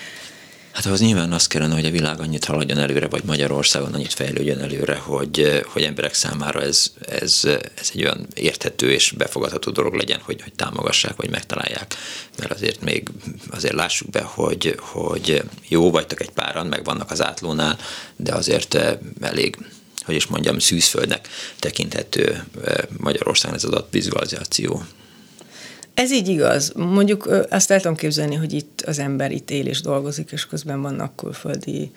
Hát 0.72 0.86
ahhoz 0.86 1.00
nyilván 1.00 1.32
azt 1.32 1.48
kellene, 1.48 1.74
hogy 1.74 1.86
a 1.86 1.92
világ 1.92 2.20
annyit 2.20 2.46
haladjon 2.46 2.78
előre, 2.78 3.08
vagy 3.08 3.24
Magyarországon 3.24 3.94
annyit 3.94 4.14
fejlődjön 4.14 4.60
előre, 4.60 4.96
hogy, 4.96 5.64
hogy 5.66 5.84
emberek 5.84 6.14
számára 6.14 6.62
ez, 6.62 6.92
ez, 7.08 7.42
ez 7.76 7.92
egy 7.94 8.04
olyan 8.04 8.28
érthető 8.34 8.92
és 8.92 9.12
befogadható 9.18 9.72
dolog 9.72 9.94
legyen, 9.94 10.20
hogy, 10.24 10.42
hogy 10.42 10.54
támogassák, 10.54 11.16
vagy 11.16 11.30
megtalálják. 11.30 11.96
Mert 12.38 12.52
azért 12.52 12.82
még 12.82 13.10
azért 13.50 13.74
lássuk 13.74 14.10
be, 14.10 14.22
hogy, 14.22 14.76
hogy 14.80 15.44
jó 15.68 15.92
vagytok 15.92 16.22
egy 16.22 16.32
páran, 16.32 16.68
meg 16.68 16.84
vannak 16.84 17.12
az 17.12 17.24
átlónál, 17.24 17.78
de 18.16 18.34
azért 18.34 18.78
elég 19.22 19.58
hogy 20.06 20.16
is 20.16 20.28
mondjam, 20.28 20.60
szűzföldnek 20.60 21.28
tekinthető 21.60 22.44
Magyarországon 22.98 23.58
ez 23.58 23.64
adatvizualizáció. 23.64 24.84
Ez 25.94 26.12
így 26.12 26.28
igaz. 26.28 26.72
Mondjuk 26.76 27.46
azt 27.50 27.72
el 27.72 27.82
tudom 27.82 27.96
képzelni, 27.96 28.36
hogy 28.36 28.54
itt 28.54 28.82
az 28.82 29.00
ember 29.00 29.32
itt 29.32 29.50
él 29.50 29.68
és 29.68 29.82
dolgozik, 29.82 30.32
és 30.32 30.46
közben 30.46 30.82
vannak 30.82 31.16
külföldi 31.16 31.92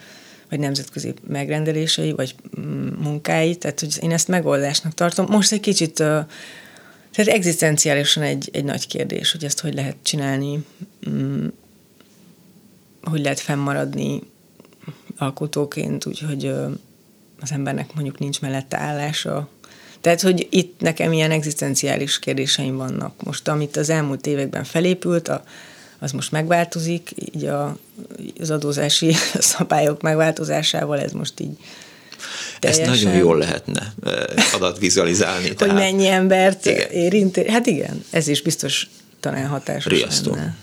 vagy 0.51 0.59
nemzetközi 0.59 1.15
megrendelései, 1.29 2.13
vagy 2.13 2.35
mm, 2.61 2.87
munkái, 2.87 3.57
tehát 3.57 3.81
hogy 3.81 3.99
én 4.01 4.13
ezt 4.13 4.29
megoldásnak 4.29 4.95
tartom. 4.95 5.27
Most 5.29 5.53
egy 5.53 5.61
kicsit, 5.61 5.95
tehát 5.95 6.29
egzisztenciálisan 7.17 8.23
egy, 8.23 8.49
egy 8.53 8.65
nagy 8.65 8.87
kérdés, 8.87 9.33
hogy 9.33 9.45
ezt 9.45 9.61
hogy 9.61 9.75
lehet 9.75 9.97
csinálni, 10.03 10.65
mm, 11.11 11.47
hogy 13.03 13.21
lehet 13.21 13.41
fennmaradni 13.41 14.23
alkotóként, 15.17 16.07
úgyhogy 16.07 16.53
az 17.41 17.53
embernek 17.53 17.95
mondjuk 17.95 18.19
nincs 18.19 18.41
mellette 18.41 18.79
állása, 18.79 19.49
tehát, 20.01 20.21
hogy 20.21 20.47
itt 20.51 20.81
nekem 20.81 21.13
ilyen 21.13 21.31
egzisztenciális 21.31 22.19
kérdéseim 22.19 22.77
vannak. 22.77 23.23
Most, 23.23 23.49
amit 23.49 23.77
az 23.77 23.91
elmúlt 23.91 24.27
években 24.27 24.65
felépült, 24.65 25.29
a, 25.29 25.45
az 25.99 26.13
most 26.13 26.33
megváltozik, 26.33 27.11
így 27.35 27.45
a, 27.45 27.77
az 28.41 28.51
adózási 28.51 29.15
szabályok 29.55 30.03
megváltozásával 30.03 31.01
ez 31.01 31.13
most 31.13 31.41
így 31.41 31.57
Teljesen. 32.59 32.93
Ezt 32.93 33.05
nagyon 33.05 33.19
jól 33.19 33.39
lehetne 33.39 33.95
adatvizualizálni. 34.55 35.47
hogy 35.47 35.57
tehát, 35.57 35.75
mennyi 35.75 36.09
embert 36.09 36.67
igen. 36.67 36.91
érint. 36.91 37.47
Hát 37.47 37.67
igen, 37.67 38.05
ez 38.11 38.29
is 38.29 38.43
biztos 38.43 38.89
talán 39.21 39.47
hatásos 39.47 39.93
Riasztó. 39.93 40.31
lenne 40.31 40.55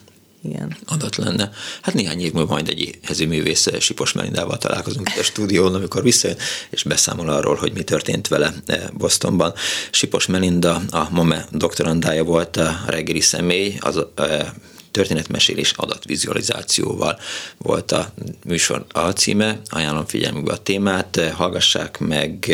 igen. 0.44 0.78
adat 0.86 1.16
lenne. 1.16 1.52
Hát 1.82 1.96
néhány 1.96 2.22
év 2.22 2.34
múlva 2.34 2.54
majd 2.54 2.68
egy 2.68 3.28
művész 3.28 3.68
Sipos 3.80 4.14
Melindával 4.14 4.58
találkozunk 4.58 5.10
itt 5.10 5.20
a 5.20 5.24
stúdión, 5.24 5.76
amikor 5.76 6.04
visszajön, 6.04 6.38
és 6.70 6.84
beszámol 6.84 7.30
arról, 7.30 7.56
hogy 7.56 7.74
mi 7.74 7.84
történt 7.84 8.28
vele 8.28 8.54
eh, 8.66 8.84
Bostonban. 8.94 9.54
Sipos 9.92 10.26
Melinda, 10.26 10.82
a 10.90 11.08
MOME 11.10 11.48
doktorandája 11.52 12.24
volt 12.24 12.58
a 12.58 12.82
reggeli 12.88 13.22
személy, 13.22 13.78
az 13.80 14.06
eh, 14.16 14.48
történetmesélés 14.92 15.72
adatvizualizációval 15.76 17.20
volt 17.58 17.92
a 17.92 18.14
műsor 18.46 18.86
alcíme. 18.92 19.60
Ajánlom 19.70 20.06
figyelmükbe 20.06 20.54
a 20.54 20.58
témát, 20.58 21.32
hallgassák 21.34 22.00
meg 22.00 22.52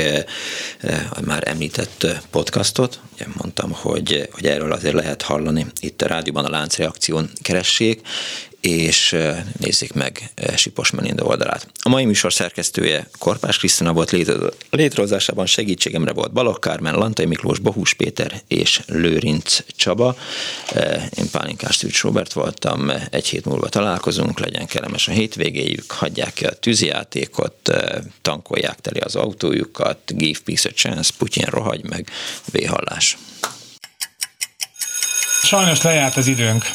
a 1.10 1.22
már 1.26 1.48
említett 1.48 2.08
podcastot. 2.30 3.00
Ugye 3.14 3.26
mondtam, 3.38 3.72
hogy, 3.72 4.30
hogy 4.32 4.46
erről 4.46 4.72
azért 4.72 4.94
lehet 4.94 5.22
hallani 5.22 5.66
itt 5.80 6.02
a 6.02 6.08
rádióban 6.08 6.46
a 6.46 6.50
láncreakción 6.50 7.30
keressék, 7.42 8.02
és 8.62 9.16
nézzék 9.60 9.94
meg 9.94 10.32
Sipos 10.56 10.92
Melinda 10.92 11.24
oldalát. 11.24 11.68
A 11.82 11.90
mai 11.90 12.06
műsor 12.06 12.34
szerkesztője 12.34 13.08
Korpás 13.18 13.58
Krisztina 13.58 13.94
volt 13.94 14.16
létrehozásában 14.70 15.46
segítségemre 15.46 16.12
volt 16.12 16.32
Balogh 16.32 16.60
Kármen, 16.60 16.96
Lantai 16.96 17.26
Miklós, 17.26 17.60
Bohus 17.60 17.94
Péter 17.94 18.42
és 18.48 18.82
Lőrinc 18.86 19.60
Csaba. 19.68 20.18
Én 21.18 21.30
Pálinkás 21.32 21.78
Tűcs 21.78 22.02
Robert 22.02 22.34
voltam, 22.34 22.92
egy 23.10 23.28
hét 23.28 23.46
múlva 23.46 23.70
találkozunk, 23.70 24.40
legyen 24.40 24.66
kellemes 24.66 25.08
a 25.08 25.12
hétvégéjük, 25.12 25.92
hagyják 25.92 26.34
ki 26.34 26.46
a 26.46 26.54
tűzijátékot, 26.54 27.72
tankolják 28.22 28.80
teli 28.82 29.00
az 29.00 29.16
autójukat, 29.16 30.00
give 30.06 30.40
peace 30.46 30.70
a 30.70 30.74
chance, 30.74 31.12
Putyin 31.18 31.46
rohagy 31.46 31.84
meg, 31.84 32.10
véhallás. 32.52 33.18
Sajnos 35.44 35.82
lejárt 35.82 36.18
az 36.18 36.28
időnk. 36.28 36.66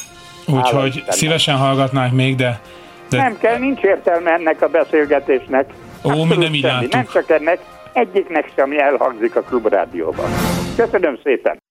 Úgyhogy 0.47 1.05
szívesen 1.09 1.57
hallgatnánk 1.57 2.13
még, 2.13 2.37
de, 2.37 2.61
de... 3.09 3.17
Nem 3.17 3.39
kell, 3.39 3.59
nincs 3.59 3.81
értelme 3.81 4.31
ennek 4.31 4.63
a 4.63 4.69
beszélgetésnek. 4.69 5.71
Ó, 6.05 6.25
mi 6.25 6.37
nem 6.37 6.55
így 6.55 6.69
Nem 6.91 7.07
csak 7.13 7.31
ennek, 7.31 7.59
egyiknek 7.93 8.53
sem 8.57 8.73
elhangzik 8.79 9.37
a 9.37 9.41
klubrádióban. 9.41 10.31
Köszönöm 10.77 11.19
szépen! 11.23 11.62